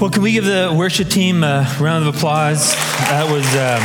Well, 0.00 0.10
can 0.10 0.22
we 0.22 0.32
give 0.32 0.44
the 0.44 0.74
worship 0.76 1.08
team 1.08 1.44
a 1.44 1.72
round 1.78 2.06
of 2.06 2.16
applause? 2.16 2.74
That 2.74 3.30
was. 3.30 3.46
Um, 3.54 3.80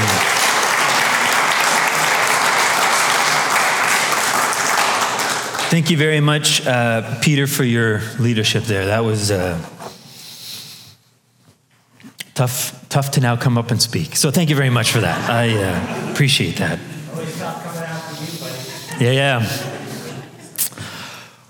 thank 5.69 5.91
you 5.91 5.97
very 5.97 6.19
much, 6.19 6.65
uh, 6.65 7.19
Peter, 7.21 7.45
for 7.45 7.63
your 7.63 8.01
leadership 8.19 8.63
there. 8.63 8.87
That 8.87 9.05
was 9.05 9.29
uh, 9.29 9.63
tough, 12.33 12.89
tough 12.89 13.11
to 13.11 13.21
now 13.21 13.35
come 13.35 13.55
up 13.55 13.69
and 13.69 13.79
speak. 13.79 14.15
So 14.15 14.31
thank 14.31 14.49
you 14.49 14.55
very 14.55 14.71
much 14.71 14.91
for 14.91 15.01
that. 15.01 15.29
I 15.29 15.55
uh, 15.55 16.11
appreciate 16.11 16.57
that. 16.57 16.79
Yeah, 18.99 19.11
yeah. 19.11 19.47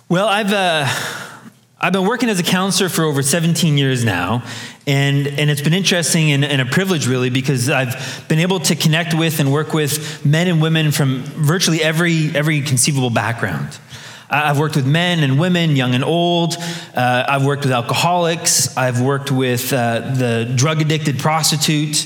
Well, 0.10 0.28
I've. 0.28 1.18
I've 1.82 1.94
been 1.94 2.06
working 2.06 2.28
as 2.28 2.38
a 2.42 2.44
counselor 2.44 2.90
for 2.90 3.06
over 3.06 3.24
17 3.24 3.78
years 3.78 4.04
now, 4.04 4.44
and, 4.86 5.26
and 5.26 5.50
it's 5.50 5.62
been 5.62 5.74
interesting 5.74 6.34
and, 6.34 6.44
and, 6.44 6.60
a 6.62 6.66
privilege, 6.66 7.08
really, 7.08 7.30
because 7.30 7.70
I've 7.70 8.26
been 8.28 8.40
able 8.40 8.60
to 8.62 8.76
connect 8.76 9.14
with 9.14 9.40
and 9.40 9.54
work 9.54 9.74
with 9.74 10.26
men 10.26 10.50
and 10.50 10.62
women 10.62 10.92
from 10.92 11.22
virtually 11.24 11.82
every, 11.82 12.36
every 12.36 12.60
conceivable 12.64 13.12
background. 13.12 13.80
I've 14.30 14.60
worked 14.60 14.76
with 14.76 14.86
men 14.86 15.20
and 15.24 15.40
women, 15.40 15.78
young 15.78 15.96
and 15.96 16.04
old. 16.04 16.58
Uh, 16.94 17.24
I've 17.26 17.46
worked 17.46 17.64
with 17.64 17.72
alcoholics. 17.72 18.76
I've 18.76 19.00
worked 19.00 19.32
with 19.32 19.72
uh, 19.72 20.02
the 20.16 20.52
drug 20.54 20.82
addicted 20.82 21.18
prostitute. 21.18 22.06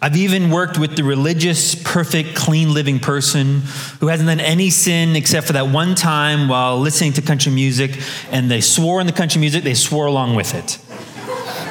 I've 0.00 0.16
even 0.16 0.50
worked 0.50 0.78
with 0.78 0.94
the 0.94 1.02
religious, 1.02 1.74
perfect, 1.74 2.36
clean 2.36 2.72
living 2.72 3.00
person 3.00 3.62
who 3.98 4.06
hasn't 4.06 4.28
done 4.28 4.38
any 4.38 4.70
sin 4.70 5.16
except 5.16 5.48
for 5.48 5.54
that 5.54 5.68
one 5.68 5.96
time 5.96 6.48
while 6.48 6.78
listening 6.78 7.14
to 7.14 7.22
country 7.22 7.50
music, 7.50 7.98
and 8.30 8.48
they 8.48 8.60
swore 8.60 9.00
in 9.00 9.08
the 9.08 9.12
country 9.12 9.40
music, 9.40 9.64
they 9.64 9.74
swore 9.74 10.06
along 10.06 10.36
with 10.36 10.54
it. 10.54 10.78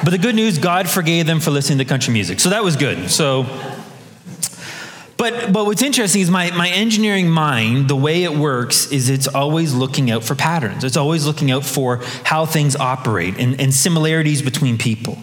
But 0.04 0.10
the 0.10 0.18
good 0.18 0.34
news, 0.34 0.58
God 0.58 0.88
forgave 0.88 1.26
them 1.26 1.40
for 1.40 1.50
listening 1.50 1.78
to 1.78 1.86
country 1.86 2.12
music. 2.12 2.38
So 2.40 2.50
that 2.50 2.62
was 2.62 2.76
good. 2.76 3.10
So, 3.10 3.46
but, 5.16 5.50
but 5.50 5.64
what's 5.64 5.82
interesting 5.82 6.20
is 6.20 6.30
my, 6.30 6.50
my 6.50 6.68
engineering 6.68 7.30
mind, 7.30 7.88
the 7.88 7.96
way 7.96 8.24
it 8.24 8.34
works 8.34 8.92
is 8.92 9.08
it's 9.08 9.26
always 9.26 9.72
looking 9.72 10.10
out 10.10 10.22
for 10.22 10.34
patterns. 10.34 10.84
It's 10.84 10.98
always 10.98 11.26
looking 11.26 11.50
out 11.50 11.64
for 11.64 12.02
how 12.24 12.44
things 12.44 12.76
operate 12.76 13.38
and, 13.38 13.58
and 13.58 13.72
similarities 13.72 14.42
between 14.42 14.76
people. 14.76 15.18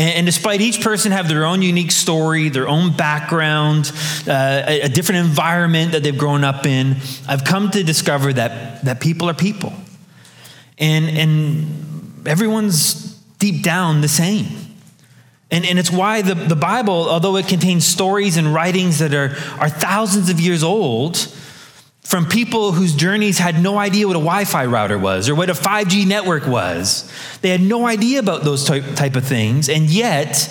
And, 0.00 0.24
despite 0.24 0.62
each 0.62 0.80
person 0.80 1.12
have 1.12 1.28
their 1.28 1.44
own 1.44 1.60
unique 1.60 1.90
story, 1.90 2.48
their 2.48 2.66
own 2.66 2.96
background, 2.96 3.92
uh, 4.26 4.62
a, 4.66 4.80
a 4.82 4.88
different 4.88 5.26
environment 5.26 5.92
that 5.92 6.02
they've 6.02 6.16
grown 6.16 6.42
up 6.42 6.64
in, 6.64 6.96
I've 7.28 7.44
come 7.44 7.70
to 7.72 7.82
discover 7.82 8.32
that, 8.32 8.82
that 8.86 9.00
people 9.00 9.28
are 9.28 9.34
people. 9.34 9.74
And, 10.78 11.04
and 11.18 12.26
everyone's 12.26 13.12
deep 13.38 13.62
down 13.62 14.00
the 14.00 14.08
same. 14.08 14.46
And, 15.50 15.66
and 15.66 15.78
it's 15.78 15.90
why 15.90 16.22
the, 16.22 16.34
the 16.34 16.56
Bible, 16.56 17.06
although 17.10 17.36
it 17.36 17.46
contains 17.46 17.84
stories 17.84 18.38
and 18.38 18.54
writings 18.54 19.00
that 19.00 19.12
are, 19.12 19.36
are 19.58 19.68
thousands 19.68 20.30
of 20.30 20.40
years 20.40 20.62
old, 20.62 21.16
from 22.02 22.26
people 22.26 22.72
whose 22.72 22.94
journeys 22.94 23.38
had 23.38 23.62
no 23.62 23.78
idea 23.78 24.06
what 24.06 24.16
a 24.16 24.20
Wi 24.20 24.44
Fi 24.44 24.66
router 24.66 24.98
was 24.98 25.28
or 25.28 25.34
what 25.34 25.50
a 25.50 25.54
5G 25.54 26.06
network 26.06 26.46
was. 26.46 27.10
They 27.42 27.50
had 27.50 27.60
no 27.60 27.86
idea 27.86 28.18
about 28.18 28.42
those 28.42 28.64
type, 28.64 28.84
type 28.94 29.16
of 29.16 29.24
things, 29.24 29.68
and 29.68 29.84
yet 29.84 30.48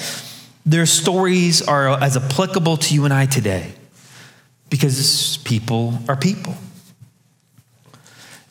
their 0.65 0.85
stories 0.85 1.61
are 1.61 1.89
as 2.01 2.15
applicable 2.15 2.77
to 2.77 2.93
you 2.93 3.05
and 3.05 3.13
I 3.13 3.25
today 3.25 3.73
because 4.69 5.37
people 5.43 5.97
are 6.07 6.15
people. 6.15 6.55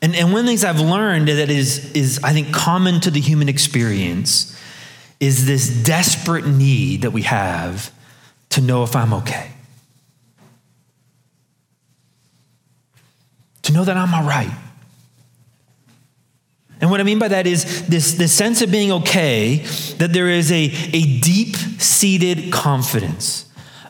And, 0.01 0.15
and 0.15 0.33
one 0.33 0.41
of 0.41 0.45
the 0.45 0.51
things 0.51 0.65
I've 0.65 0.81
learned 0.81 1.29
that 1.29 1.51
is, 1.51 1.93
is, 1.93 2.21
I 2.23 2.33
think, 2.33 2.53
common 2.53 3.01
to 3.01 3.11
the 3.11 3.21
human 3.21 3.49
experience 3.49 4.57
is 5.21 5.47
this 5.47 5.69
desperate 5.69 6.47
need 6.47 7.03
that 7.03 7.11
we 7.11 7.23
have 7.23 7.93
to 8.51 8.61
know 8.61 8.85
if 8.85 8.95
I'm 8.95 9.13
okay. 9.15 9.53
To 13.69 13.75
know 13.75 13.85
that 13.85 13.97
I'm 13.97 14.13
all 14.15 14.25
right. 14.25 14.51
And 16.81 16.91
what 16.91 17.01
I 17.01 17.03
mean 17.03 17.19
by 17.19 17.29
that 17.29 17.47
is 17.47 17.87
this, 17.87 18.15
this 18.15 18.33
sense 18.33 18.63
of 18.63 18.71
being 18.71 18.91
okay, 18.93 19.57
that 19.99 20.13
there 20.13 20.29
is 20.29 20.51
a, 20.51 20.65
a 20.93 21.21
deep 21.21 21.55
seated 21.57 22.51
confidence, 22.53 23.47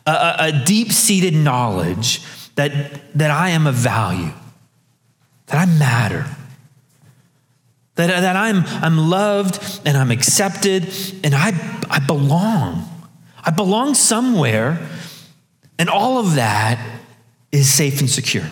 a, 0.06 0.36
a 0.38 0.62
deep 0.64 0.90
seated 0.90 1.34
knowledge 1.34 2.22
that, 2.56 2.72
that 3.16 3.30
I 3.30 3.50
am 3.50 3.66
of 3.66 3.74
value, 3.74 4.32
that 5.46 5.58
I 5.58 5.66
matter, 5.78 6.26
that, 7.94 8.08
that 8.08 8.36
I'm, 8.36 8.64
I'm 8.82 8.98
loved 8.98 9.82
and 9.86 9.96
I'm 9.96 10.10
accepted 10.10 10.92
and 11.22 11.34
I, 11.34 11.52
I 11.90 12.00
belong. 12.00 12.84
I 13.44 13.50
belong 13.50 13.94
somewhere, 13.94 14.84
and 15.78 15.88
all 15.88 16.18
of 16.18 16.34
that 16.34 16.84
is 17.52 17.72
safe 17.72 18.00
and 18.00 18.10
secure. 18.10 18.44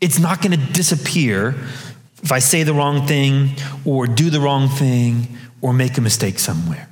It's 0.00 0.18
not 0.18 0.42
going 0.42 0.58
to 0.58 0.72
disappear 0.72 1.54
if 2.22 2.32
I 2.32 2.38
say 2.38 2.62
the 2.62 2.74
wrong 2.74 3.06
thing 3.06 3.50
or 3.84 4.06
do 4.06 4.30
the 4.30 4.40
wrong 4.40 4.68
thing 4.68 5.36
or 5.60 5.72
make 5.72 5.98
a 5.98 6.00
mistake 6.00 6.38
somewhere. 6.38 6.88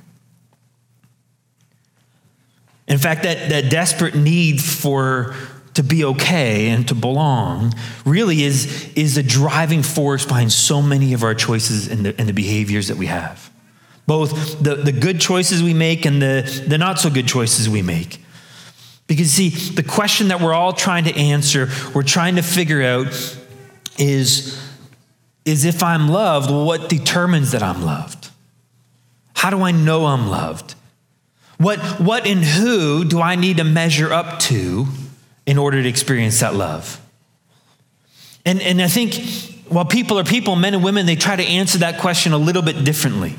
In 2.87 2.97
fact, 2.97 3.23
that, 3.23 3.49
that 3.49 3.69
desperate 3.69 4.15
need 4.15 4.61
for 4.61 5.35
to 5.73 5.83
be 5.83 6.03
okay 6.03 6.69
and 6.69 6.87
to 6.87 6.95
belong 6.95 7.73
really 8.03 8.41
is, 8.41 8.91
is 8.95 9.17
a 9.17 9.23
driving 9.23 9.83
force 9.83 10.25
behind 10.25 10.51
so 10.51 10.81
many 10.81 11.13
of 11.13 11.23
our 11.23 11.35
choices 11.35 11.87
and 11.87 12.05
the, 12.05 12.15
and 12.17 12.27
the 12.27 12.33
behaviors 12.33 12.87
that 12.87 12.97
we 12.97 13.05
have. 13.05 13.51
Both 14.07 14.63
the, 14.63 14.75
the 14.75 14.93
good 14.93 15.19
choices 15.19 15.61
we 15.61 15.73
make 15.73 16.05
and 16.05 16.21
the, 16.21 16.65
the 16.67 16.77
not 16.77 16.97
so 16.97 17.09
good 17.09 17.27
choices 17.27 17.69
we 17.69 17.81
make. 17.81 18.21
Because, 19.07 19.31
see, 19.31 19.49
the 19.49 19.83
question 19.83 20.27
that 20.27 20.41
we're 20.41 20.53
all 20.53 20.73
trying 20.73 21.05
to 21.05 21.15
answer, 21.15 21.69
we're 21.95 22.03
trying 22.03 22.35
to 22.35 22.41
figure 22.41 22.83
out 22.83 23.07
is, 23.97 24.61
is 25.45 25.63
if 25.63 25.81
I'm 25.81 26.09
loved, 26.09 26.51
what 26.51 26.89
determines 26.89 27.51
that 27.51 27.63
I'm 27.63 27.81
loved? 27.83 28.29
How 29.33 29.49
do 29.49 29.61
I 29.61 29.71
know 29.71 30.05
I'm 30.05 30.27
loved? 30.27 30.75
What, 31.57 31.79
what 31.99 32.27
and 32.27 32.43
who 32.43 33.05
do 33.05 33.21
I 33.21 33.35
need 33.35 33.57
to 33.57 33.63
measure 33.63 34.11
up 34.11 34.39
to 34.41 34.87
in 35.45 35.57
order 35.57 35.81
to 35.81 35.87
experience 35.87 36.41
that 36.41 36.53
love? 36.53 37.01
And, 38.45 38.61
and 38.61 38.81
I 38.81 38.87
think 38.87 39.15
while 39.69 39.85
people 39.85 40.19
are 40.19 40.23
people, 40.23 40.55
men 40.55 40.73
and 40.73 40.83
women, 40.83 41.05
they 41.05 41.15
try 41.15 41.35
to 41.35 41.43
answer 41.43 41.79
that 41.79 41.99
question 41.99 42.33
a 42.33 42.37
little 42.37 42.61
bit 42.61 42.83
differently. 42.83 43.35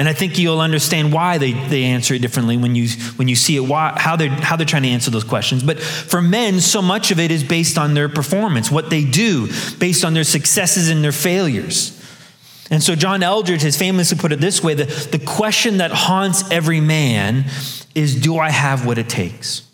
And 0.00 0.08
I 0.08 0.14
think 0.14 0.38
you'll 0.38 0.62
understand 0.62 1.12
why 1.12 1.36
they, 1.36 1.52
they 1.52 1.84
answer 1.84 2.14
it 2.14 2.22
differently 2.22 2.56
when 2.56 2.74
you, 2.74 2.88
when 3.16 3.28
you 3.28 3.36
see 3.36 3.56
it, 3.56 3.60
why, 3.60 3.92
how, 3.98 4.16
they're, 4.16 4.30
how 4.30 4.56
they're 4.56 4.64
trying 4.64 4.84
to 4.84 4.88
answer 4.88 5.10
those 5.10 5.24
questions. 5.24 5.62
But 5.62 5.78
for 5.78 6.22
men, 6.22 6.62
so 6.62 6.80
much 6.80 7.10
of 7.10 7.20
it 7.20 7.30
is 7.30 7.44
based 7.44 7.76
on 7.76 7.92
their 7.92 8.08
performance, 8.08 8.70
what 8.70 8.88
they 8.88 9.04
do, 9.04 9.48
based 9.78 10.02
on 10.02 10.14
their 10.14 10.24
successes 10.24 10.88
and 10.88 11.04
their 11.04 11.12
failures. 11.12 12.02
And 12.70 12.82
so 12.82 12.94
John 12.94 13.20
Eldredge 13.20 13.60
has 13.60 13.76
famously 13.76 14.16
put 14.16 14.32
it 14.32 14.40
this 14.40 14.64
way 14.64 14.72
the, 14.72 14.84
the 14.84 15.18
question 15.18 15.76
that 15.76 15.90
haunts 15.90 16.50
every 16.50 16.80
man 16.80 17.44
is 17.94 18.18
Do 18.18 18.38
I 18.38 18.48
have 18.48 18.86
what 18.86 18.96
it 18.96 19.10
takes? 19.10 19.68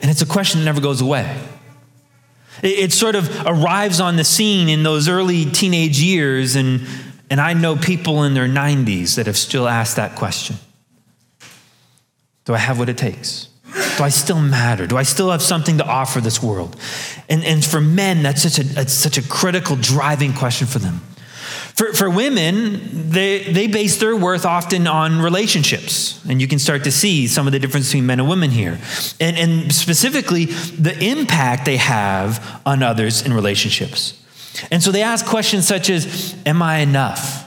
And 0.00 0.10
it's 0.10 0.22
a 0.22 0.26
question 0.26 0.60
that 0.60 0.64
never 0.64 0.80
goes 0.80 1.02
away. 1.02 1.38
It, 2.62 2.78
it 2.78 2.92
sort 2.94 3.14
of 3.14 3.28
arrives 3.44 4.00
on 4.00 4.16
the 4.16 4.24
scene 4.24 4.70
in 4.70 4.84
those 4.84 5.06
early 5.06 5.44
teenage 5.44 6.00
years 6.00 6.56
and 6.56 6.80
and 7.30 7.40
I 7.40 7.52
know 7.52 7.76
people 7.76 8.24
in 8.24 8.34
their 8.34 8.48
90s 8.48 9.16
that 9.16 9.26
have 9.26 9.36
still 9.36 9.68
asked 9.68 9.96
that 9.96 10.16
question 10.16 10.56
Do 12.44 12.54
I 12.54 12.58
have 12.58 12.78
what 12.78 12.88
it 12.88 12.98
takes? 12.98 13.48
Do 13.96 14.04
I 14.04 14.08
still 14.08 14.40
matter? 14.40 14.86
Do 14.86 14.96
I 14.96 15.02
still 15.02 15.30
have 15.30 15.42
something 15.42 15.78
to 15.78 15.84
offer 15.84 16.20
this 16.20 16.42
world? 16.42 16.76
And, 17.28 17.44
and 17.44 17.64
for 17.64 17.80
men, 17.80 18.22
that's 18.22 18.42
such 18.42 18.58
a, 18.58 18.64
that's 18.64 18.92
such 18.92 19.18
a 19.18 19.22
critical 19.22 19.76
driving 19.76 20.32
question 20.32 20.66
for 20.66 20.78
them. 20.78 21.00
For, 21.78 21.92
for 21.92 22.10
women, 22.10 23.10
they, 23.10 23.44
they 23.52 23.68
base 23.68 23.98
their 23.98 24.16
worth 24.16 24.44
often 24.44 24.86
on 24.86 25.20
relationships. 25.20 26.20
And 26.28 26.40
you 26.40 26.48
can 26.48 26.58
start 26.58 26.84
to 26.84 26.90
see 26.90 27.28
some 27.28 27.46
of 27.46 27.52
the 27.52 27.60
difference 27.60 27.86
between 27.86 28.06
men 28.06 28.18
and 28.18 28.28
women 28.28 28.50
here. 28.50 28.78
And, 29.20 29.36
and 29.36 29.72
specifically, 29.72 30.46
the 30.46 30.98
impact 31.00 31.66
they 31.66 31.76
have 31.76 32.60
on 32.66 32.82
others 32.82 33.24
in 33.24 33.32
relationships. 33.32 34.20
And 34.70 34.82
so 34.82 34.90
they 34.90 35.02
ask 35.02 35.26
questions 35.26 35.66
such 35.66 35.90
as 35.90 36.34
Am 36.46 36.62
I 36.62 36.78
enough? 36.78 37.44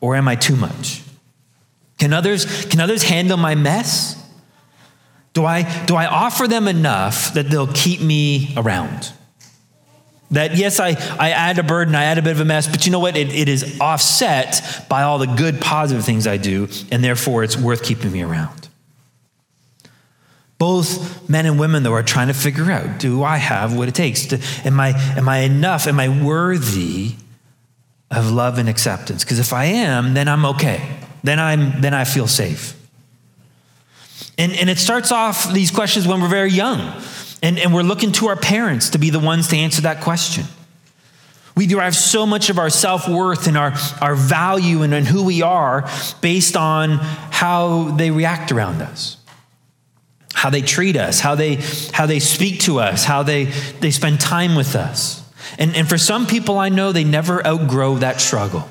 Or 0.00 0.14
am 0.14 0.28
I 0.28 0.36
too 0.36 0.56
much? 0.56 1.02
Can 1.98 2.12
others, 2.12 2.64
can 2.66 2.80
others 2.80 3.02
handle 3.02 3.36
my 3.36 3.54
mess? 3.54 4.14
Do 5.32 5.44
I, 5.44 5.84
do 5.86 5.96
I 5.96 6.06
offer 6.06 6.48
them 6.48 6.68
enough 6.68 7.34
that 7.34 7.50
they'll 7.50 7.72
keep 7.72 8.00
me 8.00 8.54
around? 8.56 9.12
That, 10.30 10.56
yes, 10.56 10.78
I, 10.78 10.90
I 11.18 11.30
add 11.30 11.58
a 11.58 11.62
burden, 11.62 11.94
I 11.94 12.04
add 12.04 12.18
a 12.18 12.22
bit 12.22 12.32
of 12.32 12.40
a 12.40 12.44
mess, 12.44 12.66
but 12.66 12.84
you 12.84 12.92
know 12.92 12.98
what? 12.98 13.16
It, 13.16 13.32
it 13.32 13.48
is 13.48 13.78
offset 13.80 14.84
by 14.88 15.02
all 15.02 15.18
the 15.18 15.26
good, 15.26 15.60
positive 15.60 16.04
things 16.04 16.26
I 16.26 16.36
do, 16.36 16.68
and 16.90 17.02
therefore 17.02 17.44
it's 17.44 17.56
worth 17.56 17.82
keeping 17.82 18.12
me 18.12 18.22
around. 18.22 18.57
Both 20.58 21.28
men 21.28 21.46
and 21.46 21.58
women, 21.58 21.84
though, 21.84 21.94
are 21.94 22.02
trying 22.02 22.28
to 22.28 22.34
figure 22.34 22.70
out 22.70 22.98
do 22.98 23.22
I 23.22 23.36
have 23.36 23.76
what 23.76 23.88
it 23.88 23.94
takes? 23.94 24.26
To, 24.26 24.40
am, 24.64 24.80
I, 24.80 24.90
am 25.16 25.28
I 25.28 25.38
enough? 25.38 25.86
Am 25.86 26.00
I 26.00 26.08
worthy 26.08 27.14
of 28.10 28.30
love 28.30 28.58
and 28.58 28.68
acceptance? 28.68 29.24
Because 29.24 29.38
if 29.38 29.52
I 29.52 29.66
am, 29.66 30.14
then 30.14 30.28
I'm 30.28 30.44
okay. 30.46 30.98
Then, 31.22 31.38
I'm, 31.38 31.80
then 31.80 31.94
I 31.94 32.04
feel 32.04 32.26
safe. 32.26 32.74
And, 34.36 34.52
and 34.52 34.70
it 34.70 34.78
starts 34.78 35.12
off 35.12 35.52
these 35.52 35.70
questions 35.70 36.06
when 36.06 36.20
we're 36.20 36.28
very 36.28 36.50
young. 36.50 36.80
And, 37.42 37.58
and 37.58 37.72
we're 37.74 37.82
looking 37.82 38.12
to 38.12 38.28
our 38.28 38.36
parents 38.36 38.90
to 38.90 38.98
be 38.98 39.10
the 39.10 39.18
ones 39.20 39.48
to 39.48 39.56
answer 39.56 39.82
that 39.82 40.00
question. 40.00 40.44
We 41.56 41.66
derive 41.66 41.96
so 41.96 42.24
much 42.24 42.50
of 42.50 42.58
our 42.58 42.70
self 42.70 43.08
worth 43.08 43.48
and 43.48 43.58
our, 43.58 43.74
our 44.00 44.14
value 44.14 44.82
and, 44.82 44.94
and 44.94 45.06
who 45.06 45.24
we 45.24 45.42
are 45.42 45.88
based 46.20 46.56
on 46.56 46.98
how 46.98 47.90
they 47.96 48.12
react 48.12 48.52
around 48.52 48.80
us, 48.80 49.16
how 50.38 50.50
they 50.50 50.62
treat 50.62 50.96
us, 50.96 51.20
how 51.20 51.34
they, 51.34 51.56
how 51.92 52.06
they 52.06 52.20
speak 52.20 52.60
to 52.60 52.78
us, 52.78 53.04
how 53.04 53.22
they, 53.22 53.44
they 53.80 53.90
spend 53.90 54.20
time 54.20 54.54
with 54.54 54.74
us. 54.74 55.22
And, 55.58 55.74
and 55.76 55.88
for 55.88 55.98
some 55.98 56.26
people 56.26 56.58
I 56.58 56.68
know, 56.68 56.92
they 56.92 57.04
never 57.04 57.44
outgrow 57.46 57.96
that 57.96 58.20
struggle. 58.20 58.68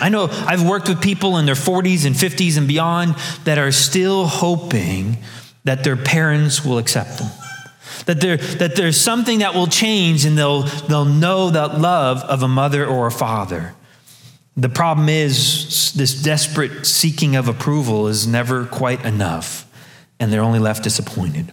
I 0.00 0.10
know 0.10 0.28
I've 0.30 0.66
worked 0.68 0.88
with 0.88 1.00
people 1.00 1.38
in 1.38 1.46
their 1.46 1.54
40s 1.54 2.04
and 2.04 2.14
50s 2.14 2.58
and 2.58 2.68
beyond 2.68 3.14
that 3.44 3.58
are 3.58 3.72
still 3.72 4.26
hoping 4.26 5.18
that 5.64 5.82
their 5.84 5.96
parents 5.96 6.64
will 6.64 6.78
accept 6.78 7.18
them 7.18 7.30
that, 8.04 8.20
there, 8.20 8.36
that 8.36 8.76
there's 8.76 8.98
something 8.98 9.40
that 9.40 9.54
will 9.54 9.66
change 9.66 10.24
and 10.24 10.36
they'll, 10.36 10.62
they'll 10.62 11.04
know 11.04 11.50
that 11.50 11.78
love 11.78 12.22
of 12.22 12.42
a 12.42 12.48
mother 12.48 12.86
or 12.86 13.06
a 13.06 13.10
father. 13.10 13.74
The 14.56 14.68
problem 14.68 15.08
is, 15.08 15.92
this 15.94 16.22
desperate 16.22 16.86
seeking 16.86 17.36
of 17.36 17.48
approval 17.48 18.08
is 18.08 18.26
never 18.26 18.64
quite 18.64 19.04
enough, 19.04 19.65
and 20.18 20.32
they're 20.32 20.42
only 20.42 20.58
left 20.58 20.82
disappointed. 20.82 21.52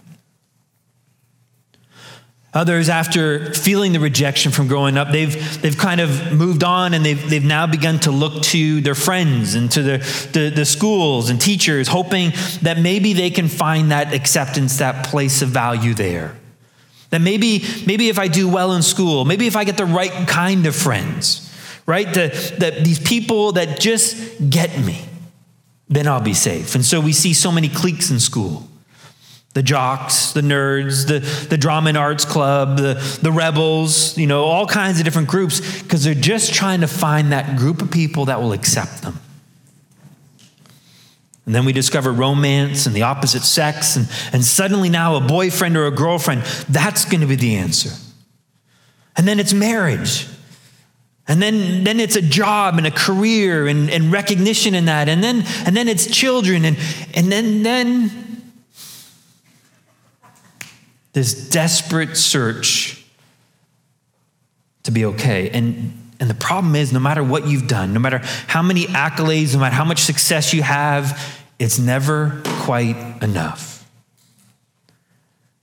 Others, 2.54 2.88
after 2.88 3.52
feeling 3.52 3.92
the 3.92 3.98
rejection 3.98 4.52
from 4.52 4.68
growing 4.68 4.96
up, 4.96 5.10
they've, 5.10 5.60
they've 5.60 5.76
kind 5.76 6.00
of 6.00 6.32
moved 6.32 6.62
on 6.62 6.94
and 6.94 7.04
they've, 7.04 7.28
they've 7.28 7.44
now 7.44 7.66
begun 7.66 7.98
to 7.98 8.12
look 8.12 8.44
to 8.44 8.80
their 8.80 8.94
friends 8.94 9.56
and 9.56 9.68
to 9.72 9.82
the, 9.82 10.52
the, 10.54 10.64
schools 10.64 11.30
and 11.30 11.40
teachers, 11.40 11.88
hoping 11.88 12.30
that 12.62 12.78
maybe 12.78 13.12
they 13.12 13.30
can 13.30 13.48
find 13.48 13.90
that 13.90 14.14
acceptance, 14.14 14.78
that 14.78 15.04
place 15.04 15.42
of 15.42 15.48
value 15.48 15.94
there. 15.94 16.36
That 17.10 17.20
maybe, 17.20 17.64
maybe 17.86 18.08
if 18.08 18.20
I 18.20 18.28
do 18.28 18.48
well 18.48 18.72
in 18.72 18.82
school, 18.82 19.24
maybe 19.24 19.48
if 19.48 19.56
I 19.56 19.64
get 19.64 19.76
the 19.76 19.84
right 19.84 20.28
kind 20.28 20.64
of 20.66 20.76
friends, 20.76 21.52
right? 21.86 22.06
The, 22.06 22.28
the, 22.58 22.82
these 22.82 23.00
people 23.00 23.52
that 23.52 23.80
just 23.80 24.16
get 24.48 24.78
me, 24.78 25.04
then 25.88 26.06
I'll 26.06 26.20
be 26.20 26.34
safe. 26.34 26.74
And 26.74 26.84
so 26.84 27.00
we 27.00 27.12
see 27.12 27.32
so 27.32 27.52
many 27.52 27.68
cliques 27.68 28.10
in 28.10 28.20
school 28.20 28.68
the 29.54 29.62
jocks, 29.62 30.32
the 30.32 30.40
nerds, 30.40 31.06
the, 31.06 31.20
the 31.48 31.56
drama 31.56 31.88
and 31.88 31.96
arts 31.96 32.24
club, 32.24 32.76
the, 32.76 32.94
the 33.22 33.30
rebels, 33.30 34.18
you 34.18 34.26
know, 34.26 34.42
all 34.44 34.66
kinds 34.66 34.98
of 34.98 35.04
different 35.04 35.28
groups, 35.28 35.80
because 35.82 36.02
they're 36.02 36.12
just 36.12 36.52
trying 36.52 36.80
to 36.80 36.88
find 36.88 37.30
that 37.30 37.56
group 37.56 37.80
of 37.80 37.88
people 37.88 38.24
that 38.24 38.40
will 38.40 38.52
accept 38.52 39.02
them. 39.02 39.20
And 41.46 41.54
then 41.54 41.64
we 41.64 41.72
discover 41.72 42.10
romance 42.10 42.86
and 42.86 42.96
the 42.96 43.02
opposite 43.02 43.42
sex, 43.42 43.94
and, 43.94 44.08
and 44.32 44.44
suddenly 44.44 44.88
now 44.88 45.14
a 45.14 45.20
boyfriend 45.20 45.76
or 45.76 45.86
a 45.86 45.92
girlfriend, 45.92 46.42
that's 46.68 47.04
going 47.04 47.20
to 47.20 47.26
be 47.28 47.36
the 47.36 47.54
answer. 47.54 47.90
And 49.16 49.28
then 49.28 49.38
it's 49.38 49.52
marriage. 49.52 50.26
And 51.26 51.40
then, 51.40 51.84
then 51.84 52.00
it's 52.00 52.16
a 52.16 52.22
job 52.22 52.76
and 52.76 52.86
a 52.86 52.90
career 52.90 53.66
and, 53.66 53.90
and 53.90 54.12
recognition 54.12 54.74
in 54.74 54.84
that. 54.86 55.08
And 55.08 55.24
then, 55.24 55.44
and 55.64 55.76
then 55.76 55.88
it's 55.88 56.06
children. 56.06 56.64
And, 56.64 56.76
and 57.14 57.32
then, 57.32 57.62
then 57.62 58.52
this 61.14 61.48
desperate 61.48 62.16
search 62.16 63.04
to 64.82 64.90
be 64.90 65.06
okay. 65.06 65.48
And 65.50 66.00
and 66.20 66.30
the 66.30 66.34
problem 66.34 66.76
is, 66.76 66.92
no 66.92 67.00
matter 67.00 67.24
what 67.24 67.46
you've 67.48 67.66
done, 67.66 67.92
no 67.92 68.00
matter 68.00 68.20
how 68.46 68.62
many 68.62 68.84
accolades, 68.84 69.52
no 69.52 69.60
matter 69.60 69.74
how 69.74 69.84
much 69.84 69.98
success 69.98 70.54
you 70.54 70.62
have, 70.62 71.20
it's 71.58 71.78
never 71.78 72.40
quite 72.44 72.96
enough. 73.20 73.73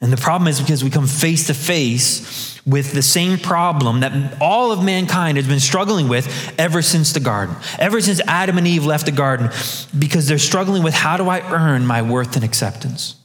And 0.02 0.12
the 0.12 0.18
problem 0.18 0.48
is 0.48 0.60
because 0.60 0.84
we 0.84 0.90
come 0.90 1.06
face 1.06 1.48
to 1.48 1.54
face 1.54 2.60
with 2.66 2.92
the 2.92 3.04
same 3.04 3.38
problem 3.38 4.00
that 4.00 4.42
all 4.42 4.72
of 4.72 4.84
mankind 4.84 5.38
has 5.38 5.48
been 5.48 5.60
struggling 5.60 6.08
with 6.08 6.54
ever 6.60 6.82
since 6.82 7.14
the 7.14 7.20
garden, 7.20 7.56
ever 7.78 8.02
since 8.02 8.20
Adam 8.28 8.58
and 8.58 8.68
Eve 8.68 8.86
left 8.86 9.06
the 9.06 9.12
garden, 9.12 9.50
because 9.98 10.28
they're 10.28 10.40
struggling 10.40 10.82
with 10.82 10.94
how 10.94 11.18
do 11.18 11.30
I 11.30 11.42
earn 11.52 11.86
my 11.86 12.02
worth 12.02 12.36
and 12.36 12.44
acceptance? 12.44 13.16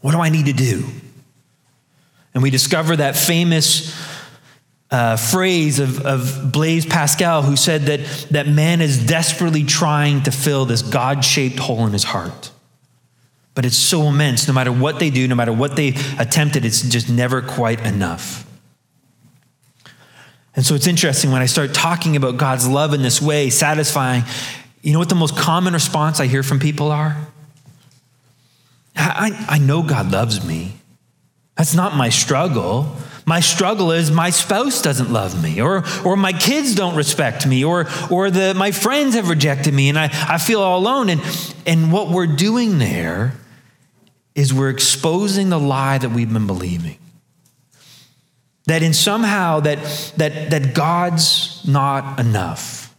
What 0.00 0.12
do 0.12 0.18
I 0.18 0.30
need 0.30 0.46
to 0.46 0.52
do? 0.52 0.86
And 2.32 2.42
we 2.42 2.50
discover 2.50 2.96
that 2.96 3.16
famous 3.16 3.94
uh, 4.90 5.16
phrase 5.16 5.78
of, 5.78 6.04
of 6.04 6.52
Blaise 6.52 6.86
Pascal, 6.86 7.42
who 7.42 7.56
said 7.56 7.82
that, 7.82 8.00
that 8.30 8.48
man 8.48 8.80
is 8.80 9.06
desperately 9.06 9.64
trying 9.64 10.22
to 10.22 10.30
fill 10.30 10.66
this 10.66 10.82
God 10.82 11.24
shaped 11.24 11.58
hole 11.58 11.86
in 11.86 11.92
his 11.92 12.04
heart. 12.04 12.50
But 13.54 13.64
it's 13.64 13.76
so 13.76 14.08
immense, 14.08 14.48
no 14.48 14.54
matter 14.54 14.72
what 14.72 14.98
they 14.98 15.10
do, 15.10 15.28
no 15.28 15.34
matter 15.34 15.52
what 15.52 15.76
they 15.76 15.94
attempted, 16.18 16.64
it's 16.64 16.82
just 16.82 17.08
never 17.08 17.40
quite 17.40 17.84
enough. 17.86 18.44
And 20.56 20.64
so 20.64 20.74
it's 20.74 20.86
interesting 20.86 21.30
when 21.30 21.42
I 21.42 21.46
start 21.46 21.74
talking 21.74 22.16
about 22.16 22.36
God's 22.36 22.66
love 22.66 22.94
in 22.94 23.02
this 23.02 23.20
way, 23.20 23.50
satisfying, 23.50 24.24
you 24.82 24.92
know 24.92 24.98
what 24.98 25.08
the 25.08 25.14
most 25.14 25.36
common 25.36 25.72
response 25.72 26.20
I 26.20 26.26
hear 26.26 26.42
from 26.42 26.60
people 26.60 26.92
are? 26.92 27.16
I, 28.96 29.46
I 29.48 29.58
know 29.58 29.82
God 29.82 30.12
loves 30.12 30.44
me. 30.44 30.74
That's 31.56 31.74
not 31.74 31.96
my 31.96 32.08
struggle. 32.08 32.96
My 33.26 33.40
struggle 33.40 33.90
is 33.90 34.10
my 34.10 34.30
spouse 34.30 34.82
doesn't 34.82 35.10
love 35.10 35.42
me, 35.42 35.60
or, 35.60 35.84
or 36.04 36.16
my 36.16 36.32
kids 36.32 36.74
don't 36.74 36.94
respect 36.94 37.46
me, 37.46 37.64
or, 37.64 37.86
or 38.10 38.30
the, 38.30 38.54
my 38.54 38.70
friends 38.70 39.14
have 39.14 39.28
rejected 39.28 39.72
me, 39.72 39.88
and 39.88 39.98
I, 39.98 40.10
I 40.12 40.38
feel 40.38 40.60
all 40.60 40.78
alone. 40.78 41.08
And, 41.08 41.22
and 41.66 41.90
what 41.90 42.10
we're 42.10 42.26
doing 42.26 42.78
there 42.78 43.34
is 44.34 44.52
we're 44.52 44.70
exposing 44.70 45.48
the 45.48 45.58
lie 45.58 45.98
that 45.98 46.10
we've 46.10 46.32
been 46.32 46.46
believing. 46.46 46.98
That 48.66 48.82
in 48.82 48.94
somehow 48.94 49.60
that, 49.60 49.78
that, 50.16 50.50
that 50.50 50.74
God's 50.74 51.66
not 51.66 52.18
enough. 52.18 52.94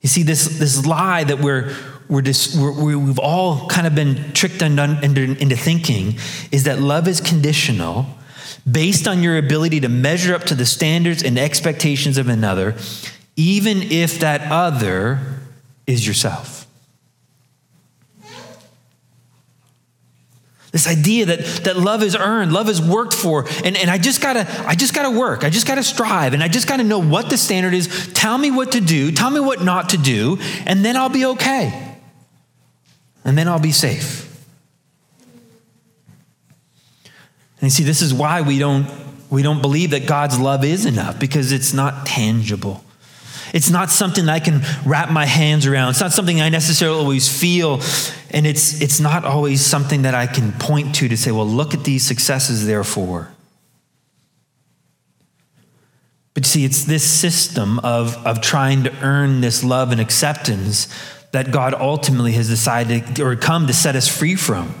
You 0.00 0.08
see, 0.08 0.22
this, 0.22 0.58
this 0.58 0.86
lie 0.86 1.24
that 1.24 1.40
we're, 1.40 1.74
we're 2.08 2.22
just, 2.22 2.56
we 2.56 2.92
have 2.92 3.18
all 3.18 3.66
kind 3.68 3.86
of 3.86 3.94
been 3.94 4.32
tricked 4.32 4.62
into, 4.62 5.22
into 5.22 5.56
thinking 5.56 6.18
is 6.52 6.64
that 6.64 6.80
love 6.80 7.08
is 7.08 7.20
conditional 7.20 8.06
based 8.70 9.08
on 9.08 9.22
your 9.22 9.36
ability 9.38 9.80
to 9.80 9.88
measure 9.88 10.34
up 10.34 10.44
to 10.44 10.54
the 10.54 10.66
standards 10.66 11.22
and 11.22 11.38
expectations 11.38 12.18
of 12.18 12.28
another, 12.28 12.74
even 13.36 13.82
if 13.82 14.18
that 14.20 14.42
other 14.50 15.18
is 15.86 16.06
yourself. 16.06 16.59
This 20.72 20.86
idea 20.86 21.26
that, 21.26 21.40
that 21.64 21.76
love 21.76 22.02
is 22.02 22.14
earned, 22.14 22.52
love 22.52 22.68
is 22.68 22.80
worked 22.80 23.14
for, 23.14 23.46
and, 23.64 23.76
and 23.76 23.90
I 23.90 23.98
just 23.98 24.22
gotta, 24.22 24.46
I 24.66 24.76
just 24.76 24.94
gotta 24.94 25.10
work, 25.10 25.42
I 25.42 25.50
just 25.50 25.66
gotta 25.66 25.82
strive, 25.82 26.32
and 26.32 26.42
I 26.42 26.48
just 26.48 26.68
gotta 26.68 26.84
know 26.84 27.00
what 27.00 27.28
the 27.28 27.36
standard 27.36 27.74
is. 27.74 28.08
Tell 28.14 28.38
me 28.38 28.52
what 28.52 28.72
to 28.72 28.80
do, 28.80 29.10
tell 29.10 29.30
me 29.30 29.40
what 29.40 29.62
not 29.62 29.88
to 29.90 29.98
do, 29.98 30.38
and 30.66 30.84
then 30.84 30.96
I'll 30.96 31.08
be 31.08 31.26
okay 31.26 31.90
and 33.24 33.36
then 33.36 33.48
I'll 33.48 33.60
be 33.60 33.72
safe. 33.72 34.26
And 37.60 37.64
you 37.64 37.70
see, 37.70 37.84
this 37.84 38.00
is 38.00 38.14
why 38.14 38.40
we 38.40 38.58
don't, 38.58 38.88
we 39.28 39.42
don't 39.42 39.60
believe 39.60 39.90
that 39.90 40.06
God's 40.06 40.38
love 40.38 40.64
is 40.64 40.86
enough 40.86 41.18
because 41.20 41.52
it's 41.52 41.72
not 41.74 42.06
tangible. 42.06 42.82
It's 43.52 43.70
not 43.70 43.90
something 43.90 44.28
I 44.28 44.40
can 44.40 44.62
wrap 44.84 45.10
my 45.10 45.26
hands 45.26 45.66
around. 45.66 45.90
It's 45.90 46.00
not 46.00 46.12
something 46.12 46.40
I 46.40 46.48
necessarily 46.48 46.98
always 46.98 47.28
feel. 47.28 47.80
And 48.30 48.46
it's, 48.46 48.80
it's 48.80 49.00
not 49.00 49.24
always 49.24 49.64
something 49.64 50.02
that 50.02 50.14
I 50.14 50.26
can 50.26 50.52
point 50.52 50.94
to 50.96 51.08
to 51.08 51.16
say, 51.16 51.32
well, 51.32 51.46
look 51.46 51.74
at 51.74 51.84
these 51.84 52.04
successes, 52.04 52.66
therefore. 52.66 53.32
But 56.34 56.46
see, 56.46 56.64
it's 56.64 56.84
this 56.84 57.02
system 57.02 57.80
of, 57.80 58.16
of 58.26 58.40
trying 58.40 58.84
to 58.84 58.94
earn 59.02 59.40
this 59.40 59.64
love 59.64 59.92
and 59.92 60.00
acceptance 60.00 60.88
that 61.32 61.50
God 61.50 61.74
ultimately 61.74 62.32
has 62.32 62.48
decided 62.48 63.20
or 63.20 63.36
come 63.36 63.66
to 63.66 63.72
set 63.72 63.96
us 63.96 64.08
free 64.08 64.36
from. 64.36 64.74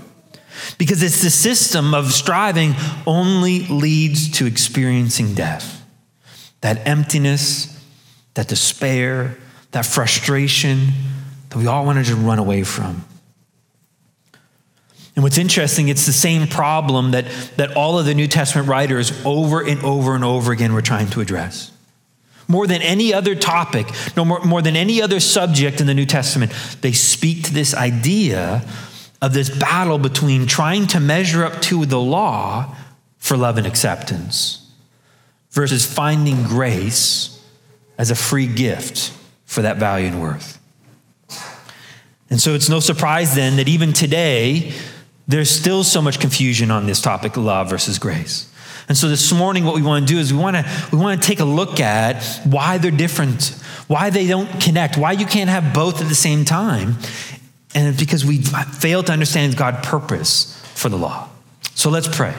Because 0.78 1.02
it's 1.02 1.22
the 1.22 1.30
system 1.30 1.94
of 1.94 2.12
striving 2.12 2.74
only 3.06 3.66
leads 3.66 4.30
to 4.38 4.46
experiencing 4.46 5.34
death. 5.34 5.84
That 6.60 6.86
emptiness, 6.86 7.79
that 8.34 8.48
despair, 8.48 9.36
that 9.72 9.86
frustration 9.86 10.88
that 11.48 11.58
we 11.58 11.66
all 11.66 11.84
wanted 11.84 12.06
to 12.06 12.16
run 12.16 12.38
away 12.38 12.62
from. 12.62 13.04
And 15.16 15.24
what's 15.24 15.38
interesting, 15.38 15.88
it's 15.88 16.06
the 16.06 16.12
same 16.12 16.46
problem 16.46 17.10
that, 17.10 17.26
that 17.56 17.76
all 17.76 17.98
of 17.98 18.06
the 18.06 18.14
New 18.14 18.28
Testament 18.28 18.68
writers 18.68 19.12
over 19.24 19.60
and 19.60 19.82
over 19.84 20.14
and 20.14 20.24
over 20.24 20.52
again 20.52 20.72
were 20.72 20.82
trying 20.82 21.08
to 21.10 21.20
address. 21.20 21.72
More 22.48 22.66
than 22.66 22.82
any 22.82 23.12
other 23.12 23.34
topic, 23.34 23.86
no 24.16 24.24
more, 24.24 24.40
more 24.44 24.62
than 24.62 24.76
any 24.76 25.02
other 25.02 25.20
subject 25.20 25.80
in 25.80 25.86
the 25.86 25.94
New 25.94 26.06
Testament, 26.06 26.52
they 26.80 26.92
speak 26.92 27.44
to 27.44 27.52
this 27.52 27.74
idea 27.74 28.64
of 29.20 29.34
this 29.34 29.50
battle 29.50 29.98
between 29.98 30.46
trying 30.46 30.86
to 30.88 31.00
measure 31.00 31.44
up 31.44 31.60
to 31.62 31.84
the 31.86 32.00
law 32.00 32.74
for 33.18 33.36
love 33.36 33.58
and 33.58 33.66
acceptance 33.66 34.72
versus 35.50 35.84
finding 35.84 36.44
grace 36.44 37.39
as 38.00 38.10
a 38.10 38.14
free 38.14 38.46
gift 38.46 39.12
for 39.44 39.60
that 39.60 39.76
value 39.76 40.06
and 40.06 40.22
worth. 40.22 40.58
And 42.30 42.40
so 42.40 42.54
it's 42.54 42.70
no 42.70 42.80
surprise 42.80 43.34
then 43.34 43.56
that 43.56 43.68
even 43.68 43.92
today, 43.92 44.72
there's 45.28 45.50
still 45.50 45.84
so 45.84 46.00
much 46.00 46.18
confusion 46.18 46.70
on 46.70 46.86
this 46.86 47.02
topic 47.02 47.36
love 47.36 47.68
versus 47.68 47.98
grace. 47.98 48.50
And 48.88 48.96
so 48.96 49.06
this 49.10 49.30
morning, 49.34 49.66
what 49.66 49.74
we 49.74 49.82
want 49.82 50.08
to 50.08 50.14
do 50.14 50.18
is 50.18 50.32
we 50.32 50.38
want 50.38 50.56
to 50.56 50.88
we 50.90 50.96
want 50.96 51.20
to 51.20 51.28
take 51.28 51.40
a 51.40 51.44
look 51.44 51.78
at 51.78 52.24
why 52.44 52.78
they're 52.78 52.90
different, 52.90 53.54
why 53.86 54.08
they 54.08 54.26
don't 54.26 54.48
connect, 54.62 54.96
why 54.96 55.12
you 55.12 55.26
can't 55.26 55.50
have 55.50 55.74
both 55.74 56.00
at 56.00 56.08
the 56.08 56.14
same 56.14 56.46
time, 56.46 56.96
and 57.74 57.86
it's 57.86 58.00
because 58.00 58.24
we 58.24 58.38
fail 58.38 59.02
to 59.02 59.12
understand 59.12 59.58
God's 59.58 59.86
purpose 59.86 60.58
for 60.74 60.88
the 60.88 60.96
law. 60.96 61.28
So 61.74 61.90
let's 61.90 62.08
pray. 62.08 62.32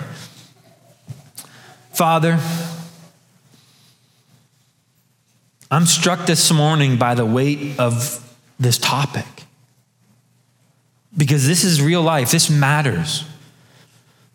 Father, 1.94 2.40
I'm 5.72 5.86
struck 5.86 6.26
this 6.26 6.52
morning 6.52 6.98
by 6.98 7.16
the 7.16 7.26
weight 7.26 7.80
of 7.80 8.22
this 8.60 8.78
topic 8.78 9.26
because 11.18 11.48
this 11.48 11.64
is 11.64 11.82
real 11.82 12.02
life, 12.02 12.30
this 12.30 12.50
matters. 12.50 13.24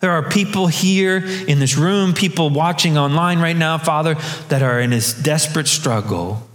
There 0.00 0.12
are 0.12 0.22
people 0.22 0.66
here 0.66 1.18
in 1.18 1.58
this 1.58 1.76
room, 1.76 2.14
people 2.14 2.48
watching 2.48 2.96
online 2.96 3.38
right 3.38 3.56
now, 3.56 3.76
Father, 3.76 4.14
that 4.48 4.62
are 4.62 4.80
in 4.80 4.90
this 4.90 5.12
desperate 5.12 5.68
struggle 5.68 6.48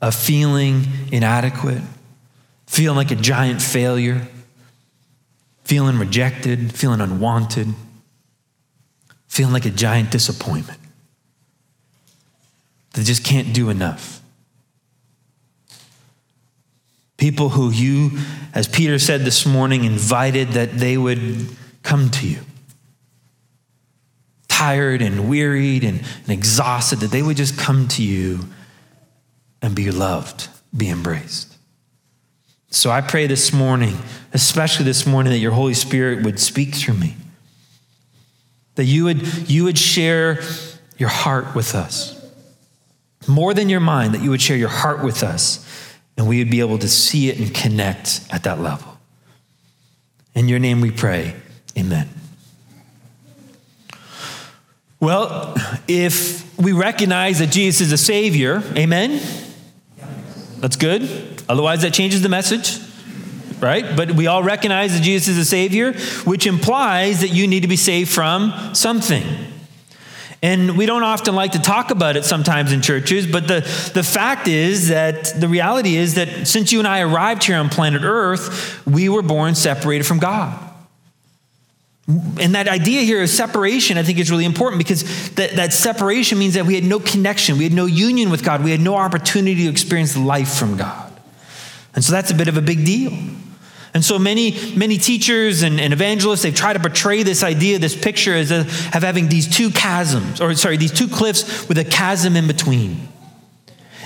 of 0.00 0.14
feeling 0.14 0.86
inadequate, 1.12 1.82
feeling 2.66 2.96
like 2.96 3.10
a 3.10 3.16
giant 3.16 3.60
failure, 3.60 4.28
feeling 5.64 5.98
rejected, 5.98 6.72
feeling 6.72 7.02
unwanted, 7.02 7.74
feeling 9.26 9.52
like 9.52 9.66
a 9.66 9.70
giant 9.70 10.10
disappointment. 10.10 10.80
They 12.98 13.04
just 13.04 13.22
can't 13.22 13.54
do 13.54 13.70
enough. 13.70 14.20
People 17.16 17.50
who 17.50 17.70
you, 17.70 18.18
as 18.52 18.66
Peter 18.66 18.98
said 18.98 19.20
this 19.20 19.46
morning, 19.46 19.84
invited 19.84 20.48
that 20.48 20.78
they 20.78 20.98
would 20.98 21.46
come 21.84 22.10
to 22.10 22.26
you. 22.26 22.40
Tired 24.48 25.00
and 25.00 25.28
wearied 25.28 25.84
and, 25.84 26.00
and 26.00 26.30
exhausted, 26.30 26.98
that 26.98 27.12
they 27.12 27.22
would 27.22 27.36
just 27.36 27.56
come 27.56 27.86
to 27.86 28.02
you 28.02 28.40
and 29.62 29.76
be 29.76 29.92
loved, 29.92 30.48
be 30.76 30.90
embraced. 30.90 31.56
So 32.70 32.90
I 32.90 33.00
pray 33.00 33.28
this 33.28 33.52
morning, 33.52 33.96
especially 34.32 34.86
this 34.86 35.06
morning, 35.06 35.32
that 35.32 35.38
your 35.38 35.52
Holy 35.52 35.74
Spirit 35.74 36.24
would 36.24 36.40
speak 36.40 36.74
through 36.74 36.94
me. 36.94 37.14
That 38.74 38.86
you 38.86 39.04
would, 39.04 39.48
you 39.48 39.62
would 39.62 39.78
share 39.78 40.40
your 40.96 41.10
heart 41.10 41.54
with 41.54 41.76
us. 41.76 42.17
More 43.28 43.54
than 43.54 43.68
your 43.68 43.80
mind, 43.80 44.14
that 44.14 44.22
you 44.22 44.30
would 44.30 44.40
share 44.40 44.56
your 44.56 44.68
heart 44.70 45.04
with 45.04 45.22
us 45.22 45.64
and 46.16 46.26
we 46.26 46.38
would 46.38 46.50
be 46.50 46.60
able 46.60 46.78
to 46.78 46.88
see 46.88 47.28
it 47.28 47.38
and 47.38 47.54
connect 47.54 48.26
at 48.30 48.42
that 48.42 48.58
level. 48.58 48.98
In 50.34 50.48
your 50.48 50.58
name 50.58 50.80
we 50.80 50.90
pray. 50.90 51.34
Amen. 51.78 52.08
Well, 55.00 55.54
if 55.86 56.58
we 56.58 56.72
recognize 56.72 57.38
that 57.38 57.50
Jesus 57.50 57.82
is 57.82 57.92
a 57.92 57.98
Savior, 57.98 58.62
amen? 58.76 59.20
That's 60.58 60.74
good. 60.74 61.02
Otherwise, 61.48 61.82
that 61.82 61.94
changes 61.94 62.20
the 62.20 62.28
message, 62.28 62.80
right? 63.60 63.96
But 63.96 64.12
we 64.12 64.26
all 64.26 64.42
recognize 64.42 64.92
that 64.94 65.04
Jesus 65.04 65.28
is 65.28 65.38
a 65.38 65.44
Savior, 65.44 65.92
which 66.24 66.46
implies 66.48 67.20
that 67.20 67.28
you 67.28 67.46
need 67.46 67.60
to 67.60 67.68
be 67.68 67.76
saved 67.76 68.10
from 68.10 68.74
something. 68.74 69.24
And 70.42 70.78
we 70.78 70.86
don't 70.86 71.02
often 71.02 71.34
like 71.34 71.52
to 71.52 71.58
talk 71.58 71.90
about 71.90 72.16
it 72.16 72.24
sometimes 72.24 72.72
in 72.72 72.80
churches, 72.80 73.26
but 73.26 73.48
the, 73.48 73.60
the 73.94 74.04
fact 74.04 74.46
is 74.46 74.88
that 74.88 75.40
the 75.40 75.48
reality 75.48 75.96
is 75.96 76.14
that 76.14 76.46
since 76.46 76.70
you 76.72 76.78
and 76.78 76.86
I 76.86 77.00
arrived 77.00 77.44
here 77.44 77.56
on 77.56 77.68
planet 77.68 78.02
Earth, 78.04 78.86
we 78.86 79.08
were 79.08 79.22
born 79.22 79.56
separated 79.56 80.04
from 80.04 80.20
God. 80.20 80.64
And 82.06 82.54
that 82.54 82.68
idea 82.68 83.02
here 83.02 83.22
of 83.22 83.28
separation, 83.28 83.98
I 83.98 84.02
think, 84.02 84.18
is 84.18 84.30
really 84.30 84.46
important 84.46 84.78
because 84.78 85.30
that, 85.32 85.56
that 85.56 85.72
separation 85.72 86.38
means 86.38 86.54
that 86.54 86.64
we 86.64 86.74
had 86.74 86.84
no 86.84 87.00
connection, 87.00 87.58
we 87.58 87.64
had 87.64 87.72
no 87.72 87.86
union 87.86 88.30
with 88.30 88.44
God, 88.44 88.62
we 88.64 88.70
had 88.70 88.80
no 88.80 88.94
opportunity 88.94 89.64
to 89.64 89.70
experience 89.70 90.16
life 90.16 90.54
from 90.54 90.76
God. 90.76 91.12
And 91.94 92.04
so 92.04 92.12
that's 92.12 92.30
a 92.30 92.34
bit 92.34 92.48
of 92.48 92.56
a 92.56 92.62
big 92.62 92.86
deal. 92.86 93.12
And 93.98 94.04
so 94.04 94.16
many, 94.16 94.54
many 94.76 94.96
teachers 94.96 95.64
and, 95.64 95.80
and 95.80 95.92
evangelists, 95.92 96.42
they've 96.42 96.54
tried 96.54 96.74
to 96.74 96.78
portray 96.78 97.24
this 97.24 97.42
idea, 97.42 97.80
this 97.80 98.00
picture 98.00 98.32
as 98.32 98.52
a, 98.52 98.60
of 98.60 99.02
having 99.02 99.28
these 99.28 99.48
two 99.48 99.72
chasms, 99.72 100.40
or 100.40 100.54
sorry, 100.54 100.76
these 100.76 100.92
two 100.92 101.08
cliffs 101.08 101.68
with 101.68 101.78
a 101.78 101.84
chasm 101.84 102.36
in 102.36 102.46
between. 102.46 103.08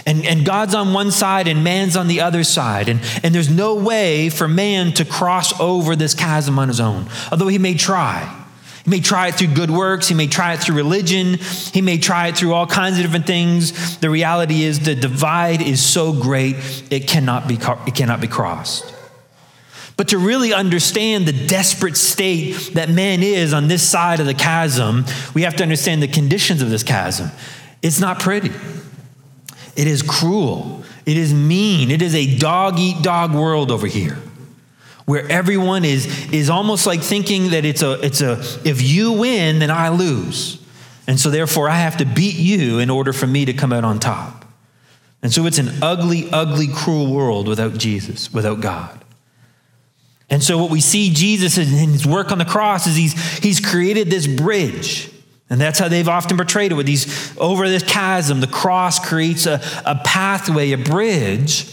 And, 0.07 0.25
and 0.25 0.47
God's 0.47 0.75
on 0.75 0.95
one 0.95 1.11
side 1.11 1.47
and 1.47 1.63
man's 1.63 1.95
on 1.95 2.09
the 2.09 2.23
other 2.23 2.43
side. 2.43 2.89
And, 2.89 3.01
and 3.23 3.35
there's 3.35 3.51
no 3.51 3.75
way 3.75 4.31
for 4.31 4.49
man 4.49 4.95
to 4.95 5.05
cross 5.05 5.61
over 5.61 5.95
this 5.95 6.15
chasm 6.15 6.59
on 6.59 6.69
his 6.69 6.81
own, 6.81 7.07
although 7.31 7.49
he 7.49 7.59
may 7.59 7.75
try. 7.75 8.47
He 8.87 8.91
may 8.91 9.01
try 9.01 9.29
it 9.29 9.35
through 9.35 9.49
good 9.49 9.71
works. 9.71 10.09
He 10.09 10.15
may 10.15 10.27
try 10.27 10.55
it 10.55 10.61
through 10.61 10.77
religion. 10.77 11.35
He 11.75 11.83
may 11.83 11.99
try 11.99 12.29
it 12.29 12.39
through 12.39 12.55
all 12.55 12.67
kinds 12.67 12.97
of 12.97 13.03
different 13.03 13.27
things. 13.27 13.99
The 13.99 14.09
reality 14.09 14.63
is 14.63 14.81
the 14.81 14.95
divide 14.95 15.61
is 15.61 15.85
so 15.85 16.15
great, 16.15 16.57
it 16.91 17.07
cannot 17.09 17.47
be, 17.47 17.57
it 17.87 17.95
cannot 17.95 18.23
be 18.23 18.27
crossed. 18.27 18.92
But 19.97 20.09
to 20.09 20.19
really 20.19 20.53
understand 20.53 21.27
the 21.27 21.47
desperate 21.47 21.97
state 21.97 22.71
that 22.75 22.89
man 22.89 23.23
is 23.23 23.53
on 23.53 23.69
this 23.69 23.89
side 23.89 24.21
of 24.21 24.27
the 24.27 24.35
chasm, 24.35 25.05
we 25.35 25.43
have 25.43 25.57
to 25.57 25.63
understand 25.63 26.03
the 26.03 26.09
conditions 26.09 26.63
of 26.63 26.71
this 26.71 26.83
chasm. 26.83 27.31
It's 27.83 28.01
not 28.01 28.21
pretty. 28.21 28.51
It 29.77 29.87
is 29.87 30.03
cruel. 30.03 30.83
It 31.05 31.17
is 31.17 31.35
mean. 31.35 31.91
It 31.91 32.03
is 32.03 32.15
a 32.15 32.39
dog 32.39 32.79
eat 32.79 33.03
dog 33.03 33.35
world 33.35 33.71
over 33.71 33.87
here 33.87 34.19
where 35.05 35.31
everyone 35.31 35.85
is, 35.85 36.33
is 36.33 36.49
almost 36.49 36.87
like 36.87 37.01
thinking 37.01 37.51
that 37.51 37.65
it's 37.65 37.83
a, 37.83 38.01
it's 38.05 38.21
a, 38.21 38.41
if 38.65 38.81
you 38.81 39.13
win, 39.13 39.59
then 39.59 39.71
I 39.71 39.89
lose. 39.89 40.63
And 41.07 41.19
so 41.19 41.31
therefore 41.31 41.69
I 41.69 41.77
have 41.77 41.97
to 41.99 42.05
beat 42.05 42.37
you 42.37 42.79
in 42.79 42.89
order 42.89 43.13
for 43.13 43.27
me 43.27 43.45
to 43.45 43.53
come 43.53 43.73
out 43.73 43.85
on 43.85 43.99
top. 43.99 44.45
And 45.23 45.33
so 45.33 45.47
it's 45.47 45.59
an 45.59 45.71
ugly, 45.83 46.31
ugly, 46.31 46.69
cruel 46.69 47.13
world 47.13 47.49
without 47.49 47.75
Jesus, 47.75 48.33
without 48.33 48.61
God. 48.61 49.05
And 50.33 50.43
so 50.43 50.59
what 50.59 50.71
we 50.71 50.81
see 50.81 51.11
Jesus 51.11 51.57
in 51.59 51.67
his 51.67 52.05
work 52.05 52.33
on 52.33 52.39
the 52.39 52.45
cross 52.45 52.89
is 52.89 52.97
he's, 52.97 53.39
he's 53.39 53.61
created 53.61 54.11
this 54.11 54.27
bridge 54.27 55.13
and 55.53 55.61
that's 55.61 55.79
how 55.79 55.89
they've 55.89 56.09
often 56.09 56.39
portrayed 56.39 56.73
it 56.73 56.77
with 56.77 56.87
these 56.87 57.37
over 57.37 57.69
this 57.69 57.83
chasm. 57.83 58.41
The 58.41 58.47
cross 58.47 58.99
creates 58.99 59.45
a, 59.45 59.61
a 59.85 59.97
pathway, 59.97 60.73
a 60.73 60.79
bridge 60.79 61.67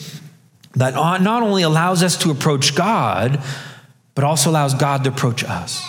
that 0.76 0.96
not 0.96 1.44
only 1.44 1.64
allows 1.64 2.04
us 2.04 2.18
to 2.18 2.30
approach 2.30 2.76
God, 2.76 3.42
but 4.16 4.26
also 4.26 4.50
allows 4.50 4.74
God 4.74 5.06
to 5.06 5.10
approach 5.12 5.46
us. 5.46 5.82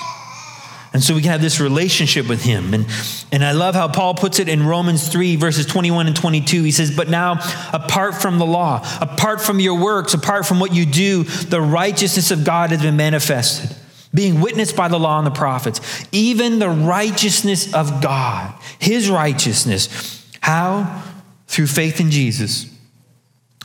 And 0.93 1.03
so 1.03 1.15
we 1.15 1.23
can 1.23 1.31
have 1.31 1.41
this 1.41 1.61
relationship 1.61 2.29
with 2.29 2.43
him. 2.43 2.75
And, 2.75 2.87
and 3.31 3.45
I 3.45 3.53
love 3.53 3.77
how 3.77 3.87
Paul 3.87 4.15
puts 4.15 4.41
it 4.41 4.49
in 4.49 4.67
Romans 4.67 5.09
3, 5.09 5.37
verses 5.37 5.67
21 5.67 6.09
and 6.09 6.17
22. 6.17 6.65
He 6.65 6.73
says, 6.73 6.95
But 6.95 7.09
now, 7.09 7.39
apart 7.73 8.17
from 8.17 8.39
the 8.39 8.47
law, 8.47 8.85
apart 9.01 9.41
from 9.41 9.61
your 9.61 9.79
works, 9.79 10.15
apart 10.15 10.47
from 10.47 10.59
what 10.59 10.75
you 10.75 10.85
do, 10.85 11.23
the 11.23 11.61
righteousness 11.61 12.33
of 12.33 12.45
God 12.45 12.71
has 12.71 12.83
been 12.83 12.97
manifested 12.97 13.77
being 14.13 14.41
witnessed 14.41 14.77
by 14.77 14.89
the 14.89 14.99
law 14.99 15.19
and 15.19 15.27
the 15.27 15.31
prophets, 15.31 15.81
even 16.13 16.59
the 16.59 16.69
righteousness 16.69 17.73
of 17.73 18.03
God, 18.03 18.53
his 18.79 19.09
righteousness. 19.09 20.27
How? 20.41 21.05
Through 21.47 21.69
faith 21.69 22.01
in 22.01 22.11
Jesus. 22.11 22.67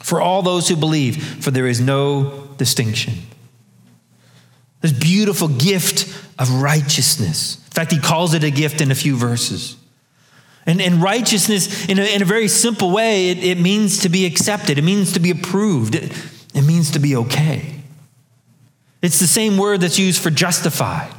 For 0.02 0.22
all 0.22 0.44
those 0.44 0.68
who 0.70 0.76
believe, 0.76 1.44
for 1.44 1.52
there 1.52 1.68
is 1.68 1.82
no 1.82 2.48
distinction. 2.58 3.14
This 4.82 4.92
beautiful 4.92 5.48
gift 5.48 6.15
of 6.38 6.62
righteousness. 6.62 7.58
In 7.58 7.72
fact, 7.72 7.92
he 7.92 8.00
calls 8.00 8.34
it 8.34 8.44
a 8.44 8.52
gift 8.52 8.82
in 8.82 8.92
a 8.92 8.96
few 8.96 9.16
verses. 9.16 9.78
And, 10.66 10.82
and 10.82 11.02
righteousness, 11.02 11.88
in 11.88 12.00
a, 12.00 12.04
in 12.04 12.22
a 12.22 12.26
very 12.26 12.48
simple 12.48 12.92
way, 12.92 13.30
it, 13.30 13.44
it 13.44 13.60
means 13.60 14.00
to 14.00 14.10
be 14.10 14.26
accepted, 14.26 14.78
it 14.78 14.84
means 14.84 15.14
to 15.14 15.20
be 15.20 15.32
approved, 15.32 15.96
it, 15.96 16.12
it 16.54 16.64
means 16.64 16.92
to 16.92 17.00
be 17.00 17.16
okay. 17.16 17.76
It's 19.02 19.20
the 19.20 19.28
same 19.28 19.58
word 19.58 19.82
that's 19.82 20.00
used 20.00 20.22
for 20.22 20.32
justified. 20.32 21.14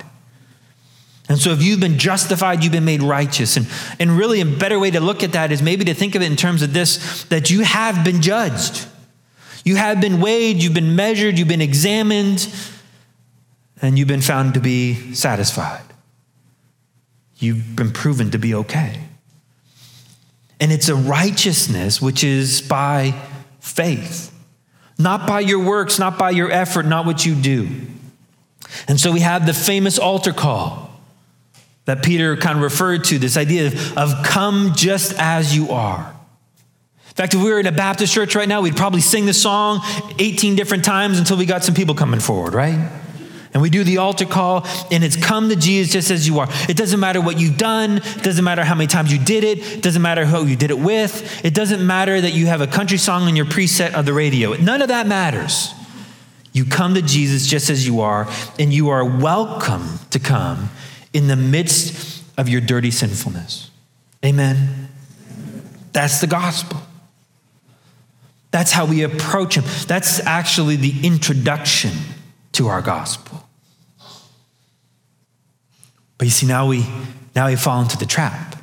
And 1.29 1.39
so, 1.39 1.51
if 1.51 1.63
you've 1.63 1.81
been 1.81 1.99
justified, 1.99 2.63
you've 2.63 2.73
been 2.73 2.85
made 2.85 3.03
righteous. 3.03 3.57
And, 3.57 3.67
and 3.99 4.13
really, 4.13 4.41
a 4.41 4.47
better 4.47 4.79
way 4.79 4.93
to 4.93 5.01
look 5.01 5.23
at 5.23 5.33
that 5.33 5.51
is 5.51 5.61
maybe 5.61 5.85
to 5.87 5.95
think 5.95 6.15
of 6.15 6.23
it 6.23 6.31
in 6.31 6.37
terms 6.37 6.63
of 6.63 6.73
this 6.73 7.25
that 7.25 7.51
you 7.51 7.63
have 7.63 8.05
been 8.05 8.23
judged. 8.23 8.87
You 9.65 9.75
have 9.77 10.01
been 10.01 10.21
weighed, 10.21 10.63
you've 10.63 10.75
been 10.75 10.95
measured, 10.95 11.39
you've 11.39 11.49
been 11.49 11.61
examined, 11.61 12.49
and 13.83 13.99
you've 13.99 14.09
been 14.09 14.23
found 14.23 14.55
to 14.55 14.61
be 14.61 15.15
satisfied. 15.15 15.83
You've 17.39 17.77
been 17.77 17.93
proven 17.93 18.31
to 18.31 18.39
be 18.39 18.55
okay. 18.55 19.01
And 20.59 20.73
it's 20.73 20.89
a 20.89 20.95
righteousness 20.95 22.01
which 22.01 22.25
is 22.25 22.63
by 22.63 23.15
faith, 23.61 24.33
not 24.99 25.27
by 25.27 25.41
your 25.41 25.63
works, 25.63 25.99
not 25.99 26.19
by 26.19 26.31
your 26.31 26.51
effort, 26.51 26.87
not 26.87 27.05
what 27.05 27.27
you 27.27 27.35
do. 27.35 27.69
And 28.89 28.99
so 28.99 29.13
we 29.13 29.21
have 29.21 29.45
the 29.45 29.53
famous 29.53 29.99
altar 29.99 30.33
call 30.33 30.91
that 31.85 32.03
Peter 32.03 32.37
kind 32.37 32.57
of 32.57 32.63
referred 32.63 33.05
to 33.05 33.19
this 33.19 33.37
idea 33.37 33.69
of, 33.69 33.99
of 33.99 34.25
come 34.25 34.73
just 34.75 35.15
as 35.19 35.55
you 35.55 35.71
are. 35.71 36.15
In 37.09 37.15
fact, 37.15 37.35
if 37.35 37.43
we 37.43 37.51
were 37.51 37.61
in 37.61 37.67
a 37.67 37.73
Baptist 37.73 38.13
church 38.13 38.35
right 38.35 38.49
now, 38.49 38.61
we'd 38.61 38.77
probably 38.77 39.01
sing 39.01 39.25
this 39.25 39.41
song 39.41 39.81
18 40.19 40.57
different 40.57 40.85
times 40.85 41.19
until 41.19 41.37
we 41.37 41.47
got 41.47 41.65
some 41.65 41.75
people 41.75 41.95
coming 41.95 42.21
forward, 42.21 42.55
right? 42.55 42.91
And 43.57 43.63
we 43.63 43.71
do 43.71 43.85
the 43.85 43.97
altar 43.97 44.27
call, 44.27 44.67
and 44.91 45.03
it's 45.03 45.17
come 45.17 45.49
to 45.49 45.57
Jesus 45.57 45.91
just 45.91 46.11
as 46.11 46.29
you 46.29 46.41
are. 46.41 46.49
It 46.69 46.77
doesn't 46.77 47.01
matter 47.01 47.23
what 47.23 47.41
you've 47.41 47.57
done. 47.57 48.03
It 48.05 48.23
doesn't 48.23 48.45
matter 48.45 48.63
how 48.63 48.75
many 48.75 48.87
times 48.87 49.11
you 49.11 49.19
did 49.19 49.45
it. 49.45 49.79
It 49.79 49.83
doesn't 49.83 50.03
matter 50.03 50.27
who 50.27 50.45
you 50.45 50.57
did 50.57 50.71
it 50.71 50.79
with. 50.79 51.43
It 51.43 51.55
doesn't 51.55 51.87
matter 51.87 52.21
that 52.21 52.35
you 52.35 52.49
have 52.49 52.61
a 52.61 52.67
country 52.67 52.99
song 52.99 53.23
on 53.23 53.35
your 53.35 53.47
preset 53.47 53.95
of 53.95 54.05
the 54.05 54.13
radio. 54.13 54.53
None 54.53 54.83
of 54.83 54.89
that 54.89 55.07
matters. 55.07 55.73
You 56.53 56.67
come 56.67 56.93
to 56.97 57.01
Jesus 57.01 57.47
just 57.47 57.71
as 57.71 57.87
you 57.87 58.03
are, 58.03 58.29
and 58.59 58.75
you 58.75 58.91
are 58.91 59.03
welcome 59.03 60.01
to 60.11 60.19
come 60.19 60.69
in 61.15 61.27
the 61.27 61.37
midst 61.37 62.25
of 62.37 62.51
your 62.51 62.61
dirty 62.61 62.91
sinfulness. 62.91 63.71
Amen. 64.23 64.91
That's 65.95 66.21
the 66.21 66.27
gospel. 66.27 66.83
That's 68.51 68.73
how 68.73 68.85
we 68.85 69.03
approach 69.03 69.57
Him. 69.57 69.65
That's 69.87 70.21
actually 70.27 70.77
the 70.77 71.07
introduction 71.07 71.93
to 72.53 72.69
our 72.69 72.83
gospel. 72.83 73.36
But 76.19 76.27
you 76.27 76.31
see, 76.31 76.47
now 76.47 76.67
we 76.67 76.87
now 77.35 77.49
we 77.49 77.57
fall 77.57 77.83
into 77.83 77.99
the 77.99 78.07
trap. 78.07 78.57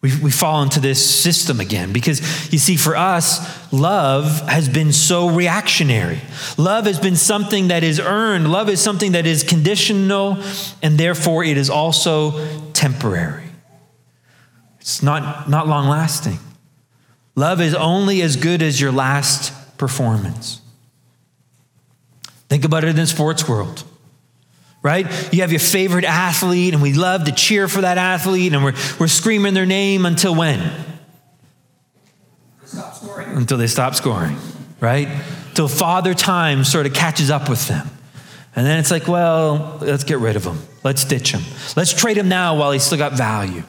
We, 0.00 0.16
we 0.22 0.30
fall 0.30 0.62
into 0.62 0.78
this 0.78 1.04
system 1.04 1.58
again 1.58 1.92
because 1.92 2.52
you 2.52 2.58
see, 2.58 2.76
for 2.76 2.96
us, 2.96 3.72
love 3.72 4.48
has 4.48 4.68
been 4.68 4.92
so 4.92 5.28
reactionary. 5.28 6.20
Love 6.56 6.86
has 6.86 7.00
been 7.00 7.16
something 7.16 7.68
that 7.68 7.82
is 7.82 7.98
earned, 7.98 8.50
love 8.50 8.68
is 8.68 8.80
something 8.80 9.12
that 9.12 9.26
is 9.26 9.42
conditional, 9.42 10.38
and 10.82 10.98
therefore 10.98 11.42
it 11.42 11.56
is 11.56 11.68
also 11.68 12.46
temporary. 12.72 13.44
It's 14.80 15.02
not, 15.02 15.50
not 15.50 15.66
long 15.66 15.88
lasting. 15.88 16.38
Love 17.34 17.60
is 17.60 17.74
only 17.74 18.22
as 18.22 18.36
good 18.36 18.62
as 18.62 18.80
your 18.80 18.92
last 18.92 19.52
performance. 19.78 20.60
Think 22.48 22.64
about 22.64 22.84
it 22.84 22.90
in 22.90 22.96
the 22.96 23.06
sports 23.06 23.48
world 23.48 23.82
right? 24.82 25.06
You 25.32 25.40
have 25.40 25.52
your 25.52 25.60
favorite 25.60 26.04
athlete, 26.04 26.74
and 26.74 26.82
we 26.82 26.92
love 26.92 27.24
to 27.24 27.32
cheer 27.32 27.68
for 27.68 27.80
that 27.80 27.98
athlete, 27.98 28.52
and 28.52 28.64
we're, 28.64 28.74
we're 28.98 29.08
screaming 29.08 29.54
their 29.54 29.66
name 29.66 30.06
until 30.06 30.34
when? 30.34 30.60
Until 33.36 33.58
they 33.58 33.66
stop 33.66 33.94
scoring, 33.94 34.36
right? 34.80 35.08
Till 35.54 35.68
Father 35.68 36.14
Time 36.14 36.64
sort 36.64 36.86
of 36.86 36.94
catches 36.94 37.30
up 37.30 37.48
with 37.48 37.66
them. 37.68 37.88
And 38.56 38.66
then 38.66 38.78
it's 38.78 38.90
like, 38.90 39.06
well, 39.06 39.78
let's 39.80 40.04
get 40.04 40.18
rid 40.18 40.36
of 40.36 40.44
him. 40.44 40.58
Let's 40.82 41.04
ditch 41.04 41.32
him. 41.32 41.42
Let's 41.76 41.92
trade 41.92 42.16
him 42.16 42.28
now 42.28 42.56
while 42.56 42.72
he's 42.72 42.82
still 42.82 42.98
got 42.98 43.12
value. 43.12 43.62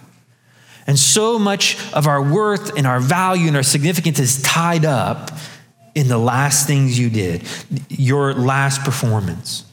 And 0.87 0.97
so 0.97 1.37
much 1.37 1.77
of 1.93 2.07
our 2.07 2.21
worth 2.21 2.75
and 2.75 2.87
our 2.87 2.99
value 2.99 3.47
and 3.47 3.55
our 3.55 3.63
significance 3.63 4.17
is 4.17 4.41
tied 4.41 4.85
up 4.85 5.31
in 5.93 6.07
the 6.07 6.17
last 6.17 6.65
things 6.65 6.97
you 6.97 7.09
did, 7.11 7.43
your 7.89 8.33
last 8.33 8.83
performance. 8.83 9.65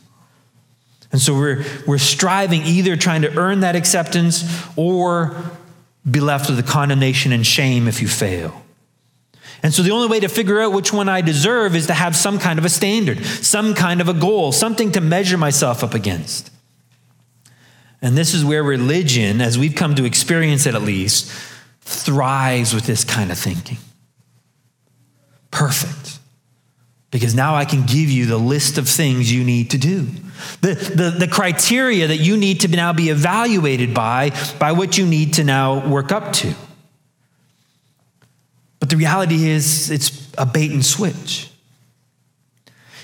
And 1.13 1.21
so 1.21 1.35
we're, 1.35 1.65
we're 1.87 1.99
striving 1.99 2.63
either 2.63 2.97
trying 2.97 3.23
to 3.23 3.37
earn 3.37 3.61
that 3.61 3.77
acceptance 3.77 4.45
or 4.77 5.37
be 6.09 6.21
left 6.21 6.49
with 6.49 6.57
the 6.57 6.63
condemnation 6.63 7.33
and 7.33 7.47
shame 7.47 7.89
if 7.89 8.03
you 8.03 8.09
fail. 8.09 8.63
And 9.63 9.73
so 9.73 9.83
the 9.83 9.91
only 9.91 10.09
way 10.09 10.21
to 10.21 10.29
figure 10.29 10.61
out 10.61 10.73
which 10.73 10.93
one 10.93 11.09
I 11.09 11.21
deserve 11.23 11.75
is 11.75 11.87
to 11.87 11.95
have 11.95 12.15
some 12.15 12.39
kind 12.39 12.59
of 12.59 12.65
a 12.65 12.69
standard, 12.69 13.25
some 13.25 13.75
kind 13.75 14.01
of 14.01 14.09
a 14.09 14.15
goal, 14.15 14.53
something 14.53 14.93
to 14.93 15.01
measure 15.01 15.39
myself 15.39 15.83
up 15.83 15.95
against. 15.95 16.51
And 18.03 18.17
this 18.17 18.35
is 18.35 18.45
where 18.45 18.63
religion, 18.63 19.41
as 19.41 19.59
we've 19.59 19.75
come 19.75 19.95
to 19.95 20.05
experience 20.05 20.67
it 20.67 20.75
at 20.75 20.83
least, 20.83 21.33
thrives 21.81 22.75
with 22.75 22.87
this 22.87 23.05
kind 23.05 23.33
of 23.33 23.39
thinking. 23.39 23.79
Perfect. 25.51 26.16
Because 27.17 27.35
now 27.35 27.55
I 27.55 27.65
can 27.65 27.87
give 27.87 28.11
you 28.11 28.27
the 28.27 28.37
list 28.37 28.77
of 28.77 28.87
things 28.87 29.33
you 29.33 29.43
need 29.43 29.71
to 29.71 29.79
do. 29.79 30.07
The, 30.61 30.75
the, 30.75 31.17
the 31.21 31.29
criteria 31.29 32.09
that 32.09 32.19
you 32.19 32.37
need 32.37 32.61
to 32.61 32.69
now 32.69 32.93
be 32.93 33.09
evaluated 33.09 33.95
by, 33.95 34.33
by 34.59 34.73
what 34.73 34.99
you 34.99 35.07
need 35.07 35.33
to 35.35 35.45
now 35.45 35.89
work 35.89 36.13
up 36.13 36.35
to. 36.35 36.55
But 38.81 38.91
the 38.91 38.99
reality 38.99 39.49
is, 39.49 39.91
it's 39.91 40.31
a 40.37 40.45
bait 40.45 40.73
and 40.73 40.85
switch. 40.85 41.51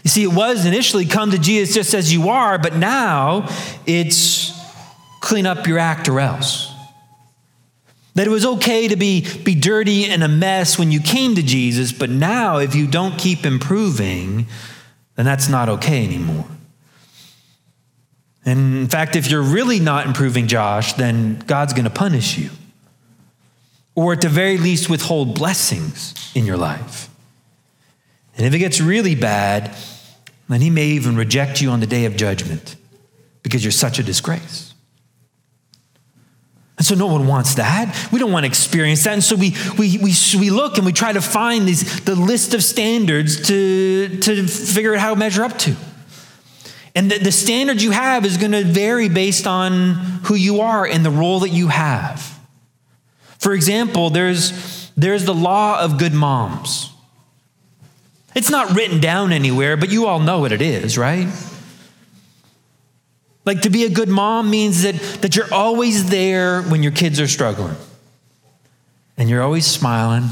You 0.02 0.10
see, 0.10 0.24
it 0.24 0.34
was 0.34 0.66
initially 0.66 1.06
come 1.06 1.30
to 1.30 1.38
Jesus 1.38 1.74
just 1.74 1.94
as 1.94 2.12
you 2.12 2.28
are, 2.28 2.58
but 2.58 2.76
now 2.76 3.48
it's 3.86 4.52
clean 5.22 5.46
up 5.46 5.66
your 5.66 5.78
act 5.78 6.06
or 6.06 6.20
else. 6.20 6.71
That 8.14 8.26
it 8.26 8.30
was 8.30 8.44
okay 8.44 8.88
to 8.88 8.96
be, 8.96 9.26
be 9.42 9.54
dirty 9.54 10.04
and 10.04 10.22
a 10.22 10.28
mess 10.28 10.78
when 10.78 10.92
you 10.92 11.00
came 11.00 11.34
to 11.34 11.42
Jesus, 11.42 11.92
but 11.92 12.10
now 12.10 12.58
if 12.58 12.74
you 12.74 12.86
don't 12.86 13.18
keep 13.18 13.46
improving, 13.46 14.46
then 15.16 15.24
that's 15.24 15.48
not 15.48 15.68
okay 15.68 16.04
anymore. 16.04 16.46
And 18.44 18.76
in 18.76 18.88
fact, 18.88 19.16
if 19.16 19.30
you're 19.30 19.42
really 19.42 19.78
not 19.78 20.06
improving, 20.06 20.48
Josh, 20.48 20.94
then 20.94 21.38
God's 21.46 21.72
going 21.72 21.84
to 21.84 21.90
punish 21.90 22.36
you. 22.36 22.50
Or 23.94 24.12
at 24.12 24.20
the 24.20 24.28
very 24.28 24.58
least, 24.58 24.90
withhold 24.90 25.34
blessings 25.34 26.14
in 26.34 26.44
your 26.44 26.56
life. 26.56 27.08
And 28.36 28.46
if 28.46 28.54
it 28.54 28.58
gets 28.58 28.80
really 28.80 29.14
bad, 29.14 29.74
then 30.48 30.60
He 30.60 30.70
may 30.70 30.86
even 30.88 31.16
reject 31.16 31.60
you 31.60 31.70
on 31.70 31.80
the 31.80 31.86
day 31.86 32.04
of 32.04 32.16
judgment 32.16 32.76
because 33.42 33.64
you're 33.64 33.70
such 33.70 33.98
a 33.98 34.02
disgrace. 34.02 34.71
And 36.82 36.86
so 36.88 36.96
no 36.96 37.06
one 37.06 37.28
wants 37.28 37.54
that. 37.54 38.08
We 38.10 38.18
don't 38.18 38.32
want 38.32 38.42
to 38.42 38.48
experience 38.48 39.04
that. 39.04 39.12
And 39.12 39.22
so 39.22 39.36
we, 39.36 39.54
we, 39.78 39.98
we, 39.98 40.12
we 40.36 40.50
look 40.50 40.78
and 40.78 40.84
we 40.84 40.92
try 40.92 41.12
to 41.12 41.20
find 41.22 41.64
these, 41.64 42.00
the 42.00 42.16
list 42.16 42.54
of 42.54 42.64
standards 42.64 43.46
to, 43.46 44.18
to 44.18 44.48
figure 44.48 44.92
out 44.92 45.00
how 45.00 45.14
to 45.14 45.16
measure 45.16 45.44
up 45.44 45.56
to. 45.58 45.76
And 46.96 47.08
the, 47.08 47.18
the 47.20 47.30
standard 47.30 47.80
you 47.80 47.92
have 47.92 48.24
is 48.24 48.36
going 48.36 48.50
to 48.50 48.64
vary 48.64 49.08
based 49.08 49.46
on 49.46 49.94
who 50.24 50.34
you 50.34 50.62
are 50.62 50.84
and 50.84 51.06
the 51.06 51.10
role 51.12 51.38
that 51.38 51.50
you 51.50 51.68
have. 51.68 52.36
For 53.38 53.52
example, 53.52 54.10
there's, 54.10 54.90
there's 54.96 55.24
the 55.24 55.34
law 55.34 55.80
of 55.80 55.98
good 55.98 56.12
moms. 56.12 56.90
It's 58.34 58.50
not 58.50 58.74
written 58.74 58.98
down 58.98 59.30
anywhere, 59.30 59.76
but 59.76 59.92
you 59.92 60.06
all 60.06 60.18
know 60.18 60.40
what 60.40 60.50
it 60.50 60.60
is, 60.60 60.98
right? 60.98 61.28
Like 63.44 63.62
to 63.62 63.70
be 63.70 63.84
a 63.84 63.90
good 63.90 64.08
mom 64.08 64.50
means 64.50 64.82
that, 64.82 64.94
that 65.22 65.34
you're 65.36 65.52
always 65.52 66.08
there 66.10 66.62
when 66.62 66.82
your 66.82 66.92
kids 66.92 67.18
are 67.20 67.26
struggling. 67.26 67.76
And 69.16 69.28
you're 69.28 69.42
always 69.42 69.66
smiling, 69.66 70.28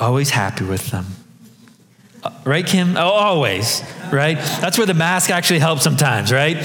always 0.00 0.30
happy 0.30 0.64
with 0.64 0.90
them. 0.90 1.06
Uh, 2.22 2.30
right, 2.44 2.66
Kim? 2.66 2.96
Oh, 2.96 3.00
always, 3.00 3.82
right? 4.10 4.38
That's 4.60 4.78
where 4.78 4.86
the 4.86 4.94
mask 4.94 5.30
actually 5.30 5.60
helps 5.60 5.82
sometimes, 5.82 6.32
right? 6.32 6.56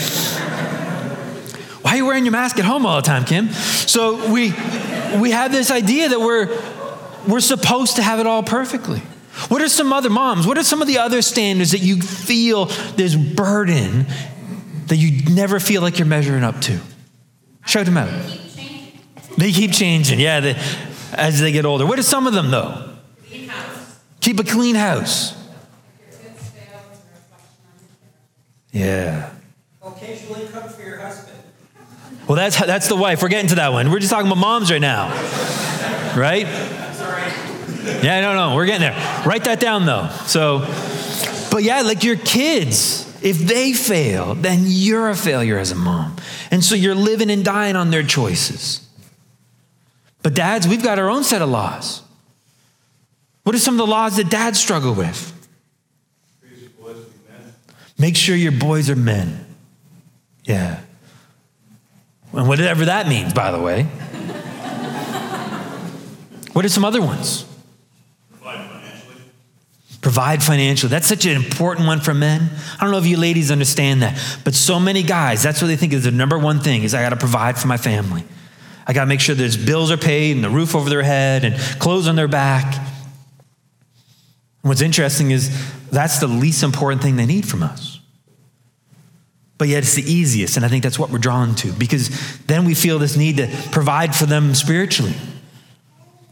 Why 1.82 1.92
are 1.92 1.98
you 1.98 2.06
wearing 2.06 2.26
your 2.26 2.32
mask 2.32 2.58
at 2.58 2.66
home 2.66 2.86
all 2.86 2.96
the 2.96 3.06
time, 3.06 3.26
Kim? 3.26 3.50
So 3.50 4.32
we 4.32 4.54
we 5.20 5.32
have 5.32 5.52
this 5.52 5.72
idea 5.72 6.10
that 6.10 6.20
we're 6.20 6.48
we're 7.28 7.40
supposed 7.42 7.98
to 7.98 8.04
have 8.04 8.20
it 8.20 8.28
all 8.28 8.44
perfectly. 8.44 9.02
What 9.48 9.62
are 9.62 9.70
some 9.70 9.92
other 9.92 10.10
moms? 10.10 10.46
What 10.46 10.58
are 10.58 10.64
some 10.64 10.82
of 10.82 10.88
the 10.88 11.00
other 11.00 11.22
standards 11.22 11.72
that 11.72 11.80
you 11.80 12.02
feel 12.02 12.66
there's 12.96 13.16
burden 13.16 14.06
that 14.91 14.97
you 14.97 15.23
never 15.34 15.58
feel 15.58 15.82
like 15.82 15.97
you're 15.97 16.06
measuring 16.06 16.43
up 16.43 16.60
to? 16.60 16.77
Shout 17.65 17.86
them 17.86 17.95
out. 17.95 18.10
They 19.38 19.54
keep 19.54 19.71
changing, 19.71 20.19
yeah, 20.19 20.41
they, 20.41 20.62
as 21.13 21.39
they 21.39 21.54
get 21.54 21.63
older. 21.63 21.86
What 21.86 21.97
are 21.97 22.04
some 22.04 22.27
of 22.27 22.34
them, 22.34 22.51
though? 22.51 22.89
Keep 24.19 24.41
a 24.41 24.43
clean 24.43 24.75
house. 24.75 25.34
Yeah. 28.73 29.32
Occasionally 29.82 30.47
cook 30.47 30.69
for 30.71 30.82
your 30.82 30.99
husband. 30.99 31.39
Well, 32.27 32.36
that's, 32.36 32.60
that's 32.60 32.89
the 32.89 32.97
wife. 32.97 33.21
We're 33.21 33.30
getting 33.30 33.47
to 33.49 33.56
that 33.56 33.71
one. 33.71 33.91
We're 33.91 33.99
just 33.99 34.12
talking 34.12 34.27
about 34.27 34.39
moms 34.39 34.69
right 34.69 34.82
now. 34.82 35.08
right? 36.17 36.45
Sorry. 36.95 38.04
Yeah, 38.04 38.19
no, 38.19 38.36
no, 38.36 38.56
we're 38.58 38.65
getting 38.65 38.82
there. 38.82 39.23
Write 39.25 39.45
that 39.45 39.62
down, 39.62 39.86
though. 39.86 40.10
So, 40.25 40.65
but 41.52 41.64
yeah, 41.64 41.82
like 41.82 42.04
your 42.04 42.16
kids. 42.16 43.08
if 43.22 43.38
they 43.38 43.74
fail, 43.74 44.34
then 44.34 44.62
you're 44.64 45.10
a 45.10 45.16
failure 45.16 45.60
as 45.60 45.72
a 45.72 45.76
mom. 45.76 46.16
And 46.50 46.64
so 46.64 46.74
you're 46.74 46.96
living 46.96 47.30
and 47.30 47.46
dying 47.46 47.76
on 47.76 47.92
their 47.92 48.02
choices. 48.02 48.88
But 50.24 50.34
dads, 50.34 50.68
we've 50.68 50.82
got 50.82 50.98
our 50.98 51.10
own 51.10 51.24
set 51.24 51.42
of 51.42 51.50
laws. 51.50 52.02
What 53.44 53.54
are 53.54 53.60
some 53.60 53.76
of 53.76 53.80
the 53.80 53.86
laws 53.86 54.16
that 54.16 54.30
dads 54.30 54.60
struggle 54.60 54.94
with? 54.94 55.28
Make 58.00 58.16
sure 58.16 58.36
your 58.36 58.54
boys 58.54 58.90
are 58.90 58.96
men. 58.96 59.46
Yeah. 60.44 60.80
And 62.34 62.48
whatever 62.48 62.86
that 62.86 63.08
means, 63.08 63.34
by 63.34 63.52
the 63.52 63.62
way. 63.62 63.84
what 66.54 66.66
are 66.66 66.70
some 66.70 66.86
other 66.86 67.02
ones? 67.02 67.46
Provide 70.12 70.43
financially. 70.43 70.89
That's 70.89 71.08
such 71.08 71.26
an 71.26 71.38
important 71.38 71.88
one 71.88 72.02
for 72.02 72.13
men. 72.13 72.50
I 72.78 72.84
don't 72.84 72.91
know 72.91 72.97
if 72.97 73.08
you 73.08 73.15
ladies 73.15 73.50
understand 73.50 74.02
that, 74.02 74.21
but 74.43 74.54
so 74.54 74.78
many 74.78 75.04
guys, 75.04 75.41
that's 75.41 75.62
what 75.62 75.69
they 75.69 75.78
think 75.78 75.93
is 75.93 76.04
the 76.04 76.12
number 76.12 76.38
one 76.38 76.60
thing 76.60 76.84
is 76.84 76.93
I 76.93 77.02
got 77.02 77.12
to 77.12 77.15
provide 77.15 77.58
for 77.58 77.69
my 77.69 77.78
family. 77.78 78.26
I 78.86 78.91
got 78.91 79.06
to 79.06 79.08
make 79.08 79.21
sure 79.21 79.36
there's 79.36 79.56
bills 79.56 79.89
are 79.89 79.95
paid 79.95 80.36
and 80.36 80.43
the 80.43 80.50
roof 80.50 80.76
over 80.76 80.89
their 80.89 81.02
head 81.02 81.45
and 81.45 81.56
clothes 81.80 82.10
on 82.10 82.17
their 82.17 82.28
back. 82.28 82.86
What's 84.63 84.82
interesting 84.82 85.32
is 85.32 85.50
that's 85.91 86.19
the 86.19 86.28
least 86.28 86.62
important 86.62 87.02
thing 87.02 87.15
they 87.15 87.26
need 87.26 87.47
from 87.47 87.63
us. 87.63 88.02
But 89.58 89.69
yet 89.69 89.84
it's 89.84 89.93
the 89.93 90.04
easiest, 90.04 90.58
and 90.58 90.65
I 90.65 90.67
think 90.67 90.84
that's 90.84 91.00
what 91.00 91.10
we're 91.10 91.19
drawn 91.19 91.56
to 91.56 91.71
because 91.71 92.38
then 92.47 92.65
we 92.65 92.74
feel 92.74 93.00
this 93.00 93.15
need 93.15 93.38
to 93.38 93.47
provide 93.71 94.13
for 94.13 94.26
them 94.26 94.56
spiritually. 94.56 95.13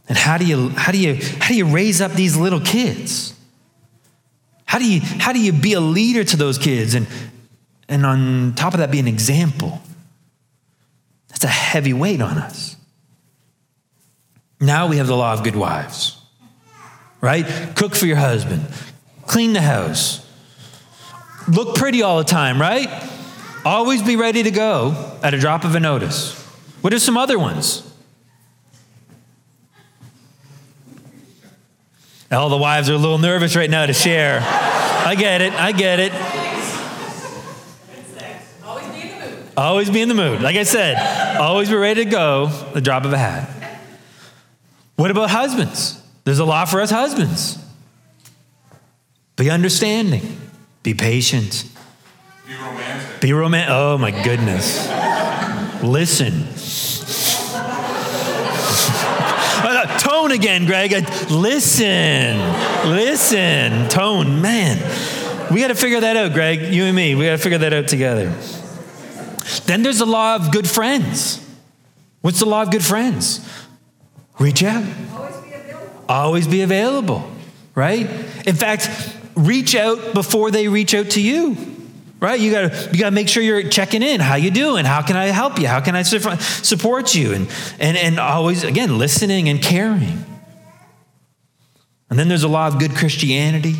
And 0.09 0.17
how 0.17 0.37
do 0.37 0.45
you 0.45 0.67
how 0.71 0.91
do 0.91 0.97
you 0.97 1.15
how 1.39 1.47
do 1.47 1.55
you 1.55 1.67
raise 1.73 2.01
up 2.01 2.11
these 2.11 2.35
little 2.35 2.59
kids? 2.59 3.38
How 4.69 4.77
do 4.77 4.85
you 4.85 5.01
how 5.01 5.33
do 5.33 5.39
you 5.39 5.51
be 5.51 5.73
a 5.73 5.79
leader 5.79 6.23
to 6.23 6.37
those 6.37 6.59
kids 6.59 6.93
and 6.93 7.07
and 7.87 8.05
on 8.05 8.53
top 8.53 8.75
of 8.75 8.79
that 8.81 8.91
be 8.91 8.99
an 8.99 9.07
example? 9.07 9.81
That's 11.29 11.43
a 11.43 11.47
heavy 11.47 11.91
weight 11.91 12.21
on 12.21 12.37
us. 12.37 12.75
Now 14.61 14.85
we 14.85 14.97
have 14.97 15.07
the 15.07 15.17
law 15.17 15.33
of 15.33 15.43
good 15.43 15.55
wives. 15.55 16.21
Right? 17.19 17.47
Cook 17.75 17.95
for 17.95 18.05
your 18.05 18.17
husband. 18.17 18.67
Clean 19.25 19.53
the 19.53 19.61
house. 19.61 20.23
Look 21.47 21.75
pretty 21.75 22.03
all 22.03 22.19
the 22.19 22.23
time, 22.23 22.61
right? 22.61 22.89
Always 23.65 24.03
be 24.03 24.17
ready 24.17 24.43
to 24.43 24.51
go 24.51 25.17
at 25.23 25.33
a 25.33 25.39
drop 25.39 25.63
of 25.63 25.73
a 25.73 25.79
notice. 25.79 26.35
What 26.81 26.93
are 26.93 26.99
some 26.99 27.17
other 27.17 27.39
ones? 27.39 27.88
All 32.31 32.49
the 32.49 32.57
wives 32.57 32.89
are 32.89 32.93
a 32.93 32.97
little 32.97 33.17
nervous 33.17 33.55
right 33.55 33.69
now 33.69 33.85
to 33.85 33.93
share. 33.93 34.39
I 34.41 35.15
get 35.15 35.41
it. 35.41 35.53
I 35.53 35.71
get 35.71 35.99
it. 35.99 36.13
Always 38.63 38.87
be 38.89 39.01
in 39.01 39.09
the 39.09 39.25
mood. 39.25 39.47
Always 39.57 39.89
be 39.89 40.01
in 40.01 40.09
the 40.09 40.15
mood. 40.15 40.41
Like 40.41 40.55
I 40.55 40.63
said, 40.63 41.37
always 41.37 41.69
be 41.69 41.75
ready 41.75 42.03
to 42.05 42.09
go, 42.09 42.47
the 42.73 42.81
drop 42.81 43.05
of 43.05 43.13
a 43.13 43.17
hat. 43.17 43.49
What 44.95 45.09
about 45.09 45.29
husbands? 45.31 46.01
There's 46.23 46.39
a 46.39 46.45
law 46.45 46.65
for 46.65 46.81
us 46.81 46.91
husbands. 46.91 47.57
Be 49.37 49.49
understanding, 49.49 50.37
be 50.83 50.93
patient, 50.93 51.63
Be 52.45 52.53
romantic. 52.55 53.21
be 53.21 53.33
romantic. 53.33 53.69
Oh 53.71 53.97
my 53.97 54.11
goodness. 54.11 54.87
Listen. 55.81 56.43
Uh, 59.61 59.99
Tone 59.99 60.31
again, 60.31 60.65
Greg. 60.65 60.93
Uh, 60.93 61.01
Listen. 61.29 62.37
Listen. 62.89 63.89
Tone, 63.89 64.41
man. 64.41 64.77
We 65.51 65.59
got 65.59 65.67
to 65.67 65.75
figure 65.75 65.99
that 65.99 66.15
out, 66.15 66.33
Greg. 66.33 66.73
You 66.73 66.85
and 66.85 66.95
me. 66.95 67.15
We 67.15 67.25
got 67.25 67.31
to 67.31 67.37
figure 67.37 67.57
that 67.57 67.73
out 67.73 67.87
together. 67.87 68.33
Then 69.65 69.83
there's 69.83 69.99
the 69.99 70.05
law 70.05 70.35
of 70.35 70.51
good 70.51 70.69
friends. 70.69 71.45
What's 72.21 72.39
the 72.39 72.45
law 72.45 72.61
of 72.61 72.71
good 72.71 72.83
friends? 72.83 73.39
Reach 74.39 74.63
out. 74.63 74.85
Always 76.07 76.47
be 76.47 76.61
available, 76.61 77.29
right? 77.75 78.09
In 78.45 78.55
fact, 78.55 78.89
reach 79.35 79.75
out 79.75 80.13
before 80.13 80.51
they 80.51 80.67
reach 80.67 80.93
out 80.93 81.11
to 81.11 81.21
you. 81.21 81.78
Right? 82.19 82.39
You 82.39 82.51
got 82.51 82.93
you 82.93 82.99
got 82.99 83.05
to 83.05 83.15
make 83.15 83.29
sure 83.29 83.41
you're 83.41 83.69
checking 83.69 84.03
in. 84.03 84.19
How 84.19 84.35
you 84.35 84.51
doing? 84.51 84.83
How 84.83 85.01
can 85.01 85.15
I 85.15 85.25
help 85.27 85.57
you? 85.57 85.67
How 85.67 85.79
can 85.79 85.95
I 85.95 86.01
su- 86.01 86.19
support 86.19 87.15
you? 87.15 87.33
And 87.33 87.47
and 87.79 87.95
and 87.95 88.19
always 88.19 88.63
again 88.63 88.97
listening 88.97 89.47
and 89.47 89.61
caring. 89.61 90.25
And 92.09 92.17
then 92.17 92.27
there's 92.27 92.43
a 92.43 92.49
lot 92.49 92.73
of 92.73 92.79
good 92.79 92.95
Christianity. 92.95 93.75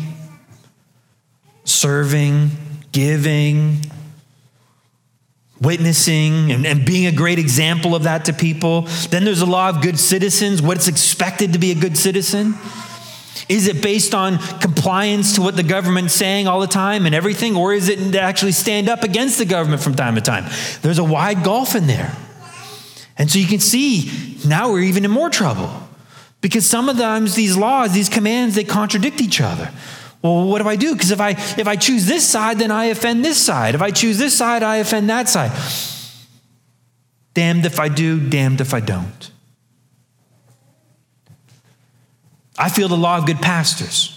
Serving, 1.64 2.50
giving, 2.92 3.84
witnessing 5.60 6.50
and, 6.50 6.66
and 6.66 6.84
being 6.84 7.06
a 7.06 7.12
great 7.12 7.38
example 7.38 7.94
of 7.94 8.04
that 8.04 8.24
to 8.26 8.32
people. 8.32 8.82
Then 9.10 9.24
there's 9.24 9.42
a 9.42 9.46
law 9.46 9.68
of 9.68 9.82
good 9.82 9.98
citizens, 9.98 10.62
what's 10.62 10.88
expected 10.88 11.52
to 11.52 11.58
be 11.58 11.70
a 11.70 11.74
good 11.74 11.98
citizen. 11.98 12.54
Is 13.48 13.66
it 13.66 13.82
based 13.82 14.14
on 14.14 14.38
compliance 14.60 15.34
to 15.34 15.42
what 15.42 15.56
the 15.56 15.62
government's 15.62 16.14
saying 16.14 16.46
all 16.46 16.60
the 16.60 16.66
time 16.66 17.06
and 17.06 17.14
everything, 17.14 17.56
or 17.56 17.72
is 17.72 17.88
it 17.88 18.12
to 18.12 18.20
actually 18.20 18.52
stand 18.52 18.88
up 18.88 19.02
against 19.02 19.38
the 19.38 19.44
government 19.44 19.82
from 19.82 19.94
time 19.94 20.14
to 20.14 20.20
time? 20.20 20.44
There's 20.82 20.98
a 20.98 21.04
wide 21.04 21.42
gulf 21.42 21.74
in 21.74 21.86
there. 21.86 22.16
And 23.18 23.30
so 23.30 23.38
you 23.38 23.46
can 23.46 23.60
see 23.60 24.38
now 24.46 24.72
we're 24.72 24.80
even 24.80 25.04
in 25.04 25.10
more 25.10 25.30
trouble 25.30 25.70
because 26.40 26.66
sometimes 26.66 27.34
these 27.34 27.56
laws, 27.56 27.92
these 27.92 28.08
commands, 28.08 28.54
they 28.54 28.64
contradict 28.64 29.20
each 29.20 29.40
other. 29.40 29.70
Well, 30.22 30.46
what 30.48 30.62
do 30.62 30.68
I 30.68 30.76
do? 30.76 30.94
Because 30.94 31.10
if 31.10 31.20
I 31.20 31.30
if 31.30 31.66
I 31.66 31.76
choose 31.76 32.06
this 32.06 32.26
side, 32.26 32.58
then 32.58 32.70
I 32.70 32.86
offend 32.86 33.24
this 33.24 33.38
side. 33.40 33.74
If 33.74 33.82
I 33.82 33.90
choose 33.90 34.18
this 34.18 34.36
side, 34.36 34.62
I 34.62 34.76
offend 34.76 35.08
that 35.10 35.28
side. 35.28 35.52
Damned 37.34 37.64
if 37.64 37.78
I 37.78 37.88
do, 37.88 38.28
damned 38.28 38.60
if 38.60 38.74
I 38.74 38.80
don't. 38.80 39.29
I 42.60 42.68
feel 42.68 42.88
the 42.88 42.96
law 42.96 43.16
of 43.16 43.26
good 43.26 43.38
pastors. 43.38 44.16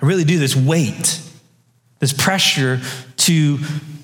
I 0.00 0.06
really 0.06 0.24
do. 0.24 0.38
This 0.38 0.54
weight, 0.54 1.20
this 1.98 2.12
pressure 2.12 2.80
to, 3.16 3.58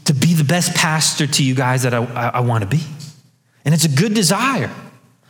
to 0.06 0.14
be 0.14 0.35
the 0.35 0.44
best 0.44 0.74
pastor 0.74 1.26
to 1.28 1.44
you 1.44 1.54
guys 1.54 1.85
that 1.85 1.94
I, 1.94 2.04
I, 2.04 2.28
I 2.28 2.40
want 2.40 2.62
to 2.64 2.68
be. 2.68 2.83
And 3.64 3.72
it's 3.72 3.85
a 3.85 3.88
good 3.88 4.14
desire. 4.14 4.70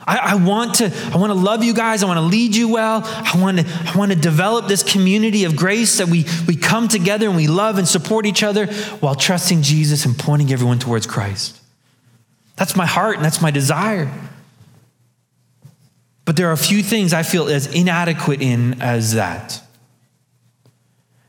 I, 0.07 0.33
I, 0.33 0.35
want 0.37 0.77
to, 0.77 0.91
I 1.13 1.19
want 1.19 1.31
to 1.31 1.39
love 1.39 1.63
you 1.63 1.75
guys. 1.75 2.03
I 2.03 2.07
want 2.07 2.17
to 2.17 2.23
lead 2.23 2.57
you 2.57 2.69
well. 2.69 3.03
I 3.05 3.39
want 3.39 3.59
to, 3.59 3.67
I 3.69 3.99
want 3.99 4.13
to 4.13 4.19
develop 4.19 4.67
this 4.67 4.83
community 4.83 5.45
of 5.45 5.57
grace 5.57 5.99
that 5.99 6.09
we, 6.09 6.25
we 6.49 6.57
come 6.57 6.89
together 6.89 7.27
and 7.27 7.37
we 7.37 7.49
love 7.49 7.77
and 7.77 7.87
support 7.87 8.25
each 8.25 8.43
other 8.43 8.67
while 9.01 9.15
trusting 9.15 9.61
Jesus 9.61 10.07
and 10.07 10.19
pointing 10.19 10.53
everyone 10.53 10.79
towards 10.79 11.07
Christ. 11.07 11.61
That's 12.57 12.77
my 12.77 12.87
heart 12.87 13.17
and 13.17 13.25
that's 13.25 13.43
my 13.43 13.51
desire. 13.51 14.11
But 16.31 16.37
there 16.37 16.49
are 16.49 16.53
a 16.53 16.57
few 16.57 16.85
things 16.85 17.13
I 17.13 17.25
feel 17.25 17.49
as 17.49 17.67
inadequate 17.67 18.41
in 18.41 18.81
as 18.81 19.15
that. 19.15 19.61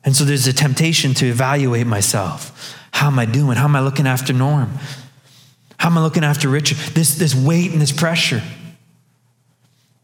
And 0.05 0.15
so 0.15 0.25
there's 0.25 0.45
a 0.45 0.53
temptation 0.53 1.15
to 1.15 1.25
evaluate 1.25 1.87
myself. 1.87 2.77
How 2.91 3.07
am 3.07 3.17
I 3.17 3.25
doing? 3.25 3.57
How 3.57 3.63
am 3.63 3.75
I 3.75 3.79
looking 3.79 4.05
after 4.05 4.31
Norm? 4.31 4.77
How 5.79 5.89
am 5.89 5.97
I 5.97 6.01
looking 6.01 6.23
after 6.23 6.49
Richard? 6.49 6.77
This, 6.93 7.15
this 7.15 7.33
weight 7.33 7.71
and 7.71 7.81
this 7.81 7.91
pressure. 7.91 8.43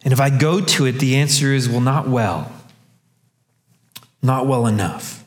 And 0.03 0.13
if 0.13 0.19
I 0.19 0.31
go 0.31 0.61
to 0.61 0.87
it, 0.87 0.93
the 0.93 1.17
answer 1.17 1.53
is, 1.53 1.69
well, 1.69 1.79
not 1.79 2.07
well. 2.07 2.51
Not 4.23 4.47
well 4.47 4.65
enough. 4.65 5.23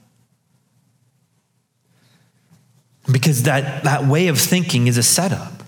Because 3.09 3.45
that, 3.45 3.85
that 3.85 4.05
way 4.05 4.27
of 4.27 4.37
thinking 4.37 4.89
is 4.89 4.99
a 4.99 5.05
setup. 5.05 5.60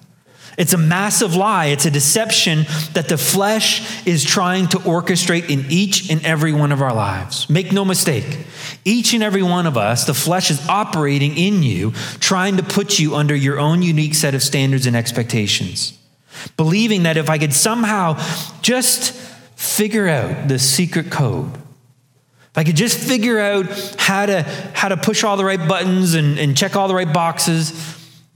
It's 0.58 0.74
a 0.74 0.78
massive 0.78 1.34
lie. 1.34 1.66
It's 1.66 1.86
a 1.86 1.90
deception 1.90 2.66
that 2.92 3.08
the 3.08 3.16
flesh 3.16 4.06
is 4.06 4.22
trying 4.22 4.68
to 4.68 4.78
orchestrate 4.78 5.48
in 5.48 5.64
each 5.70 6.10
and 6.10 6.24
every 6.26 6.52
one 6.52 6.72
of 6.72 6.82
our 6.82 6.94
lives. 6.94 7.48
Make 7.48 7.72
no 7.72 7.84
mistake. 7.84 8.38
Each 8.84 9.14
and 9.14 9.22
every 9.22 9.42
one 9.42 9.66
of 9.66 9.78
us, 9.78 10.04
the 10.04 10.14
flesh 10.14 10.50
is 10.50 10.66
operating 10.68 11.36
in 11.38 11.62
you, 11.62 11.92
trying 12.20 12.58
to 12.58 12.62
put 12.62 12.98
you 12.98 13.14
under 13.14 13.34
your 13.34 13.58
own 13.58 13.82
unique 13.82 14.14
set 14.14 14.34
of 14.34 14.42
standards 14.42 14.86
and 14.86 14.94
expectations. 14.94 15.98
Believing 16.56 17.04
that 17.04 17.16
if 17.16 17.30
I 17.30 17.38
could 17.38 17.54
somehow 17.54 18.22
just 18.60 19.12
figure 19.56 20.08
out 20.08 20.48
the 20.48 20.58
secret 20.58 21.10
code, 21.10 21.54
if 21.54 22.58
I 22.58 22.64
could 22.64 22.76
just 22.76 22.98
figure 22.98 23.38
out 23.38 23.70
how 23.98 24.26
to, 24.26 24.42
how 24.74 24.88
to 24.88 24.98
push 24.98 25.24
all 25.24 25.38
the 25.38 25.44
right 25.44 25.68
buttons 25.68 26.12
and, 26.12 26.38
and 26.38 26.54
check 26.54 26.76
all 26.76 26.88
the 26.88 26.94
right 26.94 27.10
boxes, 27.10 27.72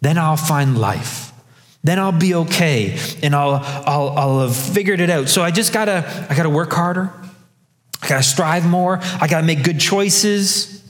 then 0.01 0.17
I'll 0.17 0.39
find 0.39 0.79
life 0.79 1.27
then 1.87 1.99
I'll 1.99 2.13
be 2.13 2.35
okay 2.35 2.99
and 3.23 3.35
I'll, 3.35 3.61
I'll, 3.87 4.09
I'll 4.11 4.41
have 4.49 4.57
figured 4.57 5.01
it 5.01 5.11
out. 5.11 5.29
So 5.29 5.43
I 5.43 5.51
just 5.51 5.73
gotta, 5.73 6.27
I 6.31 6.35
gotta 6.35 6.51
work 6.51 6.73
harder. 6.73 7.13
I 8.03 8.09
gotta 8.09 8.23
strive 8.23 8.67
more. 8.67 8.99
I 9.21 9.27
gotta 9.29 9.47
make 9.47 9.63
good 9.63 9.81
choices. 9.81 10.83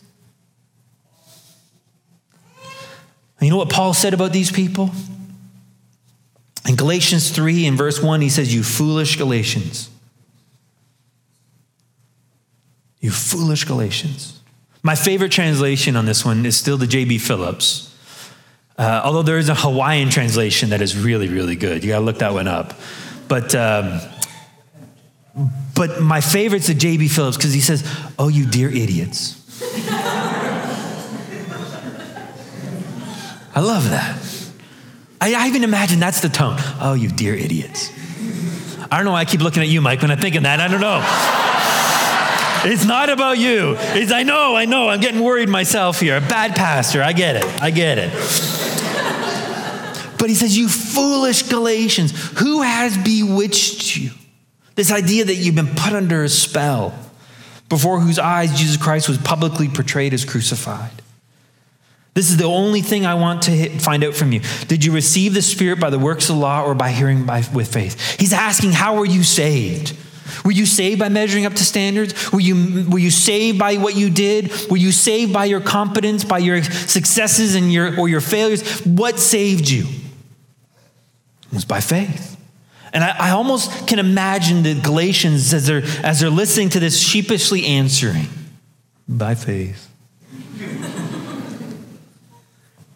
And 3.38 3.46
you 3.46 3.50
know 3.50 3.58
what 3.58 3.70
Paul 3.70 3.94
said 3.94 4.14
about 4.14 4.32
these 4.32 4.50
people? 4.50 4.90
In 6.66 6.74
Galatians 6.74 7.30
3, 7.30 7.66
in 7.66 7.76
verse 7.76 8.02
1, 8.02 8.20
he 8.20 8.28
says, 8.28 8.52
You 8.54 8.62
foolish 8.62 9.16
Galatians. 9.16 9.90
You 13.00 13.10
foolish 13.10 13.64
Galatians. 13.64 14.40
My 14.82 14.94
favorite 14.94 15.32
translation 15.32 15.96
on 15.96 16.06
this 16.06 16.24
one 16.24 16.46
is 16.46 16.56
still 16.56 16.76
the 16.76 16.86
J.B. 16.86 17.18
Phillips. 17.18 17.95
Uh, 18.78 19.00
although 19.04 19.22
there 19.22 19.38
is 19.38 19.48
a 19.48 19.54
Hawaiian 19.54 20.10
translation 20.10 20.70
that 20.70 20.82
is 20.82 20.96
really, 20.96 21.28
really 21.28 21.56
good. 21.56 21.82
You 21.82 21.90
got 21.90 22.00
to 22.00 22.04
look 22.04 22.18
that 22.18 22.34
one 22.34 22.46
up. 22.46 22.74
But, 23.26 23.54
um, 23.54 24.00
but 25.74 26.00
my 26.00 26.20
favorite's 26.20 26.66
the 26.66 26.74
J.B. 26.74 27.08
Phillips 27.08 27.36
because 27.36 27.54
he 27.54 27.60
says, 27.60 27.84
Oh, 28.18 28.28
you 28.28 28.46
dear 28.46 28.68
idiots. 28.68 29.42
I 33.54 33.60
love 33.60 33.88
that. 33.88 34.22
I, 35.18 35.32
I 35.32 35.48
even 35.48 35.64
imagine 35.64 35.98
that's 35.98 36.20
the 36.20 36.28
tone. 36.28 36.56
Oh, 36.78 36.92
you 36.92 37.08
dear 37.08 37.34
idiots. 37.34 37.90
I 38.90 38.98
don't 38.98 39.06
know 39.06 39.12
why 39.12 39.20
I 39.20 39.24
keep 39.24 39.40
looking 39.40 39.62
at 39.62 39.68
you, 39.68 39.80
Mike, 39.80 40.02
when 40.02 40.10
I'm 40.10 40.18
thinking 40.18 40.42
that. 40.42 40.60
I 40.60 40.68
don't 40.68 40.82
know. 40.82 41.02
It's 42.70 42.84
not 42.84 43.08
about 43.08 43.38
you. 43.38 43.76
It's, 43.78 44.12
I 44.12 44.24
know, 44.24 44.54
I 44.56 44.66
know. 44.66 44.88
I'm 44.88 45.00
getting 45.00 45.22
worried 45.22 45.48
myself 45.48 46.00
here. 46.00 46.16
A 46.16 46.20
bad 46.20 46.54
pastor. 46.54 47.02
I 47.02 47.12
get 47.12 47.36
it. 47.36 47.44
I 47.62 47.70
get 47.70 47.98
it. 47.98 48.65
But 50.18 50.28
he 50.28 50.34
says, 50.34 50.56
You 50.56 50.68
foolish 50.68 51.44
Galatians, 51.44 52.12
who 52.38 52.62
has 52.62 52.96
bewitched 52.96 53.96
you? 53.96 54.10
This 54.74 54.92
idea 54.92 55.24
that 55.24 55.34
you've 55.34 55.54
been 55.54 55.74
put 55.74 55.92
under 55.92 56.22
a 56.22 56.28
spell, 56.28 56.94
before 57.68 58.00
whose 58.00 58.18
eyes 58.18 58.56
Jesus 58.58 58.76
Christ 58.76 59.08
was 59.08 59.18
publicly 59.18 59.68
portrayed 59.68 60.14
as 60.14 60.24
crucified. 60.24 60.90
This 62.14 62.30
is 62.30 62.38
the 62.38 62.44
only 62.44 62.80
thing 62.80 63.04
I 63.04 63.14
want 63.14 63.42
to 63.42 63.50
hit, 63.50 63.82
find 63.82 64.02
out 64.02 64.14
from 64.14 64.32
you. 64.32 64.40
Did 64.68 64.84
you 64.84 64.92
receive 64.92 65.34
the 65.34 65.42
Spirit 65.42 65.78
by 65.78 65.90
the 65.90 65.98
works 65.98 66.30
of 66.30 66.36
the 66.36 66.40
law 66.40 66.62
or 66.62 66.74
by 66.74 66.90
hearing 66.90 67.26
by, 67.26 67.44
with 67.52 67.70
faith? 67.70 68.18
He's 68.18 68.32
asking, 68.32 68.72
How 68.72 68.96
were 68.96 69.04
you 69.04 69.22
saved? 69.22 69.96
Were 70.44 70.52
you 70.52 70.66
saved 70.66 70.98
by 70.98 71.08
measuring 71.08 71.46
up 71.46 71.54
to 71.54 71.64
standards? 71.64 72.32
Were 72.32 72.40
you, 72.40 72.86
were 72.88 72.98
you 72.98 73.10
saved 73.10 73.58
by 73.58 73.76
what 73.76 73.96
you 73.96 74.10
did? 74.10 74.50
Were 74.70 74.76
you 74.76 74.92
saved 74.92 75.32
by 75.32 75.44
your 75.44 75.60
competence, 75.60 76.24
by 76.24 76.38
your 76.38 76.62
successes 76.62 77.54
and 77.54 77.72
your, 77.72 77.98
or 77.98 78.08
your 78.08 78.20
failures? 78.20 78.80
What 78.86 79.18
saved 79.18 79.68
you? 79.68 79.86
Was 81.56 81.64
by 81.64 81.80
faith. 81.80 82.36
And 82.92 83.02
I, 83.02 83.16
I 83.18 83.30
almost 83.30 83.88
can 83.88 83.98
imagine 83.98 84.62
the 84.62 84.74
Galatians 84.74 85.54
as 85.54 85.66
they're, 85.66 85.82
as 86.04 86.20
they're 86.20 86.28
listening 86.28 86.68
to 86.70 86.80
this 86.80 87.00
sheepishly 87.00 87.64
answering, 87.64 88.26
by 89.08 89.34
faith. 89.34 89.88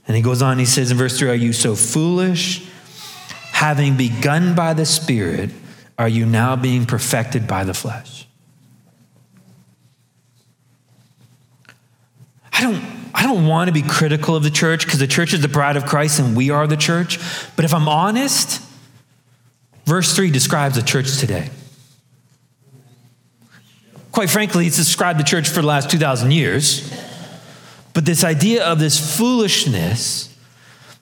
and 0.07 0.15
he 0.15 0.21
goes 0.21 0.43
on, 0.43 0.59
he 0.59 0.67
says 0.67 0.91
in 0.91 0.99
verse 0.99 1.19
3 1.19 1.31
Are 1.31 1.35
you 1.35 1.55
so 1.55 1.75
foolish? 1.75 2.69
Having 3.53 3.97
begun 3.97 4.55
by 4.55 4.75
the 4.75 4.85
Spirit, 4.85 5.49
are 5.99 6.09
you 6.09 6.27
now 6.27 6.55
being 6.55 6.85
perfected 6.85 7.47
by 7.47 7.65
the 7.65 7.73
flesh? 7.73 8.27
I 12.53 12.61
don't, 12.61 13.00
I 13.21 13.25
don't 13.25 13.47
want 13.47 13.69
to 13.69 13.73
be 13.73 13.83
critical 13.83 14.35
of 14.35 14.43
the 14.43 14.51
church 14.51 14.87
because 14.87 14.99
the 14.99 15.07
church 15.07 15.35
is 15.35 15.43
the 15.43 15.49
bride 15.49 15.77
of 15.77 15.85
Christ 15.85 16.21
and 16.21 16.35
we 16.35 16.49
are 16.49 16.67
the 16.67 16.79
church. 16.79 17.19
But 17.55 17.67
if 17.67 17.75
I'm 17.75 17.87
honest, 17.87 18.63
verse 19.85 20.17
3 20.17 20.31
describes 20.31 20.77
the 20.77 20.83
church 20.83 21.19
today. 21.19 21.51
Quite 24.11 24.31
frankly, 24.31 24.67
it's 24.67 24.79
described 24.79 25.21
the 25.21 25.25
church 25.25 25.51
for 25.51 25.61
the 25.61 25.67
last 25.67 25.91
2,000 25.91 26.31
years. 26.31 26.91
But 27.93 28.07
this 28.07 28.25
idea 28.25 28.65
of 28.65 28.79
this 28.79 29.19
foolishness 29.19 30.30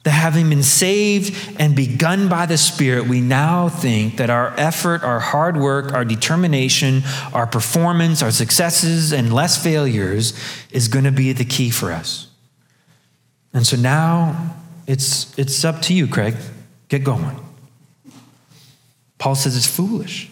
that 0.09 0.15
having 0.15 0.49
been 0.49 0.63
saved 0.63 1.37
and 1.61 1.77
begun 1.77 2.31
by 2.31 2.47
the 2.47 2.57
Spirit, 2.57 3.07
we 3.07 3.21
now 3.21 3.69
think 3.69 4.17
that 4.17 4.31
our 4.31 4.55
effort, 4.57 5.03
our 5.03 5.21
hard 5.21 5.59
work, 5.59 5.93
our 5.93 6.03
determination, 6.03 7.03
our 7.35 7.47
performance, 7.47 8.23
our 8.23 8.31
successes, 8.31 9.13
and 9.13 9.35
less 9.35 9.63
failures 9.63 10.33
is 10.71 10.89
going 10.89 11.05
to 11.05 11.13
be 11.13 11.35
the 11.35 11.45
key 11.45 11.69
for 11.69 11.93
us. 11.93 12.29
And 13.53 13.67
so 13.67 13.77
now 13.77 14.57
it's, 14.87 15.39
it's 15.39 15.63
up 15.63 15.83
to 15.83 15.93
you, 15.93 16.07
Craig. 16.07 16.37
Get 16.89 17.05
going. 17.05 17.39
Paul 19.19 19.35
says 19.35 19.59
it's 19.59 19.67
foolish. 19.67 20.31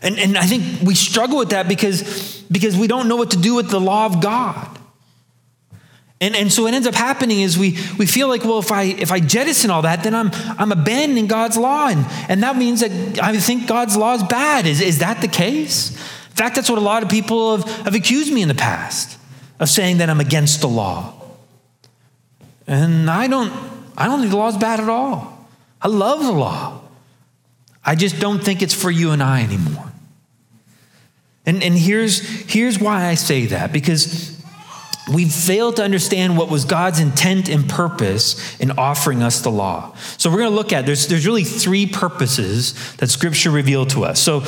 And, 0.00 0.16
and 0.16 0.38
I 0.38 0.44
think 0.44 0.82
we 0.82 0.94
struggle 0.94 1.38
with 1.38 1.50
that 1.50 1.66
because, 1.66 2.40
because 2.52 2.76
we 2.76 2.86
don't 2.86 3.08
know 3.08 3.16
what 3.16 3.32
to 3.32 3.36
do 3.36 3.56
with 3.56 3.68
the 3.68 3.80
law 3.80 4.06
of 4.06 4.22
God. 4.22 4.79
And, 6.20 6.36
and 6.36 6.52
so 6.52 6.64
what 6.64 6.74
ends 6.74 6.86
up 6.86 6.94
happening 6.94 7.40
is 7.40 7.56
we, 7.56 7.78
we 7.98 8.04
feel 8.04 8.28
like, 8.28 8.44
well, 8.44 8.58
if 8.58 8.70
I, 8.70 8.82
if 8.82 9.10
I 9.10 9.20
jettison 9.20 9.70
all 9.70 9.82
that, 9.82 10.02
then 10.02 10.14
I'm, 10.14 10.30
I'm 10.58 10.70
abandoning 10.70 11.26
God's 11.26 11.56
law. 11.56 11.88
And, 11.88 12.04
and 12.28 12.42
that 12.42 12.56
means 12.56 12.80
that 12.80 13.22
I 13.22 13.38
think 13.38 13.66
God's 13.66 13.96
law 13.96 14.14
is 14.14 14.22
bad. 14.24 14.66
Is, 14.66 14.82
is 14.82 14.98
that 14.98 15.22
the 15.22 15.28
case? 15.28 15.92
In 15.92 16.36
fact, 16.36 16.56
that's 16.56 16.68
what 16.68 16.78
a 16.78 16.82
lot 16.82 17.02
of 17.02 17.08
people 17.08 17.56
have, 17.56 17.84
have 17.84 17.94
accused 17.94 18.32
me 18.32 18.42
in 18.42 18.48
the 18.48 18.54
past 18.54 19.18
of 19.58 19.70
saying 19.70 19.98
that 19.98 20.10
I'm 20.10 20.20
against 20.20 20.60
the 20.60 20.68
law. 20.68 21.14
And 22.66 23.10
I 23.10 23.26
don't, 23.26 23.52
I 23.96 24.06
don't 24.06 24.20
think 24.20 24.30
the 24.30 24.36
law 24.36 24.48
is 24.48 24.58
bad 24.58 24.78
at 24.78 24.88
all. 24.90 25.48
I 25.80 25.88
love 25.88 26.22
the 26.22 26.32
law. 26.32 26.82
I 27.84 27.94
just 27.94 28.20
don't 28.20 28.44
think 28.44 28.60
it's 28.60 28.74
for 28.74 28.90
you 28.90 29.12
and 29.12 29.22
I 29.22 29.42
anymore. 29.42 29.90
And, 31.46 31.62
and 31.62 31.74
here's, 31.74 32.20
here's 32.20 32.78
why 32.78 33.06
I 33.06 33.14
say 33.14 33.46
that 33.46 33.72
because 33.72 34.39
we've 35.12 35.32
failed 35.32 35.76
to 35.76 35.82
understand 35.82 36.36
what 36.36 36.50
was 36.50 36.64
God's 36.64 37.00
intent 37.00 37.48
and 37.48 37.68
purpose 37.68 38.58
in 38.58 38.72
offering 38.72 39.22
us 39.22 39.40
the 39.40 39.50
law. 39.50 39.94
So 40.18 40.30
we're 40.30 40.38
going 40.38 40.50
to 40.50 40.56
look 40.56 40.72
at 40.72 40.86
there's 40.86 41.06
there's 41.08 41.26
really 41.26 41.44
three 41.44 41.86
purposes 41.86 42.96
that 42.96 43.08
Scripture 43.08 43.50
revealed 43.50 43.90
to 43.90 44.04
us. 44.04 44.20
So 44.20 44.38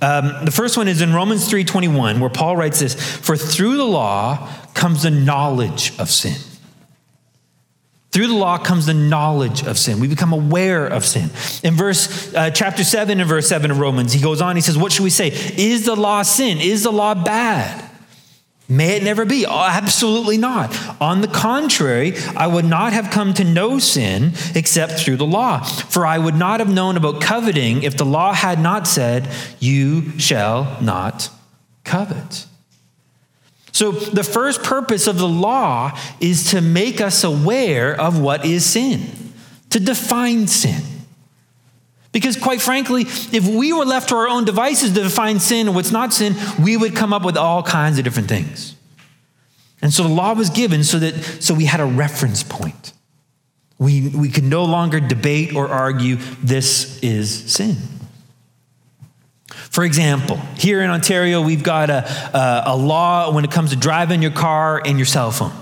um, 0.00 0.44
the 0.44 0.52
first 0.52 0.76
one 0.76 0.88
is 0.88 1.00
in 1.00 1.12
Romans 1.12 1.48
three 1.48 1.64
twenty 1.64 1.88
one, 1.88 2.20
where 2.20 2.30
Paul 2.30 2.56
writes 2.56 2.80
this: 2.80 2.94
"For 2.94 3.36
through 3.36 3.76
the 3.76 3.84
law 3.84 4.48
comes 4.74 5.02
the 5.02 5.10
knowledge 5.10 5.98
of 5.98 6.10
sin." 6.10 6.36
Through 8.10 8.28
the 8.28 8.34
law 8.34 8.56
comes 8.56 8.86
the 8.86 8.94
knowledge 8.94 9.64
of 9.64 9.76
sin. 9.76 10.00
We 10.00 10.08
become 10.08 10.32
aware 10.32 10.86
of 10.86 11.04
sin. 11.04 11.30
In 11.62 11.74
verse 11.74 12.34
uh, 12.34 12.50
chapter 12.50 12.82
7 12.82 13.20
and 13.20 13.28
verse 13.28 13.46
7 13.46 13.70
of 13.70 13.78
Romans, 13.78 14.14
he 14.14 14.22
goes 14.22 14.40
on, 14.40 14.56
he 14.56 14.62
says, 14.62 14.78
What 14.78 14.92
should 14.92 15.04
we 15.04 15.10
say? 15.10 15.28
Is 15.28 15.84
the 15.84 15.94
law 15.94 16.22
sin? 16.22 16.58
Is 16.58 16.84
the 16.84 16.90
law 16.90 17.14
bad? 17.14 17.87
May 18.70 18.96
it 18.96 19.02
never 19.02 19.24
be. 19.24 19.46
Oh, 19.46 19.66
absolutely 19.66 20.36
not. 20.36 20.76
On 21.00 21.22
the 21.22 21.28
contrary, 21.28 22.14
I 22.36 22.46
would 22.46 22.66
not 22.66 22.92
have 22.92 23.10
come 23.10 23.32
to 23.34 23.44
know 23.44 23.78
sin 23.78 24.32
except 24.54 25.00
through 25.00 25.16
the 25.16 25.26
law. 25.26 25.62
For 25.62 26.04
I 26.04 26.18
would 26.18 26.34
not 26.34 26.60
have 26.60 26.72
known 26.72 26.98
about 26.98 27.22
coveting 27.22 27.82
if 27.82 27.96
the 27.96 28.04
law 28.04 28.34
had 28.34 28.60
not 28.60 28.86
said, 28.86 29.30
You 29.58 30.18
shall 30.18 30.76
not 30.82 31.30
covet. 31.84 32.44
So, 33.72 33.92
the 33.92 34.24
first 34.24 34.62
purpose 34.62 35.06
of 35.06 35.18
the 35.18 35.28
law 35.28 35.96
is 36.20 36.50
to 36.50 36.60
make 36.60 37.00
us 37.00 37.24
aware 37.24 37.98
of 37.98 38.20
what 38.20 38.44
is 38.44 38.66
sin, 38.66 39.32
to 39.70 39.80
define 39.80 40.46
sin. 40.46 40.82
Because, 42.10 42.36
quite 42.36 42.60
frankly, 42.60 43.02
if 43.02 43.46
we 43.46 43.72
were 43.72 43.84
left 43.84 44.08
to 44.08 44.16
our 44.16 44.28
own 44.28 44.44
devices 44.44 44.92
to 44.94 45.02
define 45.02 45.40
sin 45.40 45.66
and 45.66 45.76
what's 45.76 45.90
not 45.90 46.14
sin, 46.14 46.34
we 46.62 46.76
would 46.76 46.96
come 46.96 47.12
up 47.12 47.24
with 47.24 47.36
all 47.36 47.62
kinds 47.62 47.98
of 47.98 48.04
different 48.04 48.28
things. 48.28 48.74
And 49.82 49.92
so 49.92 50.02
the 50.02 50.08
law 50.08 50.32
was 50.32 50.50
given 50.50 50.84
so 50.84 50.98
that 50.98 51.14
so 51.42 51.54
we 51.54 51.66
had 51.66 51.80
a 51.80 51.84
reference 51.84 52.42
point. 52.42 52.92
We, 53.78 54.08
we 54.08 54.28
could 54.30 54.44
no 54.44 54.64
longer 54.64 54.98
debate 54.98 55.54
or 55.54 55.68
argue 55.68 56.16
this 56.42 56.98
is 57.00 57.52
sin. 57.52 57.76
For 59.46 59.84
example, 59.84 60.36
here 60.56 60.80
in 60.82 60.90
Ontario, 60.90 61.42
we've 61.42 61.62
got 61.62 61.90
a, 61.90 62.08
a, 62.36 62.62
a 62.72 62.76
law 62.76 63.32
when 63.32 63.44
it 63.44 63.52
comes 63.52 63.70
to 63.70 63.76
driving 63.76 64.22
your 64.22 64.32
car 64.32 64.82
and 64.84 64.98
your 64.98 65.06
cell 65.06 65.30
phone. 65.30 65.52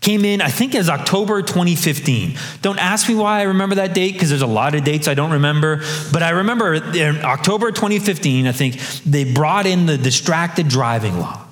Came 0.00 0.24
in, 0.24 0.40
I 0.40 0.48
think, 0.48 0.74
as 0.76 0.88
October 0.88 1.42
2015. 1.42 2.36
Don't 2.62 2.78
ask 2.78 3.08
me 3.08 3.16
why 3.16 3.40
I 3.40 3.42
remember 3.42 3.74
that 3.76 3.94
date 3.94 4.12
because 4.12 4.28
there's 4.28 4.42
a 4.42 4.46
lot 4.46 4.74
of 4.74 4.84
dates 4.84 5.08
I 5.08 5.14
don't 5.14 5.32
remember. 5.32 5.82
But 6.12 6.22
I 6.22 6.30
remember 6.30 6.74
in 6.74 7.24
October 7.24 7.72
2015, 7.72 8.46
I 8.46 8.52
think, 8.52 8.80
they 9.04 9.32
brought 9.32 9.66
in 9.66 9.86
the 9.86 9.98
distracted 9.98 10.68
driving 10.68 11.18
law, 11.18 11.44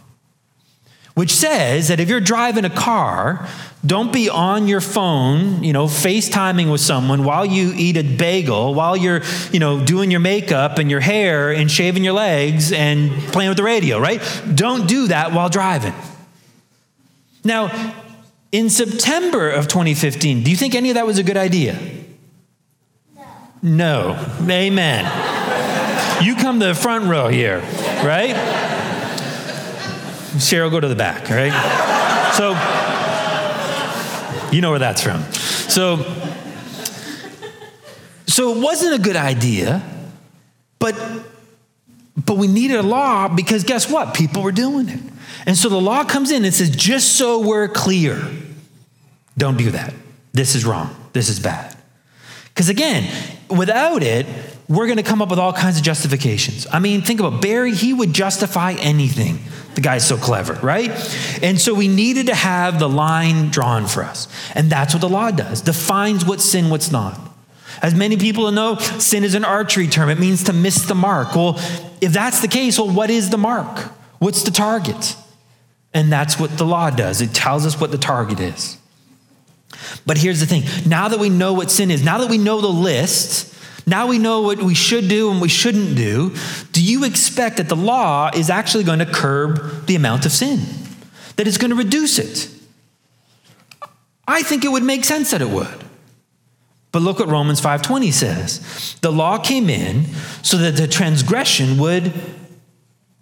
which 1.15 1.33
says 1.33 1.89
that 1.89 1.99
if 1.99 2.09
you're 2.09 2.21
driving 2.21 2.65
a 2.65 2.71
car, 2.71 3.49
don't 3.85 4.13
be 4.13 4.29
on 4.29 4.69
your 4.69 4.81
phone, 4.81 5.65
you 5.65 5.73
know, 5.73 5.87
FaceTiming 5.87 6.71
with 6.71 6.81
someone 6.81 7.25
while 7.25 7.45
you 7.45 7.73
eat 7.75 7.97
a 7.97 8.03
bagel, 8.03 8.75
while 8.75 8.97
you're, 8.97 9.23
you 9.53 9.59
know, 9.59 9.85
doing 9.85 10.11
your 10.11 10.21
makeup 10.21 10.79
and 10.79 10.91
your 10.91 11.01
hair 11.01 11.53
and 11.53 11.71
shaving 11.71 12.05
your 12.05 12.15
legs 12.15 12.73
and 12.73 13.11
playing 13.33 13.49
with 13.49 13.57
the 13.57 13.65
radio, 13.65 13.99
right? 13.99 14.23
Don't 14.55 14.87
do 14.89 15.09
that 15.09 15.33
while 15.33 15.49
driving. 15.49 15.95
Now, 17.45 17.95
in 18.53 18.71
September 18.71 19.51
of 19.51 19.69
2015, 19.69 20.43
do 20.43 20.51
you 20.51 20.57
think 20.57 20.75
any 20.75 20.91
of 20.91 20.95
that 20.95 21.07
was 21.07 21.19
a 21.19 21.23
good 21.23 21.37
idea? 21.37 21.79
No. 23.63 24.17
No. 24.41 24.49
Amen. 24.49 26.25
you 26.25 26.37
come 26.37 26.61
to 26.61 26.67
the 26.67 26.75
front 26.75 27.07
row 27.07 27.29
here, 27.29 27.61
right? 28.05 28.35
Cheryl, 30.37 30.71
go 30.71 30.81
to 30.81 30.89
the 30.89 30.95
back, 30.95 31.29
right? 31.31 31.53
So, 32.35 32.53
you 34.55 34.61
know 34.61 34.71
where 34.71 34.79
that's 34.79 35.03
from. 35.03 35.23
So, 35.33 35.97
so 38.27 38.53
it 38.53 38.63
wasn't 38.63 38.95
a 38.95 38.99
good 38.99 39.17
idea, 39.17 39.83
but 40.79 40.95
But 42.25 42.39
we 42.39 42.49
needed 42.49 42.77
a 42.79 42.83
law 42.83 43.29
because 43.29 43.65
guess 43.65 43.91
what? 43.91 44.15
People 44.15 44.43
were 44.43 44.53
doing 44.53 44.89
it. 44.89 45.01
And 45.47 45.57
so 45.57 45.69
the 45.69 45.81
law 45.81 46.05
comes 46.05 46.33
in 46.33 46.45
and 46.45 46.53
says, 46.53 46.71
just 46.71 47.13
so 47.13 47.41
we're 47.41 47.69
clear, 47.69 48.21
don't 49.39 49.57
do 49.57 49.71
that. 49.71 49.95
This 50.33 50.55
is 50.55 50.65
wrong. 50.65 50.95
This 51.13 51.29
is 51.29 51.39
bad. 51.41 51.77
Because 52.49 52.69
again, 52.69 53.11
without 53.49 54.03
it, 54.03 54.27
we're 54.69 54.87
going 54.87 54.97
to 54.97 55.05
come 55.05 55.23
up 55.23 55.31
with 55.31 55.39
all 55.39 55.53
kinds 55.53 55.79
of 55.79 55.85
justifications. 55.85 56.67
I 56.73 56.81
mean, 56.81 57.03
think 57.03 57.21
about 57.21 57.41
Barry, 57.41 57.73
he 57.73 57.93
would 57.93 58.13
justify 58.13 58.73
anything. 58.73 59.39
The 59.77 59.81
guy's 59.81 60.07
so 60.07 60.17
clever, 60.17 60.55
right? 60.55 60.91
And 61.43 61.61
so 61.61 61.75
we 61.75 61.87
needed 61.87 62.27
to 62.27 62.35
have 62.35 62.79
the 62.79 62.89
line 62.89 63.51
drawn 63.51 63.87
for 63.87 64.03
us. 64.03 64.27
And 64.55 64.71
that's 64.71 64.95
what 64.95 65.01
the 65.01 65.09
law 65.09 65.31
does 65.31 65.61
defines 65.61 66.25
what's 66.25 66.45
sin, 66.45 66.71
what's 66.71 66.91
not. 66.91 67.21
As 67.83 67.95
many 67.95 68.17
people 68.17 68.51
know, 68.51 68.77
sin 68.77 69.23
is 69.23 69.35
an 69.35 69.45
archery 69.45 69.87
term. 69.87 70.09
It 70.09 70.19
means 70.19 70.45
to 70.45 70.53
miss 70.53 70.87
the 70.87 70.95
mark. 70.95 71.37
Well, 71.37 71.57
if 72.01 72.13
that's 72.13 72.41
the 72.41 72.49
case, 72.49 72.79
well, 72.79 72.91
what 72.91 73.11
is 73.11 73.31
the 73.31 73.39
mark? 73.39 73.93
What's 74.19 74.43
the 74.43 74.51
target? 74.51 75.15
And 75.97 76.13
that's 76.13 76.39
what 76.39 76.59
the 76.59 76.67
law 76.67 76.91
does 76.91 77.23
it 77.23 77.33
tells 77.33 77.65
us 77.65 77.81
what 77.81 77.91
the 77.91 77.97
target 77.97 78.39
is. 78.39 78.77
But 80.05 80.19
here's 80.19 80.41
the 80.41 80.47
thing 80.47 80.65
now 80.87 81.09
that 81.09 81.19
we 81.19 81.31
know 81.31 81.55
what 81.55 81.71
sin 81.71 81.91
is, 81.91 82.05
now 82.05 82.19
that 82.19 82.29
we 82.29 82.37
know 82.37 82.61
the 82.61 82.69
list, 82.69 83.55
now 83.87 84.07
we 84.07 84.19
know 84.19 84.43
what 84.43 84.63
we 84.63 84.75
should 84.75 85.09
do 85.09 85.31
and 85.31 85.41
we 85.41 85.49
shouldn't 85.49 85.97
do, 85.97 86.37
do 86.73 86.85
you 86.85 87.05
expect 87.05 87.57
that 87.57 87.71
the 87.71 87.77
law 87.77 88.31
is 88.35 88.51
actually 88.51 88.85
going 88.85 88.99
to 88.99 89.07
curb 89.07 89.87
the 89.87 89.97
amount 89.97 90.27
of 90.27 90.33
sin? 90.33 90.61
That 91.37 91.49
it's 91.49 91.57
going 91.57 91.71
to 91.71 91.77
reduce 91.77 92.19
it? 92.19 92.51
I 94.29 94.43
think 94.43 94.67
it 94.67 94.69
would 94.69 94.83
make 94.83 95.07
sense 95.07 95.31
that 95.31 95.41
it 95.41 95.49
would. 95.49 95.83
But 96.93 97.01
look 97.01 97.21
what 97.21 97.29
Romans 97.29 97.61
5:20 97.63 98.13
says. 98.13 98.97
The 99.01 99.11
law 99.11 99.39
came 99.39 99.71
in 99.71 100.09
so 100.43 100.59
that 100.59 100.77
the 100.77 100.87
transgression 100.87 101.79
would 101.79 102.13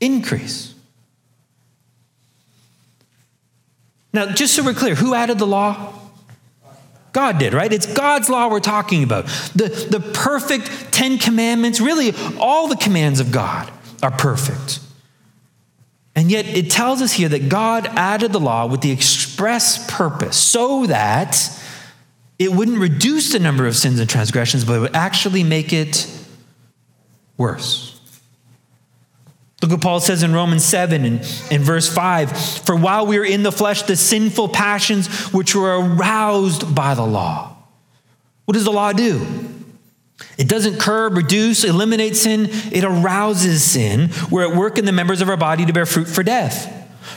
increase. 0.01 0.74
Now, 4.15 4.27
just 4.27 4.55
so 4.55 4.63
we're 4.65 4.75
clear, 4.75 4.95
who 4.95 5.13
added 5.13 5.39
the 5.39 5.47
law? 5.47 5.93
God 7.13 7.39
did, 7.39 7.53
right? 7.53 7.73
It's 7.73 7.87
God's 7.87 8.31
law 8.31 8.49
we're 8.49 8.61
talking 8.61 9.03
about. 9.03 9.27
The, 9.57 9.89
the 9.91 10.01
perfect 10.01 10.93
Ten 10.93 11.19
Commandments, 11.19 11.81
really, 11.81 12.15
all 12.39 12.69
the 12.69 12.77
commands 12.77 13.19
of 13.19 13.33
God 13.33 13.71
are 14.03 14.13
perfect. 14.13 14.79
And 16.15 16.31
yet, 16.31 16.47
it 16.47 16.71
tells 16.71 17.03
us 17.03 17.13
here 17.13 17.29
that 17.29 17.49
God 17.49 17.87
added 17.87 18.33
the 18.33 18.39
law 18.39 18.67
with 18.67 18.83
the 18.83 18.93
express 18.93 19.85
purpose 19.91 20.37
so 20.37 20.87
that 20.87 21.37
it 22.39 22.53
wouldn't 22.53 22.79
reduce 22.79 23.33
the 23.33 23.41
number 23.41 23.67
of 23.67 23.75
sins 23.75 23.99
and 23.99 24.09
transgressions, 24.09 24.65
but 24.65 24.75
it 24.75 24.81
would 24.81 24.97
actually 24.97 25.43
make 25.43 25.73
it 25.73 26.09
worse. 27.37 27.94
Look 29.63 29.71
what 29.71 29.81
Paul 29.81 30.01
says 30.01 30.23
in 30.23 30.35
Romans 30.35 30.65
7 30.65 31.05
and 31.05 31.21
in 31.51 31.63
verse 31.63 31.93
5 31.93 32.37
For 32.65 32.77
while 32.77 33.07
we 33.07 33.19
are 33.19 33.25
in 33.25 33.43
the 33.43 33.53
flesh, 33.53 33.83
the 33.83 33.97
sinful 33.97 34.49
passions 34.49 35.33
which 35.33 35.55
were 35.55 35.79
aroused 35.79 36.75
by 36.75 36.95
the 36.95 37.07
law. 37.07 37.57
What 38.45 38.55
does 38.55 38.65
the 38.65 38.73
law 38.73 38.93
do? 38.93 39.25
It 40.37 40.49
doesn't 40.49 40.79
curb, 40.79 41.17
reduce, 41.17 41.65
eliminate 41.65 42.17
sin, 42.17 42.49
it 42.73 42.85
arouses 42.85 43.63
sin. 43.63 44.11
We're 44.31 44.51
at 44.51 44.57
work 44.57 44.79
in 44.79 44.85
the 44.85 44.93
members 44.93 45.21
of 45.21 45.29
our 45.29 45.37
body 45.37 45.65
to 45.67 45.73
bear 45.73 45.87
fruit 45.87 46.09
for 46.09 46.23
death. 46.23 46.71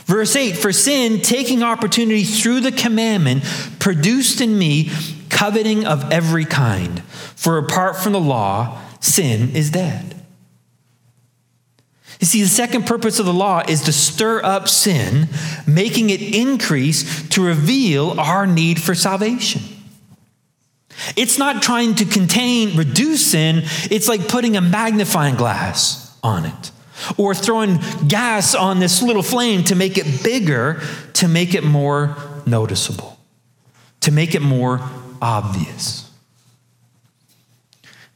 Verse 0.06 0.34
8 0.34 0.56
For 0.56 0.72
sin, 0.72 1.20
taking 1.20 1.62
opportunity 1.62 2.24
through 2.24 2.60
the 2.60 2.72
commandment, 2.72 3.44
produced 3.78 4.40
in 4.40 4.58
me 4.58 4.90
coveting 5.28 5.86
of 5.86 6.10
every 6.10 6.44
kind. 6.44 7.02
For 7.02 7.58
apart 7.58 7.96
from 7.96 8.12
the 8.12 8.20
law, 8.20 8.80
sin 9.00 9.54
is 9.54 9.70
dead. 9.70 10.17
You 12.20 12.26
see, 12.26 12.42
the 12.42 12.48
second 12.48 12.86
purpose 12.86 13.20
of 13.20 13.26
the 13.26 13.32
law 13.32 13.62
is 13.68 13.82
to 13.82 13.92
stir 13.92 14.42
up 14.42 14.68
sin, 14.68 15.28
making 15.66 16.10
it 16.10 16.20
increase 16.20 17.28
to 17.28 17.44
reveal 17.44 18.18
our 18.18 18.46
need 18.46 18.80
for 18.80 18.94
salvation. 18.94 19.62
It's 21.16 21.38
not 21.38 21.62
trying 21.62 21.94
to 21.96 22.04
contain, 22.04 22.76
reduce 22.76 23.30
sin, 23.30 23.62
it's 23.90 24.08
like 24.08 24.26
putting 24.26 24.56
a 24.56 24.60
magnifying 24.60 25.36
glass 25.36 26.18
on 26.22 26.44
it 26.44 26.72
or 27.16 27.34
throwing 27.34 27.78
gas 28.08 28.56
on 28.56 28.80
this 28.80 29.00
little 29.00 29.22
flame 29.22 29.62
to 29.64 29.76
make 29.76 29.96
it 29.96 30.24
bigger, 30.24 30.80
to 31.14 31.28
make 31.28 31.54
it 31.54 31.62
more 31.62 32.16
noticeable, 32.46 33.18
to 34.00 34.10
make 34.10 34.34
it 34.34 34.42
more 34.42 34.80
obvious. 35.22 36.10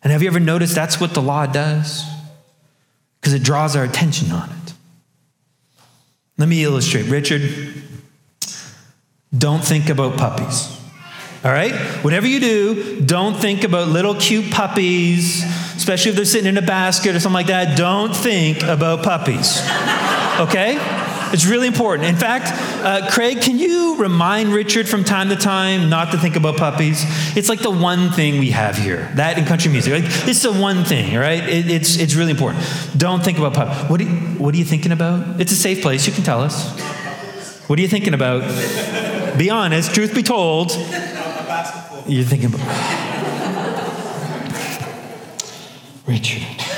And 0.02 0.12
have 0.12 0.22
you 0.22 0.28
ever 0.28 0.40
noticed 0.40 0.74
that's 0.74 1.00
what 1.00 1.14
the 1.14 1.22
law 1.22 1.46
does? 1.46 2.04
Because 3.22 3.34
it 3.34 3.44
draws 3.44 3.76
our 3.76 3.84
attention 3.84 4.32
on 4.32 4.50
it. 4.50 4.74
Let 6.38 6.48
me 6.48 6.64
illustrate. 6.64 7.04
Richard, 7.04 7.72
don't 9.36 9.64
think 9.64 9.88
about 9.88 10.18
puppies. 10.18 10.76
All 11.44 11.52
right? 11.52 11.72
Whatever 12.02 12.26
you 12.26 12.40
do, 12.40 13.00
don't 13.00 13.36
think 13.36 13.62
about 13.62 13.86
little 13.86 14.16
cute 14.16 14.50
puppies, 14.50 15.44
especially 15.76 16.10
if 16.10 16.16
they're 16.16 16.24
sitting 16.24 16.48
in 16.48 16.58
a 16.58 16.66
basket 16.66 17.14
or 17.14 17.20
something 17.20 17.34
like 17.34 17.46
that. 17.46 17.78
Don't 17.78 18.14
think 18.14 18.64
about 18.64 19.04
puppies. 19.04 19.60
Okay? 20.40 20.78
It's 21.32 21.46
really 21.46 21.66
important. 21.66 22.08
In 22.08 22.16
fact, 22.16 22.48
uh, 22.84 23.08
Craig, 23.10 23.40
can 23.40 23.58
you 23.58 23.96
remind 23.96 24.52
Richard 24.52 24.86
from 24.86 25.02
time 25.02 25.30
to 25.30 25.36
time 25.36 25.88
not 25.88 26.12
to 26.12 26.18
think 26.18 26.36
about 26.36 26.58
puppies? 26.58 27.04
It's 27.36 27.48
like 27.48 27.60
the 27.60 27.70
one 27.70 28.10
thing 28.10 28.38
we 28.38 28.50
have 28.50 28.76
here. 28.76 29.10
That 29.14 29.38
in 29.38 29.46
country 29.46 29.72
music. 29.72 29.92
Like, 29.92 30.28
it's 30.28 30.42
the 30.42 30.52
one 30.52 30.84
thing, 30.84 31.16
right? 31.16 31.42
It, 31.42 31.70
it's, 31.70 31.96
it's 31.98 32.14
really 32.14 32.32
important. 32.32 32.64
Don't 32.96 33.24
think 33.24 33.38
about 33.38 33.54
puppies. 33.54 33.90
What, 33.90 34.02
what 34.38 34.54
are 34.54 34.58
you 34.58 34.64
thinking 34.64 34.92
about? 34.92 35.40
It's 35.40 35.52
a 35.52 35.56
safe 35.56 35.80
place. 35.80 36.06
You 36.06 36.12
can 36.12 36.22
tell 36.22 36.42
us. 36.42 36.78
What 37.68 37.78
are 37.78 37.82
you 37.82 37.88
thinking 37.88 38.12
about? 38.12 38.42
Be 39.38 39.48
honest. 39.48 39.94
Truth 39.94 40.14
be 40.14 40.22
told. 40.22 40.72
You're 42.06 42.24
thinking 42.24 42.52
about. 42.52 42.60
Richard. 46.06 46.71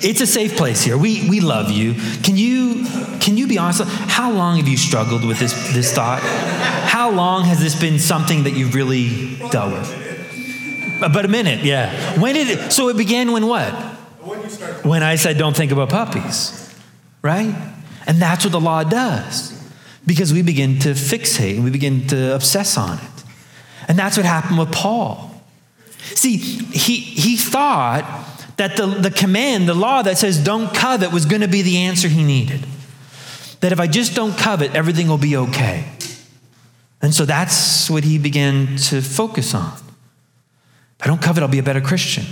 It's 0.00 0.20
a 0.20 0.26
safe 0.26 0.56
place 0.56 0.82
here. 0.82 0.96
We, 0.96 1.28
we 1.28 1.40
love 1.40 1.70
you. 1.70 1.94
Can 2.22 2.36
you 2.36 2.84
can 3.20 3.36
you 3.36 3.46
be 3.48 3.58
honest? 3.58 3.82
How 3.84 4.30
long 4.30 4.56
have 4.56 4.68
you 4.68 4.76
struggled 4.76 5.24
with 5.24 5.38
this 5.38 5.52
this 5.74 5.92
thought? 5.92 6.22
How 6.22 7.10
long 7.10 7.44
has 7.44 7.60
this 7.60 7.78
been 7.78 7.98
something 7.98 8.44
that 8.44 8.52
you've 8.52 8.74
really 8.74 9.36
dealt 9.50 9.72
with? 9.72 11.02
About 11.02 11.24
a 11.24 11.28
minute, 11.28 11.64
yeah. 11.64 12.18
When 12.18 12.34
did 12.34 12.48
it? 12.48 12.72
So 12.72 12.88
it 12.88 12.96
began 12.96 13.32
when 13.32 13.46
what? 13.46 13.72
When 14.84 15.02
I 15.02 15.16
said, 15.16 15.38
"Don't 15.38 15.56
think 15.56 15.72
about 15.72 15.90
puppies," 15.90 16.74
right? 17.22 17.54
And 18.06 18.20
that's 18.22 18.44
what 18.44 18.52
the 18.52 18.60
law 18.60 18.84
does, 18.84 19.52
because 20.06 20.32
we 20.32 20.42
begin 20.42 20.78
to 20.80 20.90
fixate 20.90 21.56
and 21.56 21.64
we 21.64 21.70
begin 21.70 22.06
to 22.08 22.34
obsess 22.34 22.76
on 22.78 22.98
it, 22.98 23.24
and 23.88 23.98
that's 23.98 24.16
what 24.16 24.26
happened 24.26 24.58
with 24.58 24.72
Paul. 24.72 25.42
See, 26.14 26.36
he 26.36 26.96
he 26.96 27.36
thought 27.36 28.04
that 28.58 28.76
the, 28.76 28.86
the 28.86 29.10
command, 29.10 29.68
the 29.68 29.74
law 29.74 30.02
that 30.02 30.18
says 30.18 30.42
don't 30.42 30.74
covet, 30.74 31.12
was 31.12 31.24
going 31.24 31.42
to 31.42 31.48
be 31.48 31.62
the 31.62 31.78
answer 31.78 32.08
he 32.08 32.24
needed. 32.24 32.66
That 33.60 33.72
if 33.72 33.80
I 33.80 33.86
just 33.86 34.14
don't 34.14 34.36
covet, 34.36 34.74
everything 34.74 35.08
will 35.08 35.18
be 35.18 35.36
okay. 35.36 35.88
And 37.00 37.14
so 37.14 37.24
that's 37.24 37.88
what 37.88 38.04
he 38.04 38.18
began 38.18 38.76
to 38.76 39.00
focus 39.00 39.54
on. 39.54 39.72
If 40.98 41.04
I 41.04 41.06
don't 41.06 41.22
covet, 41.22 41.42
I'll 41.42 41.48
be 41.48 41.60
a 41.60 41.62
better 41.62 41.80
Christian. 41.80 42.24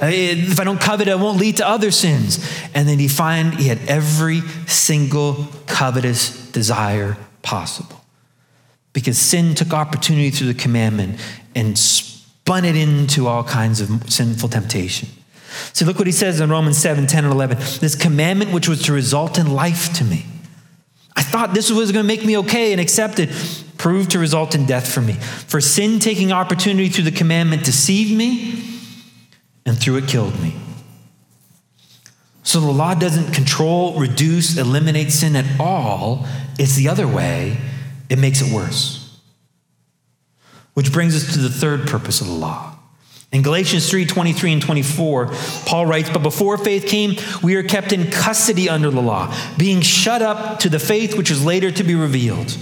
If 0.00 0.58
I 0.58 0.64
don't 0.64 0.80
covet, 0.80 1.08
I 1.08 1.16
won't 1.16 1.38
lead 1.38 1.58
to 1.58 1.68
other 1.68 1.90
sins. 1.90 2.38
And 2.74 2.88
then 2.88 2.98
he 2.98 3.08
find 3.08 3.54
he 3.54 3.68
had 3.68 3.80
every 3.88 4.40
single 4.66 5.48
covetous 5.66 6.50
desire 6.50 7.18
possible. 7.42 8.04
Because 8.94 9.18
sin 9.18 9.54
took 9.54 9.74
opportunity 9.74 10.30
through 10.30 10.46
the 10.46 10.58
commandment 10.58 11.20
and 11.54 11.78
spun 11.78 12.64
it 12.64 12.76
into 12.76 13.26
all 13.26 13.44
kinds 13.44 13.82
of 13.82 14.10
sinful 14.10 14.48
temptation. 14.48 15.08
See, 15.72 15.84
look 15.84 15.98
what 15.98 16.06
he 16.06 16.12
says 16.12 16.40
in 16.40 16.50
Romans 16.50 16.78
7 16.78 17.06
10 17.06 17.24
and 17.24 17.32
11. 17.32 17.58
This 17.80 17.94
commandment, 17.94 18.52
which 18.52 18.68
was 18.68 18.82
to 18.82 18.92
result 18.92 19.38
in 19.38 19.52
life 19.52 19.92
to 19.94 20.04
me. 20.04 20.26
I 21.16 21.22
thought 21.22 21.54
this 21.54 21.70
was 21.70 21.90
going 21.90 22.04
to 22.04 22.06
make 22.06 22.24
me 22.24 22.38
okay 22.38 22.72
and 22.72 22.80
accepted, 22.80 23.30
proved 23.76 24.12
to 24.12 24.18
result 24.18 24.54
in 24.54 24.66
death 24.66 24.92
for 24.92 25.00
me. 25.00 25.14
For 25.14 25.60
sin 25.60 25.98
taking 25.98 26.32
opportunity 26.32 26.88
through 26.88 27.04
the 27.04 27.10
commandment 27.10 27.64
deceived 27.64 28.16
me, 28.16 28.62
and 29.66 29.78
through 29.78 29.96
it 29.96 30.06
killed 30.06 30.40
me. 30.40 30.54
So 32.42 32.60
the 32.60 32.70
law 32.70 32.94
doesn't 32.94 33.32
control, 33.32 33.98
reduce, 33.98 34.56
eliminate 34.56 35.10
sin 35.10 35.36
at 35.36 35.60
all. 35.60 36.26
It's 36.58 36.76
the 36.76 36.88
other 36.88 37.06
way, 37.06 37.58
it 38.08 38.18
makes 38.18 38.40
it 38.40 38.52
worse. 38.52 39.20
Which 40.74 40.92
brings 40.92 41.16
us 41.16 41.34
to 41.34 41.40
the 41.40 41.50
third 41.50 41.88
purpose 41.88 42.20
of 42.20 42.26
the 42.28 42.32
law 42.32 42.77
in 43.30 43.42
Galatians 43.42 43.90
3 43.90 44.06
23 44.06 44.54
and 44.54 44.62
24, 44.62 45.30
Paul 45.66 45.86
writes, 45.86 46.08
But 46.08 46.22
before 46.22 46.56
faith 46.56 46.86
came, 46.86 47.16
we 47.42 47.56
are 47.56 47.62
kept 47.62 47.92
in 47.92 48.10
custody 48.10 48.68
under 48.70 48.90
the 48.90 49.02
law, 49.02 49.34
being 49.58 49.82
shut 49.82 50.22
up 50.22 50.60
to 50.60 50.70
the 50.70 50.78
faith 50.78 51.16
which 51.16 51.30
is 51.30 51.44
later 51.44 51.70
to 51.70 51.84
be 51.84 51.94
revealed. 51.94 52.56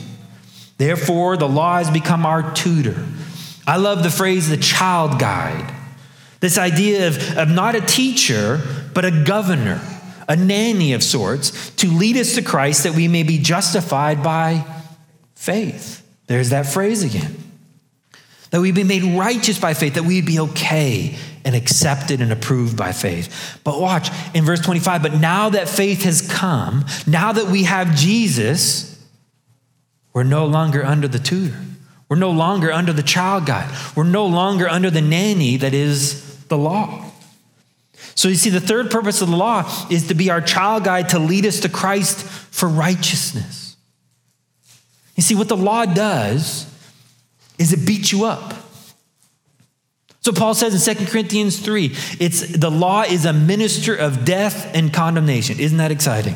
Therefore, 0.79 1.37
the 1.37 1.49
law 1.49 1.79
has 1.79 1.91
become 1.91 2.27
our 2.27 2.53
tutor. 2.53 3.07
I 3.67 3.77
love 3.77 4.03
the 4.03 4.11
phrase 4.11 4.49
the 4.49 4.57
child 4.57 5.19
guide, 5.19 5.73
This 6.41 6.59
idea 6.59 7.09
of, 7.09 7.39
of 7.39 7.49
not 7.49 7.77
a 7.77 7.81
teacher, 7.81 8.61
but 8.93 9.05
a 9.05 9.25
governor, 9.25 9.81
a 10.29 10.35
nanny 10.35 10.93
of 10.95 11.03
sorts, 11.03 11.71
to 11.77 11.89
lead 11.89 12.17
us 12.17 12.35
to 12.35 12.43
Christ 12.43 12.83
that 12.83 12.95
we 12.95 13.07
may 13.07 13.23
be 13.23 13.39
justified 13.39 14.23
by 14.23 14.65
faith. 15.37 16.05
There's 16.27 16.51
that 16.51 16.67
phrase 16.67 17.05
again. 17.05 17.46
That 18.51 18.61
we 18.61 18.73
be 18.73 18.85
made 18.85 19.03
righteous 19.03 19.59
by 19.59 19.75
faith, 19.75 19.95
that 19.95 20.05
we'd 20.05 20.27
be 20.27 20.39
okay 20.39 21.17
and 21.45 21.55
accepted 21.55 22.21
and 22.21 22.33
approved 22.33 22.77
by 22.77 22.93
faith. 22.93 23.61
But 23.65 23.81
watch 23.81 24.11
in 24.35 24.45
verse 24.45 24.61
25, 24.61 25.03
but 25.03 25.15
now 25.15 25.51
that 25.51 25.69
faith 25.69 26.03
has 26.03 26.29
come, 26.29 26.85
now 27.07 27.33
that 27.33 27.47
we 27.47 27.65
have 27.65 27.95
Jesus, 27.95 29.05
we're 30.13 30.25
no 30.25 30.47
longer 30.47 30.85
under 30.85 31.09
the 31.09 31.19
tutor. 31.19 31.59
We're 32.09 32.17
no 32.17 32.31
longer 32.31 32.73
under 32.73 32.93
the 32.93 33.03
child 33.03 33.47
guide. 33.47 33.73
We're 33.97 34.05
no 34.05 34.27
longer 34.27 34.69
under 34.69 34.91
the 34.91 35.03
nanny 35.03 35.57
that 35.57 35.75
is 35.75 36.45
the 36.47 36.57
law. 36.57 37.05
So 38.15 38.29
you 38.29 38.37
see, 38.37 38.51
the 38.51 38.61
third 38.61 38.91
purpose 38.91 39.21
of 39.21 39.29
the 39.29 39.37
law 39.37 39.71
is 39.91 40.09
to 40.09 40.15
be 40.15 40.31
our 40.31 40.41
child 40.41 40.85
guide 40.85 41.11
to 41.11 41.19
lead 41.19 41.45
us 41.45 41.61
to 41.61 41.69
Christ 41.69 42.25
for 42.25 42.69
righteousness. 42.69 43.77
You 45.17 45.23
see, 45.23 45.35
what 45.35 45.49
the 45.49 45.57
law 45.57 45.85
does 45.85 46.67
is 47.59 47.73
it 47.73 47.87
beats 47.87 48.13
you 48.13 48.25
up. 48.25 48.55
So 50.21 50.33
Paul 50.33 50.55
says 50.55 50.89
in 50.89 50.97
2 50.97 51.07
Corinthians 51.07 51.61
3, 51.61 51.87
it's 52.19 52.41
the 52.59 52.71
law 52.71 53.03
is 53.03 53.25
a 53.25 53.33
minister 53.33 53.95
of 53.95 54.25
death 54.25 54.75
and 54.75 54.93
condemnation. 54.93 55.61
Isn't 55.61 55.79
that 55.79 55.93
exciting? 55.93 56.35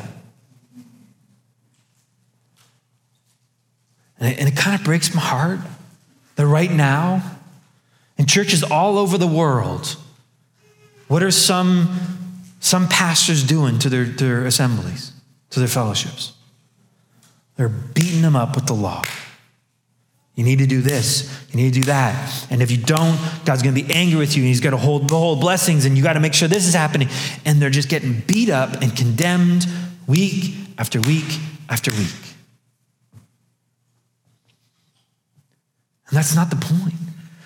And 4.17 4.31
it, 4.31 4.39
and 4.39 4.47
it 4.47 4.55
kind 4.55 4.79
of 4.79 4.85
breaks 4.85 5.13
my 5.13 5.19
heart 5.19 5.59
that 6.37 6.47
right 6.47 6.71
now, 6.71 7.21
in 8.17 8.27
churches 8.27 8.63
all 8.63 8.97
over 8.97 9.17
the 9.17 9.27
world, 9.27 9.97
what 11.09 11.21
are 11.21 11.31
some, 11.31 11.97
some 12.61 12.87
pastors 12.87 13.43
doing 13.43 13.77
to 13.79 13.89
their, 13.89 14.05
their 14.05 14.45
assemblies, 14.45 15.11
to 15.49 15.59
their 15.59 15.67
fellowships? 15.67 16.31
They're 17.57 17.67
beating 17.67 18.21
them 18.21 18.37
up 18.37 18.55
with 18.55 18.67
the 18.67 18.73
law. 18.73 19.03
You 20.41 20.47
need 20.47 20.57
to 20.57 20.65
do 20.65 20.81
this. 20.81 21.31
You 21.51 21.57
need 21.57 21.71
to 21.71 21.81
do 21.81 21.85
that. 21.85 22.47
And 22.49 22.63
if 22.63 22.71
you 22.71 22.77
don't, 22.77 23.15
God's 23.45 23.61
going 23.61 23.75
to 23.75 23.83
be 23.83 23.93
angry 23.93 24.17
with 24.17 24.35
you 24.35 24.41
and 24.41 24.47
He's 24.47 24.59
going 24.59 24.71
to 24.71 24.77
hold, 24.79 25.07
the 25.07 25.15
hold 25.15 25.39
blessings 25.39 25.85
and 25.85 25.95
you 25.95 26.01
got 26.01 26.13
to 26.13 26.19
make 26.19 26.33
sure 26.33 26.47
this 26.47 26.67
is 26.67 26.73
happening. 26.73 27.09
And 27.45 27.61
they're 27.61 27.69
just 27.69 27.89
getting 27.89 28.21
beat 28.21 28.49
up 28.49 28.81
and 28.81 28.97
condemned 28.97 29.67
week 30.07 30.55
after 30.79 30.99
week 30.99 31.37
after 31.69 31.91
week. 31.91 32.15
And 36.07 36.17
that's 36.17 36.35
not 36.35 36.49
the 36.49 36.55
point. 36.55 36.95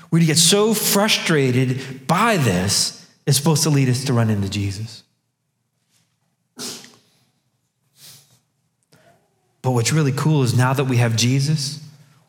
We're 0.10 0.20
to 0.20 0.26
get 0.26 0.38
so 0.38 0.74
frustrated 0.74 2.08
by 2.08 2.38
this, 2.38 3.06
it's 3.28 3.36
supposed 3.36 3.64
to 3.64 3.70
lead 3.72 3.90
us 3.90 4.06
to 4.06 4.14
run 4.14 4.30
into 4.30 4.50
Jesus. 4.50 5.04
But 9.62 9.72
what's 9.72 9.92
really 9.92 10.14
cool 10.14 10.44
is 10.44 10.58
now 10.58 10.72
that 10.72 10.86
we 10.86 10.96
have 10.96 11.18
Jesus, 11.18 11.85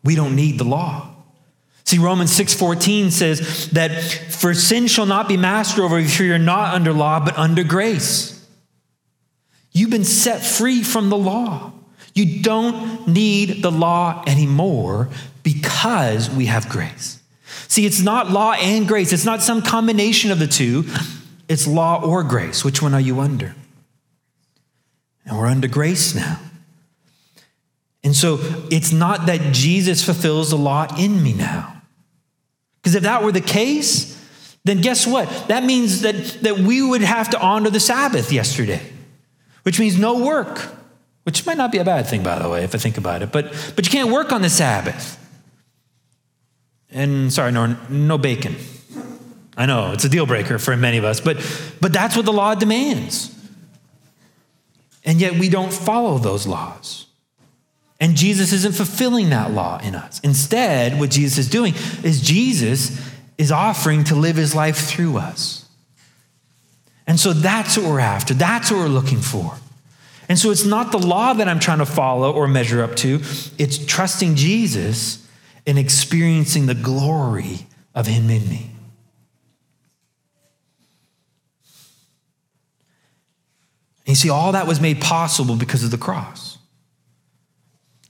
we 0.07 0.14
don't 0.14 0.34
need 0.34 0.59
the 0.59 0.64
law. 0.64 1.09
See, 1.84 1.98
Romans 1.98 2.32
6:14 2.32 3.11
says 3.11 3.68
that 3.70 4.02
for 4.30 4.54
sin 4.54 4.86
shall 4.88 5.07
not 5.07 5.28
be 5.28 5.36
master 5.36 5.82
over 5.82 6.00
you, 6.00 6.09
for 6.09 6.24
you're 6.24 6.38
not 6.38 6.74
under 6.74 6.92
law, 6.92 7.20
but 7.20 7.36
under 7.38 7.62
grace. 7.62 8.40
You've 9.72 9.90
been 9.90 10.04
set 10.04 10.44
free 10.44 10.82
from 10.82 11.11
the 11.11 11.16
law. 11.18 11.72
You 12.14 12.42
don't 12.42 13.07
need 13.07 13.62
the 13.62 13.70
law 13.70 14.24
anymore 14.26 15.11
because 15.42 16.30
we 16.30 16.46
have 16.46 16.68
grace. 16.68 17.20
See, 17.68 17.84
it's 17.84 18.00
not 18.00 18.30
law 18.30 18.52
and 18.52 18.88
grace. 18.88 19.12
It's 19.12 19.26
not 19.26 19.42
some 19.42 19.61
combination 19.61 20.30
of 20.30 20.38
the 20.38 20.46
two. 20.46 20.86
It's 21.48 21.66
law 21.66 22.02
or 22.02 22.22
grace. 22.22 22.64
Which 22.64 22.80
one 22.80 22.94
are 22.94 23.00
you 23.00 23.20
under? 23.20 23.54
And 25.26 25.36
we're 25.38 25.46
under 25.46 25.68
grace 25.68 26.14
now. 26.14 26.40
And 28.07 28.14
so 28.14 28.38
it's 28.70 28.92
not 28.92 29.26
that 29.26 29.52
Jesus 29.52 30.00
fulfills 30.04 30.50
the 30.50 30.57
law 30.57 30.86
in 30.96 31.24
me 31.24 31.32
now. 31.32 31.82
Because 32.76 32.94
if 32.94 33.02
that 33.02 33.24
were 33.24 33.32
the 33.32 33.40
case, 33.40 34.16
then 34.62 34.80
guess 34.80 35.09
what? 35.09 35.28
That 35.48 35.64
means 35.64 36.02
that, 36.02 36.14
that 36.42 36.57
we 36.57 36.80
would 36.80 37.00
have 37.00 37.30
to 37.30 37.40
honor 37.40 37.68
the 37.68 37.80
Sabbath 37.80 38.30
yesterday, 38.30 38.80
which 39.64 39.80
means 39.80 39.98
no 39.98 40.24
work, 40.24 40.68
which 41.24 41.44
might 41.46 41.57
not 41.57 41.72
be 41.72 41.78
a 41.78 41.84
bad 41.84 42.07
thing, 42.07 42.22
by 42.22 42.38
the 42.38 42.48
way, 42.48 42.62
if 42.62 42.76
I 42.76 42.78
think 42.78 42.96
about 42.96 43.22
it. 43.22 43.32
But, 43.32 43.46
but 43.74 43.84
you 43.84 43.90
can't 43.90 44.12
work 44.12 44.30
on 44.30 44.40
the 44.40 44.50
Sabbath. 44.50 45.18
And 46.92 47.32
sorry, 47.32 47.50
no, 47.50 47.76
no 47.88 48.18
bacon. 48.18 48.54
I 49.57 49.66
know 49.66 49.90
it's 49.90 50.04
a 50.04 50.09
deal 50.09 50.26
breaker 50.26 50.61
for 50.61 50.76
many 50.76 50.98
of 50.98 51.04
us, 51.04 51.20
but, 51.20 51.38
but 51.80 51.92
that's 51.92 52.14
what 52.14 52.24
the 52.24 52.32
law 52.32 52.54
demands. 52.54 53.36
And 55.04 55.20
yet 55.20 55.32
we 55.32 55.48
don't 55.48 55.72
follow 55.72 56.18
those 56.18 56.46
laws. 56.46 57.05
And 57.99 58.14
Jesus 58.14 58.53
isn't 58.53 58.74
fulfilling 58.74 59.30
that 59.30 59.53
law 59.53 59.78
in 59.82 59.94
us. 59.94 60.20
Instead, 60.20 61.01
what 61.01 61.11
Jesus 61.11 61.38
is 61.38 61.49
doing 61.49 61.74
is 62.03 62.20
Jesus 62.20 63.01
is 63.38 63.51
offering 63.51 64.05
to 64.05 64.14
live 64.14 64.36
his 64.36 64.55
life 64.55 64.76
through 64.76 65.16
us. 65.16 65.66
And 67.07 67.18
so 67.18 67.32
that's 67.32 67.76
what 67.76 67.86
we're 67.86 68.01
after. 68.01 68.34
That's 68.34 68.70
what 68.70 68.78
we're 68.78 68.88
looking 68.88 69.20
for. 69.20 69.55
And 70.28 70.38
so 70.38 70.51
it's 70.51 70.64
not 70.64 70.92
the 70.92 70.99
law 70.99 71.32
that 71.34 71.49
I'm 71.49 71.61
trying 71.61 71.78
to 71.78 71.86
follow 71.86 72.32
or 72.32 72.49
measure 72.49 72.82
up 72.82 72.97
to, 72.97 73.20
it's 73.59 73.78
trusting 73.78 74.34
Jesus 74.34 75.26
and 75.66 75.78
experiencing 75.78 76.66
the 76.66 76.74
glory 76.74 77.66
of 77.94 78.07
him 78.07 78.28
in 78.28 78.49
me. 78.49 78.70
You 84.05 84.14
see, 84.14 84.30
all 84.30 84.53
that 84.53 84.66
was 84.66 84.80
made 84.80 85.01
possible 85.01 85.57
because 85.57 85.82
of 85.82 85.90
the 85.90 85.99
cross. 85.99 86.59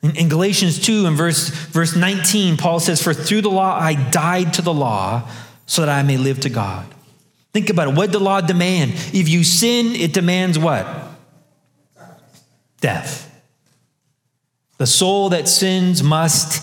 In, 0.07 0.17
in 0.17 0.29
Galatians 0.29 0.79
2 0.81 1.07
and 1.07 1.17
verse, 1.17 1.49
verse 1.49 1.97
19, 1.97 2.57
Paul 2.57 2.79
says, 2.79 3.03
For 3.03 3.13
through 3.13 3.41
the 3.43 3.51
law 3.51 3.77
I 3.77 3.95
died 4.11 4.55
to 4.55 4.63
the 4.63 4.73
law 4.73 5.29
so 5.67 5.83
that 5.85 5.89
I 5.89 6.03
may 6.03 6.17
live 6.17 6.41
to 6.41 6.49
God. 6.49 6.87
Think 7.53 7.71
about 7.71 7.89
it. 7.89 7.95
What 7.95 8.07
did 8.07 8.13
the 8.13 8.21
law 8.21 8.41
demand? 8.41 8.93
If 9.13 9.29
you 9.29 9.43
sin, 9.43 9.97
it 9.97 10.13
demands 10.13 10.59
what? 10.59 10.87
Death. 12.81 13.23
The 14.79 14.87
soul 14.87 15.31
that 15.31 15.49
sins 15.49 16.03
must 16.03 16.63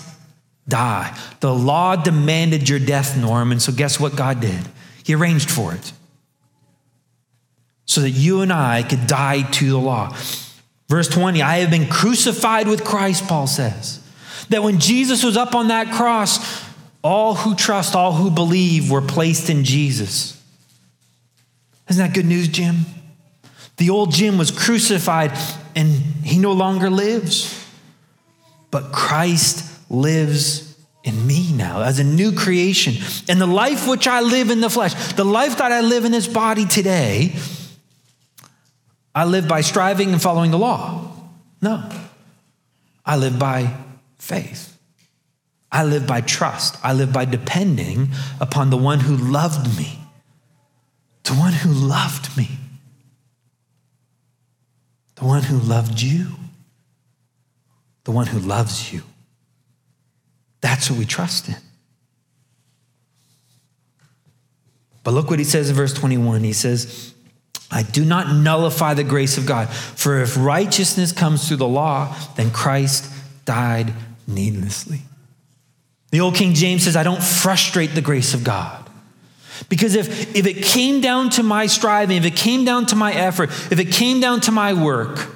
die. 0.68 1.18
The 1.41 1.54
law 1.54 1.96
demanded 1.98 2.70
your 2.70 2.80
death, 2.80 3.18
Norm. 3.18 3.52
And 3.52 3.62
so, 3.62 3.74
guess 3.74 4.00
what 4.00 4.16
God 4.16 4.39
did? 4.39 4.62
He 5.04 5.16
arranged 5.16 5.52
for 5.52 5.74
it 5.74 5.91
so 7.86 8.02
that 8.02 8.12
you 8.12 8.41
and 8.41 8.54
I 8.54 8.84
could 8.84 9.06
die 9.08 9.41
to 9.41 9.70
the 9.70 9.78
law. 9.78 10.16
Verse 10.89 11.07
20, 11.07 11.41
I 11.41 11.57
have 11.57 11.71
been 11.71 11.88
crucified 11.88 12.67
with 12.67 12.84
Christ, 12.84 13.27
Paul 13.27 13.47
says. 13.47 13.99
That 14.49 14.63
when 14.63 14.79
Jesus 14.79 15.23
was 15.23 15.38
up 15.38 15.55
on 15.55 15.69
that 15.69 15.93
cross, 15.93 16.63
all 17.03 17.36
who 17.36 17.55
trust, 17.55 17.95
all 17.95 18.13
who 18.13 18.29
believe 18.29 18.91
were 18.91 19.01
placed 19.01 19.49
in 19.49 19.63
Jesus. 19.63 20.41
Isn't 21.89 22.05
that 22.05 22.13
good 22.13 22.25
news, 22.25 22.47
Jim? 22.47 22.86
The 23.77 23.89
old 23.89 24.11
Jim 24.11 24.38
was 24.38 24.51
crucified 24.51 25.31
and 25.75 25.88
he 26.23 26.38
no 26.38 26.51
longer 26.51 26.89
lives. 26.89 27.59
But 28.71 28.91
Christ 28.91 29.69
lives 29.89 30.75
in 31.03 31.27
me 31.27 31.51
now 31.53 31.81
as 31.81 31.99
a 31.99 32.03
new 32.03 32.31
creation. 32.31 32.95
And 33.27 33.39
the 33.39 33.47
life 33.47 33.88
which 33.88 34.07
I 34.07 34.21
live 34.21 34.49
in 34.49 34.61
the 34.61 34.69
flesh, 34.69 34.93
the 35.13 35.25
life 35.25 35.57
that 35.57 35.71
I 35.71 35.81
live 35.81 36.05
in 36.05 36.11
this 36.11 36.27
body 36.27 36.65
today, 36.65 37.36
I 39.16 39.26
live 39.26 39.47
by 39.47 39.61
striving 39.61 40.11
and 40.11 40.22
following 40.22 40.51
the 40.51 40.57
law. 40.57 41.11
No. 41.61 41.89
I 43.05 43.16
live 43.18 43.38
by 43.38 43.76
faith. 44.18 44.78
I 45.72 45.84
live 45.84 46.07
by 46.07 46.22
trust. 46.22 46.78
I 46.84 46.93
live 46.93 47.11
by 47.11 47.26
depending 47.26 48.09
upon 48.39 48.70
the 48.70 48.78
one 48.78 48.99
who 48.99 49.16
loved 49.16 49.78
me. 49.78 49.99
The 51.24 51.34
one 51.34 51.53
who 51.53 51.72
loved 51.72 52.36
me. 52.38 52.49
The 55.16 55.26
one 55.26 55.43
who 55.43 55.57
loved 55.57 56.01
you. 56.01 56.28
The 58.03 58.11
one 58.11 58.28
who 58.28 58.39
loves 58.39 58.91
you. 58.91 59.03
That's 60.61 60.89
what 60.89 60.99
we 60.99 61.05
trust 61.05 61.49
in. 61.49 61.55
But 65.03 65.14
look 65.14 65.30
what 65.30 65.39
he 65.39 65.45
says 65.45 65.70
in 65.70 65.76
verse 65.76 65.93
21. 65.93 66.43
He 66.43 66.53
says, 66.53 67.12
I 67.74 67.82
do 67.84 68.05
not 68.05 68.34
nullify 68.34 68.93
the 68.93 69.03
grace 69.03 69.38
of 69.38 69.45
God. 69.45 69.69
For 69.69 70.21
if 70.21 70.38
righteousness 70.38 71.11
comes 71.11 71.47
through 71.47 71.57
the 71.57 71.67
law, 71.67 72.15
then 72.36 72.51
Christ 72.51 73.11
died 73.45 73.93
needlessly. 74.28 75.01
The 76.11 76.19
old 76.19 76.36
King 76.36 76.53
James 76.53 76.84
says, 76.84 76.95
I 76.95 77.01
don't 77.01 77.24
frustrate 77.24 77.95
the 77.95 78.01
grace 78.01 78.36
of 78.36 78.43
God. 78.43 78.88
Because 79.69 79.95
if, 79.95 80.36
if 80.36 80.45
it 80.45 80.63
came 80.63 81.01
down 81.01 81.32
to 81.32 81.43
my 81.43 81.65
striving, 81.65 82.17
if 82.17 82.26
it 82.26 82.36
came 82.36 82.63
down 82.63 82.86
to 82.88 82.95
my 82.95 83.11
effort, 83.11 83.49
if 83.71 83.80
it 83.80 83.91
came 83.91 84.19
down 84.19 84.41
to 84.41 84.51
my 84.51 84.74
work, 84.74 85.30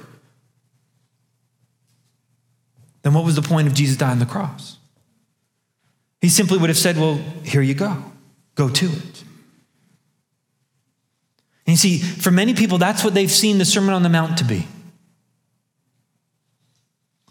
then 3.02 3.14
what 3.14 3.24
was 3.24 3.34
the 3.34 3.42
point 3.42 3.66
of 3.66 3.74
Jesus 3.74 3.96
dying 3.96 4.12
on 4.12 4.18
the 4.20 4.26
cross? 4.26 4.76
He 6.20 6.28
simply 6.28 6.58
would 6.58 6.68
have 6.68 6.78
said, 6.78 6.96
Well, 6.96 7.16
here 7.44 7.62
you 7.62 7.74
go, 7.74 7.96
go 8.54 8.68
to 8.68 8.86
it. 8.86 9.24
See, 11.76 11.98
for 11.98 12.30
many 12.30 12.54
people, 12.54 12.78
that's 12.78 13.04
what 13.04 13.12
they've 13.12 13.30
seen 13.30 13.58
the 13.58 13.64
Sermon 13.64 13.92
on 13.92 14.02
the 14.02 14.08
Mount 14.08 14.38
to 14.38 14.44
be. 14.44 14.66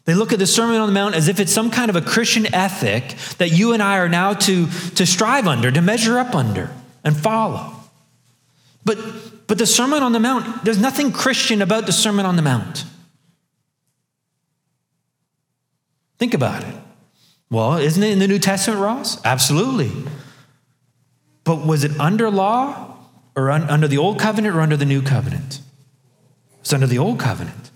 They 0.06 0.14
look 0.14 0.32
at 0.32 0.40
the 0.40 0.48
Sermon 0.48 0.78
on 0.78 0.88
the 0.88 0.94
Mount 0.94 1.16
as 1.16 1.28
if 1.28 1.40
it's 1.40 1.52
some 1.52 1.72
kind 1.72 1.90
of 1.90 1.96
a 1.96 2.02
Christian 2.02 2.54
ethic 2.54 3.16
that 3.40 3.52
you 3.52 3.74
and 3.74 3.84
I 3.84 3.98
are 3.98 4.08
now 4.08 4.34
to, 4.34 4.68
to 4.68 5.06
strive 5.06 5.48
under, 5.48 5.72
to 5.72 5.82
measure 5.82 6.18
up 6.18 6.34
under, 6.34 6.70
and 7.04 7.18
follow. 7.18 7.74
But, 8.86 8.98
but 9.48 9.58
the 9.58 9.66
Sermon 9.66 10.04
on 10.04 10.14
the 10.14 10.20
Mount, 10.20 10.64
there's 10.64 10.80
nothing 10.80 11.12
Christian 11.12 11.62
about 11.62 11.88
the 11.88 11.92
Sermon 11.92 12.26
on 12.26 12.38
the 12.38 12.42
Mount. 12.42 12.86
Think 16.18 16.34
about 16.34 16.64
it. 16.64 16.76
Well, 17.50 17.78
isn't 17.78 18.02
it 18.02 18.12
in 18.12 18.20
the 18.20 18.28
New 18.28 18.40
Testament, 18.40 18.82
Ross? 18.82 19.24
Absolutely. 19.26 19.92
But 21.44 21.66
was 21.66 21.84
it 21.84 22.00
under 22.00 22.30
law 22.30 22.97
or 23.38 23.52
un- 23.52 23.70
under 23.70 23.88
the 23.88 23.98
Old 23.98 24.20
Covenant 24.20 24.56
or 24.56 24.60
under 24.60 24.76
the 24.76 24.86
New 24.86 25.02
Covenant? 25.02 25.62
It's 26.60 26.74
under 26.74 26.88
the 26.88 26.98
Old 26.98 27.20
Covenant. 27.20 27.72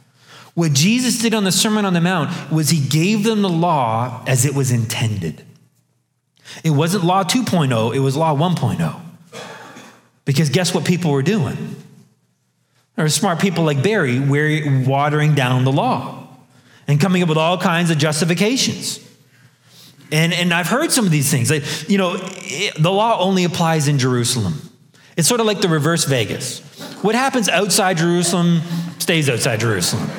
What 0.55 0.73
Jesus 0.73 1.19
did 1.19 1.33
on 1.33 1.45
the 1.45 1.51
Sermon 1.51 1.85
on 1.85 1.93
the 1.93 2.01
Mount 2.01 2.51
was 2.51 2.71
he 2.71 2.85
gave 2.85 3.23
them 3.23 3.41
the 3.41 3.49
law 3.49 4.23
as 4.27 4.43
it 4.43 4.53
was 4.53 4.71
intended. 4.71 5.45
It 6.63 6.71
wasn't 6.71 7.05
law 7.05 7.23
2.0, 7.23 7.95
it 7.95 7.99
was 7.99 8.17
law 8.17 8.35
1.0. 8.35 8.99
Because 10.25 10.49
guess 10.49 10.73
what 10.73 10.83
people 10.83 11.11
were 11.11 11.21
doing? 11.21 11.75
There 12.95 13.05
were 13.05 13.09
smart 13.09 13.39
people 13.39 13.63
like 13.63 13.81
Barry 13.81 14.19
watering 14.85 15.35
down 15.35 15.63
the 15.63 15.71
law 15.71 16.27
and 16.87 16.99
coming 16.99 17.23
up 17.23 17.29
with 17.29 17.37
all 17.37 17.57
kinds 17.57 17.89
of 17.89 17.97
justifications. 17.97 18.99
And, 20.11 20.33
and 20.33 20.53
I've 20.53 20.67
heard 20.67 20.91
some 20.91 21.05
of 21.05 21.11
these 21.11 21.31
things. 21.31 21.49
Like, 21.49 21.63
you 21.89 21.97
know, 21.97 22.17
it, 22.19 22.75
the 22.81 22.91
law 22.91 23.19
only 23.21 23.45
applies 23.45 23.87
in 23.87 23.97
Jerusalem. 23.97 24.70
It's 25.17 25.27
sort 25.27 25.39
of 25.39 25.45
like 25.45 25.61
the 25.61 25.69
reverse 25.69 26.05
Vegas. 26.05 26.59
What 27.03 27.15
happens 27.15 27.49
outside 27.49 27.97
Jerusalem 27.97 28.61
stays 28.99 29.29
outside 29.29 29.59
Jerusalem 29.59 30.09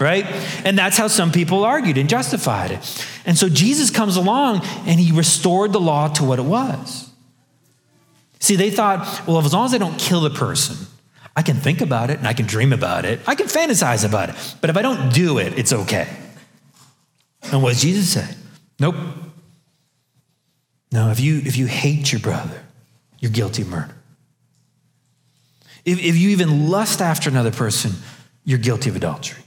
right? 0.00 0.26
And 0.64 0.78
that's 0.78 0.96
how 0.96 1.08
some 1.08 1.32
people 1.32 1.64
argued 1.64 1.98
and 1.98 2.08
justified 2.08 2.70
it. 2.70 3.06
And 3.24 3.36
so 3.36 3.48
Jesus 3.48 3.90
comes 3.90 4.16
along 4.16 4.60
and 4.86 5.00
he 5.00 5.12
restored 5.12 5.72
the 5.72 5.80
law 5.80 6.08
to 6.08 6.24
what 6.24 6.38
it 6.38 6.44
was. 6.44 7.10
See, 8.40 8.56
they 8.56 8.70
thought, 8.70 9.26
well, 9.26 9.38
as 9.38 9.52
long 9.52 9.66
as 9.66 9.74
I 9.74 9.78
don't 9.78 9.98
kill 9.98 10.20
the 10.20 10.30
person, 10.30 10.76
I 11.34 11.42
can 11.42 11.56
think 11.56 11.80
about 11.80 12.10
it 12.10 12.18
and 12.18 12.28
I 12.28 12.32
can 12.32 12.46
dream 12.46 12.72
about 12.72 13.04
it. 13.04 13.20
I 13.26 13.34
can 13.34 13.46
fantasize 13.46 14.06
about 14.06 14.30
it. 14.30 14.56
But 14.60 14.70
if 14.70 14.76
I 14.76 14.82
don't 14.82 15.12
do 15.12 15.38
it, 15.38 15.58
it's 15.58 15.72
okay. 15.72 16.08
And 17.44 17.62
what 17.62 17.76
Jesus 17.76 18.12
say? 18.12 18.28
Nope. 18.78 18.94
No, 20.92 21.10
if 21.10 21.20
you 21.20 21.38
if 21.44 21.56
you 21.56 21.66
hate 21.66 22.12
your 22.12 22.20
brother, 22.20 22.62
you're 23.18 23.30
guilty 23.30 23.62
of 23.62 23.68
murder. 23.68 23.95
If, 25.86 26.02
if 26.02 26.16
you 26.16 26.30
even 26.30 26.68
lust 26.68 27.00
after 27.00 27.30
another 27.30 27.52
person, 27.52 27.92
you're 28.44 28.58
guilty 28.58 28.90
of 28.90 28.96
adultery. 28.96 29.42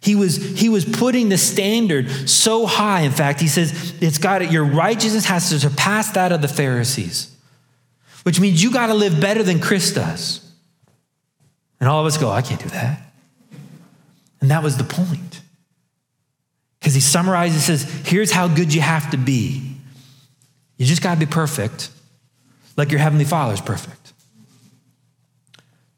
He 0.00 0.14
was, 0.14 0.36
he 0.36 0.68
was 0.68 0.84
putting 0.84 1.30
the 1.30 1.38
standard 1.38 2.10
so 2.28 2.66
high. 2.66 3.00
In 3.00 3.10
fact, 3.10 3.40
he 3.40 3.48
says, 3.48 3.94
it's 4.00 4.18
got 4.18 4.42
it, 4.42 4.52
your 4.52 4.64
righteousness 4.64 5.24
has 5.24 5.48
to 5.48 5.58
surpass 5.58 6.12
that 6.12 6.30
of 6.30 6.42
the 6.42 6.48
Pharisees, 6.48 7.34
which 8.22 8.38
means 8.38 8.62
you 8.62 8.70
got 8.70 8.86
to 8.86 8.94
live 8.94 9.20
better 9.20 9.42
than 9.42 9.58
Chris 9.58 9.92
does. 9.92 10.42
And 11.80 11.88
all 11.88 12.00
of 12.00 12.06
us 12.06 12.18
go, 12.18 12.30
I 12.30 12.42
can't 12.42 12.62
do 12.62 12.68
that. 12.68 13.00
And 14.40 14.50
that 14.50 14.62
was 14.62 14.76
the 14.76 14.84
point. 14.84 15.40
Because 16.78 16.94
he 16.94 17.00
summarizes, 17.00 17.64
says, 17.64 17.82
here's 18.06 18.30
how 18.30 18.46
good 18.46 18.72
you 18.72 18.82
have 18.82 19.10
to 19.10 19.16
be. 19.16 19.76
You 20.76 20.86
just 20.86 21.02
got 21.02 21.14
to 21.14 21.20
be 21.20 21.26
perfect, 21.26 21.90
like 22.76 22.90
your 22.90 23.00
heavenly 23.00 23.24
Father 23.24 23.54
is 23.54 23.60
perfect. 23.60 24.05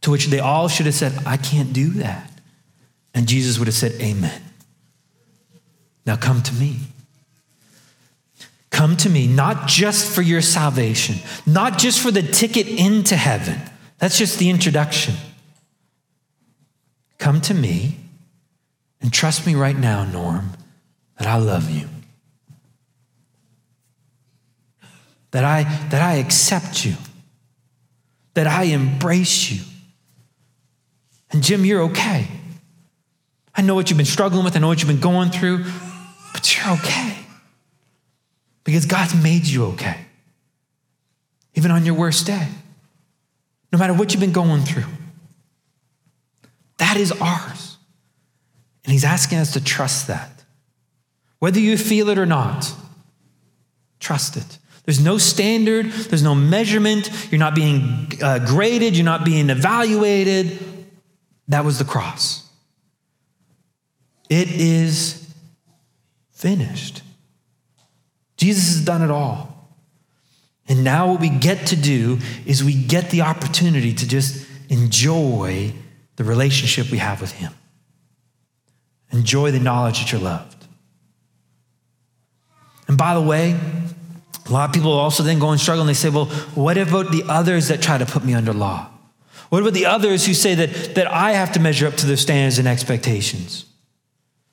To 0.02 0.10
which 0.10 0.26
they 0.26 0.38
all 0.38 0.68
should 0.68 0.86
have 0.86 0.94
said, 0.94 1.12
I 1.26 1.36
can't 1.36 1.72
do 1.72 1.90
that. 1.90 2.30
And 3.14 3.26
Jesus 3.26 3.58
would 3.58 3.66
have 3.68 3.74
said, 3.74 3.92
Amen. 4.00 4.42
Now 6.06 6.16
come 6.16 6.42
to 6.42 6.54
me. 6.54 6.76
Come 8.70 8.96
to 8.98 9.10
me, 9.10 9.26
not 9.26 9.66
just 9.66 10.14
for 10.14 10.22
your 10.22 10.40
salvation, 10.40 11.16
not 11.46 11.78
just 11.78 12.00
for 12.00 12.10
the 12.10 12.22
ticket 12.22 12.68
into 12.68 13.16
heaven. 13.16 13.60
That's 13.98 14.16
just 14.16 14.38
the 14.38 14.50
introduction. 14.50 15.14
Come 17.18 17.40
to 17.42 17.54
me 17.54 17.96
and 19.00 19.12
trust 19.12 19.46
me 19.46 19.54
right 19.54 19.76
now, 19.76 20.04
Norm, 20.04 20.52
that 21.18 21.26
I 21.26 21.36
love 21.36 21.70
you. 21.70 21.88
That 25.32 25.44
I, 25.44 25.64
that 25.90 26.00
I 26.00 26.14
accept 26.14 26.84
you. 26.84 26.94
That 28.34 28.46
I 28.46 28.64
embrace 28.64 29.50
you. 29.50 29.62
And 31.30 31.42
Jim, 31.42 31.64
you're 31.64 31.82
okay. 31.82 32.28
I 33.54 33.62
know 33.62 33.74
what 33.74 33.90
you've 33.90 33.96
been 33.96 34.06
struggling 34.06 34.44
with, 34.44 34.56
I 34.56 34.60
know 34.60 34.68
what 34.68 34.78
you've 34.80 34.88
been 34.88 35.00
going 35.00 35.30
through, 35.30 35.64
but 36.32 36.56
you're 36.56 36.72
okay. 36.74 37.16
Because 38.64 38.86
God's 38.86 39.20
made 39.20 39.46
you 39.46 39.66
okay. 39.66 39.98
Even 41.54 41.70
on 41.70 41.84
your 41.84 41.94
worst 41.94 42.26
day. 42.26 42.48
No 43.72 43.78
matter 43.78 43.94
what 43.94 44.12
you've 44.12 44.20
been 44.20 44.32
going 44.32 44.62
through. 44.62 44.84
That 46.78 46.96
is 46.96 47.12
ours. 47.12 47.76
And 48.84 48.92
He's 48.92 49.04
asking 49.04 49.38
us 49.38 49.52
to 49.54 49.64
trust 49.64 50.06
that. 50.06 50.44
Whether 51.40 51.60
you 51.60 51.76
feel 51.76 52.08
it 52.08 52.18
or 52.18 52.26
not, 52.26 52.72
trust 54.00 54.36
it. 54.36 54.58
There's 54.84 55.04
no 55.04 55.18
standard, 55.18 55.86
there's 55.86 56.22
no 56.22 56.34
measurement, 56.34 57.10
you're 57.30 57.38
not 57.38 57.54
being 57.54 58.10
uh, 58.22 58.38
graded, 58.38 58.96
you're 58.96 59.04
not 59.04 59.24
being 59.24 59.50
evaluated. 59.50 60.77
That 61.48 61.64
was 61.64 61.78
the 61.78 61.84
cross. 61.84 62.48
It 64.28 64.50
is 64.50 65.34
finished. 66.32 67.02
Jesus 68.36 68.68
has 68.76 68.84
done 68.84 69.02
it 69.02 69.10
all. 69.10 69.54
And 70.68 70.84
now, 70.84 71.12
what 71.12 71.20
we 71.20 71.30
get 71.30 71.68
to 71.68 71.76
do 71.76 72.18
is 72.44 72.62
we 72.62 72.74
get 72.74 73.10
the 73.10 73.22
opportunity 73.22 73.94
to 73.94 74.06
just 74.06 74.46
enjoy 74.68 75.72
the 76.16 76.24
relationship 76.24 76.90
we 76.90 76.98
have 76.98 77.22
with 77.22 77.32
Him. 77.32 77.52
Enjoy 79.10 79.50
the 79.50 79.60
knowledge 79.60 80.00
that 80.00 80.12
you're 80.12 80.20
loved. 80.20 80.66
And 82.86 82.98
by 82.98 83.14
the 83.14 83.22
way, 83.22 83.58
a 84.46 84.52
lot 84.52 84.68
of 84.68 84.74
people 84.74 84.92
also 84.92 85.22
then 85.22 85.38
go 85.38 85.50
and 85.50 85.60
struggle 85.60 85.82
and 85.82 85.88
they 85.88 85.94
say, 85.94 86.10
well, 86.10 86.26
what 86.54 86.76
about 86.76 87.10
the 87.12 87.24
others 87.28 87.68
that 87.68 87.80
try 87.80 87.96
to 87.96 88.06
put 88.06 88.24
me 88.24 88.34
under 88.34 88.52
law? 88.52 88.90
What 89.48 89.62
about 89.62 89.72
the 89.74 89.86
others 89.86 90.26
who 90.26 90.34
say 90.34 90.54
that, 90.54 90.94
that 90.94 91.06
I 91.06 91.32
have 91.32 91.52
to 91.52 91.60
measure 91.60 91.86
up 91.86 91.94
to 91.94 92.06
their 92.06 92.16
standards 92.16 92.58
and 92.58 92.68
expectations? 92.68 93.64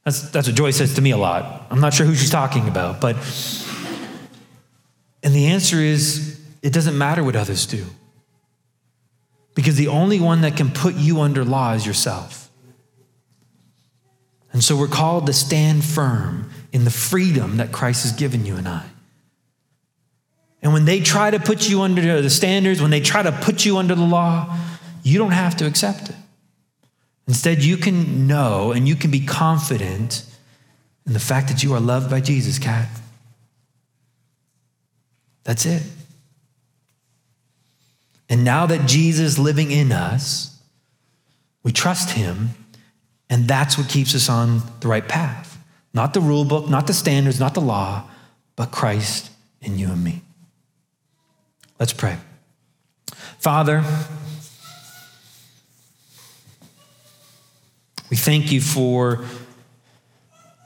That's, 0.06 0.30
that's 0.30 0.48
what 0.48 0.56
Joy 0.56 0.72
says 0.72 0.94
to 0.96 1.02
me 1.02 1.12
a 1.12 1.18
lot. 1.18 1.66
I'm 1.70 1.82
not 1.82 1.94
sure 1.94 2.06
who 2.06 2.16
she's 2.16 2.30
talking 2.30 2.68
about, 2.68 3.02
but. 3.02 3.16
And 5.24 5.34
the 5.34 5.48
answer 5.48 5.78
is 5.78 6.40
it 6.62 6.72
doesn't 6.72 6.98
matter 6.98 7.24
what 7.24 7.36
others 7.36 7.66
do. 7.66 7.86
Because 9.56 9.76
the 9.76 9.88
only 9.88 10.20
one 10.20 10.42
that 10.42 10.56
can 10.56 10.70
put 10.70 10.96
you 10.96 11.22
under 11.22 11.44
law 11.44 11.74
is 11.74 11.86
yourself. 11.86 12.50
And 14.52 14.64
so 14.64 14.78
we're 14.78 14.88
called 14.88 15.26
to 15.26 15.34
stand 15.34 15.84
firm 15.84 16.50
in 16.72 16.84
the 16.86 16.92
freedom 16.92 17.58
that 17.58 17.72
Christ 17.72 18.04
has 18.04 18.12
given 18.12 18.46
you 18.46 18.56
and 18.56 18.68
I. 18.68 18.86
And 20.62 20.74
when 20.74 20.86
they 20.86 21.00
try 21.00 21.32
to 21.32 21.40
put 21.40 21.70
you 21.70 21.82
under 21.82 22.22
the 22.22 22.30
standards, 22.30 22.82
when 22.82 22.92
they 22.92 23.02
try 23.02 23.24
to 23.24 23.32
put 23.32 23.66
you 23.66 23.78
under 23.78 23.96
the 23.96 24.04
law, 24.06 24.58
you 25.06 25.20
don't 25.20 25.32
have 25.32 25.56
to 25.58 25.68
accept 25.68 26.10
it. 26.10 26.16
Instead, 27.28 27.64
you 27.64 27.78
can 27.78 28.28
know 28.28 28.72
and 28.72 28.88
you 28.88 28.96
can 28.96 29.12
be 29.12 29.20
confident 29.20 30.26
in 31.06 31.14
the 31.14 31.20
fact 31.20 31.48
that 31.50 31.62
you 31.64 31.74
are 31.74 31.80
loved 31.80 32.10
by 32.10 32.20
Jesus, 32.20 32.58
Kat. 32.58 32.90
That's 35.44 35.66
it. 35.68 35.84
And 38.30 38.44
now 38.44 38.66
that 38.66 38.88
Jesus 38.88 39.34
is 39.34 39.40
living 39.40 39.70
in 39.70 39.92
us, 39.92 40.60
we 41.62 41.72
trust 41.72 42.12
him, 42.12 42.50
and 43.30 43.48
that's 43.48 43.78
what 43.78 43.88
keeps 43.88 44.16
us 44.16 44.28
on 44.28 44.64
the 44.80 44.88
right 44.88 45.08
path. 45.08 45.60
Not 45.94 46.16
the 46.16 46.22
rule 46.22 46.46
book, 46.46 46.68
not 46.68 46.88
the 46.88 46.94
standards, 46.94 47.40
not 47.40 47.54
the 47.54 47.62
law, 47.62 48.10
but 48.56 48.72
Christ 48.72 49.30
in 49.62 49.78
you 49.78 49.92
and 49.92 50.04
me. 50.04 50.24
Let's 51.80 51.94
pray. 51.94 52.18
Father, 53.38 53.84
We 58.10 58.18
thank 58.18 58.52
you 58.52 58.62
for 58.62 59.26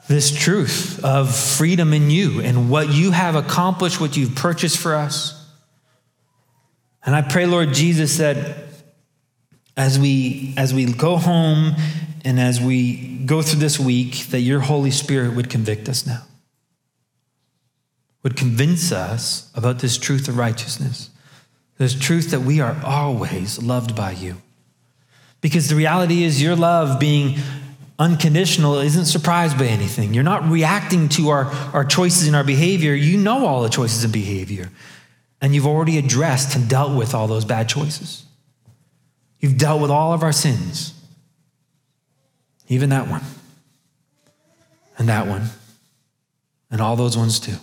this 0.08 0.32
truth 0.32 1.04
of 1.04 1.34
freedom 1.34 1.94
in 1.94 2.10
you 2.10 2.42
and 2.42 2.70
what 2.70 2.90
you 2.90 3.12
have 3.12 3.36
accomplished, 3.36 4.02
what 4.02 4.18
you've 4.18 4.36
purchased 4.36 4.78
for 4.78 4.96
us. 4.96 5.36
And 7.06 7.16
I 7.16 7.22
pray, 7.22 7.46
Lord 7.46 7.74
Jesus, 7.74 8.18
that 8.18 8.58
as 9.78 9.98
we 9.98 10.54
as 10.58 10.74
we 10.74 10.92
go 10.92 11.16
home 11.16 11.76
and 12.26 12.40
as 12.40 12.60
we 12.60 13.20
go 13.26 13.42
through 13.42 13.60
this 13.60 13.80
week, 13.80 14.28
that 14.28 14.42
your 14.42 14.60
Holy 14.60 14.92
Spirit 14.92 15.36
would 15.36 15.50
convict 15.50 15.88
us 15.88 16.06
now. 16.06 16.24
Would 18.24 18.36
convince 18.36 18.92
us 18.92 19.50
about 19.56 19.80
this 19.80 19.98
truth 19.98 20.28
of 20.28 20.38
righteousness. 20.38 21.10
This 21.78 21.98
truth 21.98 22.32
that 22.32 22.42
we 22.42 22.60
are 22.60 22.76
always 22.84 23.62
loved 23.64 23.96
by 23.96 24.12
you 24.12 24.42
Because 25.42 25.70
the 25.70 25.76
reality 25.76 26.24
is, 26.24 26.42
your 26.42 26.56
love 26.56 27.00
being 27.00 27.38
unconditional 27.98 28.80
isn't 28.80 29.06
surprised 29.06 29.58
by 29.58 29.66
anything. 29.66 30.14
You're 30.14 30.24
not 30.24 30.50
reacting 30.50 31.10
to 31.10 31.30
our, 31.30 31.46
our 31.74 31.86
choices 31.86 32.28
and 32.28 32.36
our 32.36 32.44
behavior. 32.44 32.94
You 32.94 33.18
know 33.18 33.46
all 33.46 33.62
the 33.62 33.70
choices 33.70 34.04
and 34.04 34.12
behavior. 34.12 34.70
And 35.42 35.54
you've 35.56 35.68
already 35.68 35.98
addressed 35.98 36.56
and 36.56 36.70
dealt 36.70 36.98
with 36.98 37.14
all 37.14 37.28
those 37.28 37.46
bad 37.46 37.70
choices. 37.70 38.26
You've 39.40 39.58
dealt 39.58 39.82
with 39.82 39.92
all 39.92 40.12
of 40.14 40.22
our 40.22 40.34
sins, 40.34 40.94
even 42.68 42.90
that 42.90 43.08
one, 43.08 43.24
and 44.98 45.08
that 45.08 45.28
one, 45.28 45.44
and 46.70 46.82
all 46.82 46.98
those 46.98 47.18
ones 47.18 47.40
too. 47.40 47.56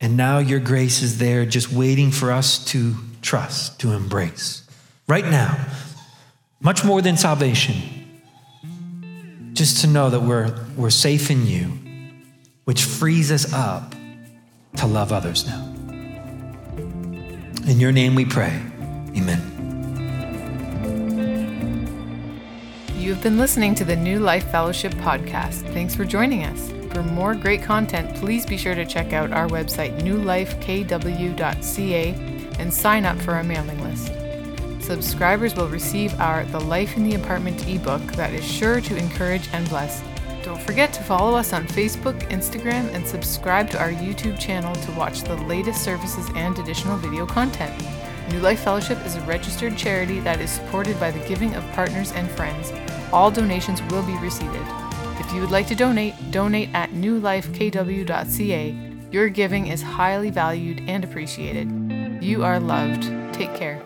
And 0.00 0.16
now 0.16 0.38
your 0.38 0.58
grace 0.58 1.02
is 1.02 1.18
there 1.18 1.44
just 1.46 1.72
waiting 1.72 2.10
for 2.10 2.32
us 2.32 2.64
to 2.66 2.94
trust, 3.22 3.80
to 3.80 3.92
embrace. 3.92 4.67
Right 5.08 5.24
now, 5.24 5.58
much 6.60 6.84
more 6.84 7.00
than 7.00 7.16
salvation, 7.16 7.76
just 9.54 9.80
to 9.80 9.86
know 9.86 10.10
that 10.10 10.20
we're, 10.20 10.54
we're 10.76 10.90
safe 10.90 11.30
in 11.30 11.46
you, 11.46 11.72
which 12.64 12.84
frees 12.84 13.32
us 13.32 13.50
up 13.54 13.94
to 14.76 14.86
love 14.86 15.10
others 15.10 15.46
now. 15.46 15.64
In 17.66 17.80
your 17.80 17.90
name 17.90 18.14
we 18.14 18.26
pray. 18.26 18.60
Amen. 19.16 19.40
You 22.94 23.14
have 23.14 23.22
been 23.22 23.38
listening 23.38 23.74
to 23.76 23.86
the 23.86 23.96
New 23.96 24.18
Life 24.18 24.50
Fellowship 24.50 24.92
podcast. 24.96 25.62
Thanks 25.72 25.94
for 25.94 26.04
joining 26.04 26.44
us. 26.44 26.70
For 26.92 27.02
more 27.02 27.34
great 27.34 27.62
content, 27.62 28.14
please 28.16 28.44
be 28.44 28.58
sure 28.58 28.74
to 28.74 28.84
check 28.84 29.14
out 29.14 29.32
our 29.32 29.48
website, 29.48 29.98
newlifekw.ca, 30.00 30.54
and 32.58 32.74
sign 32.74 33.06
up 33.06 33.16
for 33.22 33.32
our 33.32 33.44
mailing 33.44 33.82
list. 33.82 34.17
Subscribers 34.88 35.54
will 35.54 35.68
receive 35.68 36.18
our 36.18 36.46
The 36.46 36.60
Life 36.60 36.96
in 36.96 37.04
the 37.04 37.14
Apartment 37.14 37.68
ebook 37.68 38.00
that 38.12 38.32
is 38.32 38.42
sure 38.42 38.80
to 38.80 38.96
encourage 38.96 39.46
and 39.52 39.68
bless. 39.68 40.02
Don't 40.42 40.62
forget 40.62 40.94
to 40.94 41.02
follow 41.02 41.36
us 41.36 41.52
on 41.52 41.66
Facebook, 41.66 42.18
Instagram, 42.30 42.90
and 42.94 43.06
subscribe 43.06 43.68
to 43.68 43.78
our 43.78 43.90
YouTube 43.90 44.38
channel 44.38 44.74
to 44.74 44.92
watch 44.92 45.20
the 45.20 45.36
latest 45.42 45.84
services 45.84 46.26
and 46.34 46.58
additional 46.58 46.96
video 46.96 47.26
content. 47.26 47.78
New 48.30 48.40
Life 48.40 48.60
Fellowship 48.60 49.04
is 49.04 49.14
a 49.14 49.20
registered 49.26 49.76
charity 49.76 50.20
that 50.20 50.40
is 50.40 50.50
supported 50.50 50.98
by 50.98 51.10
the 51.10 51.28
giving 51.28 51.54
of 51.54 51.70
partners 51.72 52.12
and 52.12 52.30
friends. 52.30 52.72
All 53.12 53.30
donations 53.30 53.82
will 53.90 54.06
be 54.06 54.16
received. 54.20 54.56
If 55.20 55.30
you 55.34 55.42
would 55.42 55.50
like 55.50 55.66
to 55.66 55.74
donate, 55.74 56.14
donate 56.30 56.70
at 56.72 56.92
newlifekw.ca. 56.92 58.76
Your 59.12 59.28
giving 59.28 59.66
is 59.66 59.82
highly 59.82 60.30
valued 60.30 60.80
and 60.88 61.04
appreciated. 61.04 62.22
You 62.22 62.42
are 62.42 62.58
loved. 62.58 63.02
Take 63.34 63.54
care. 63.54 63.82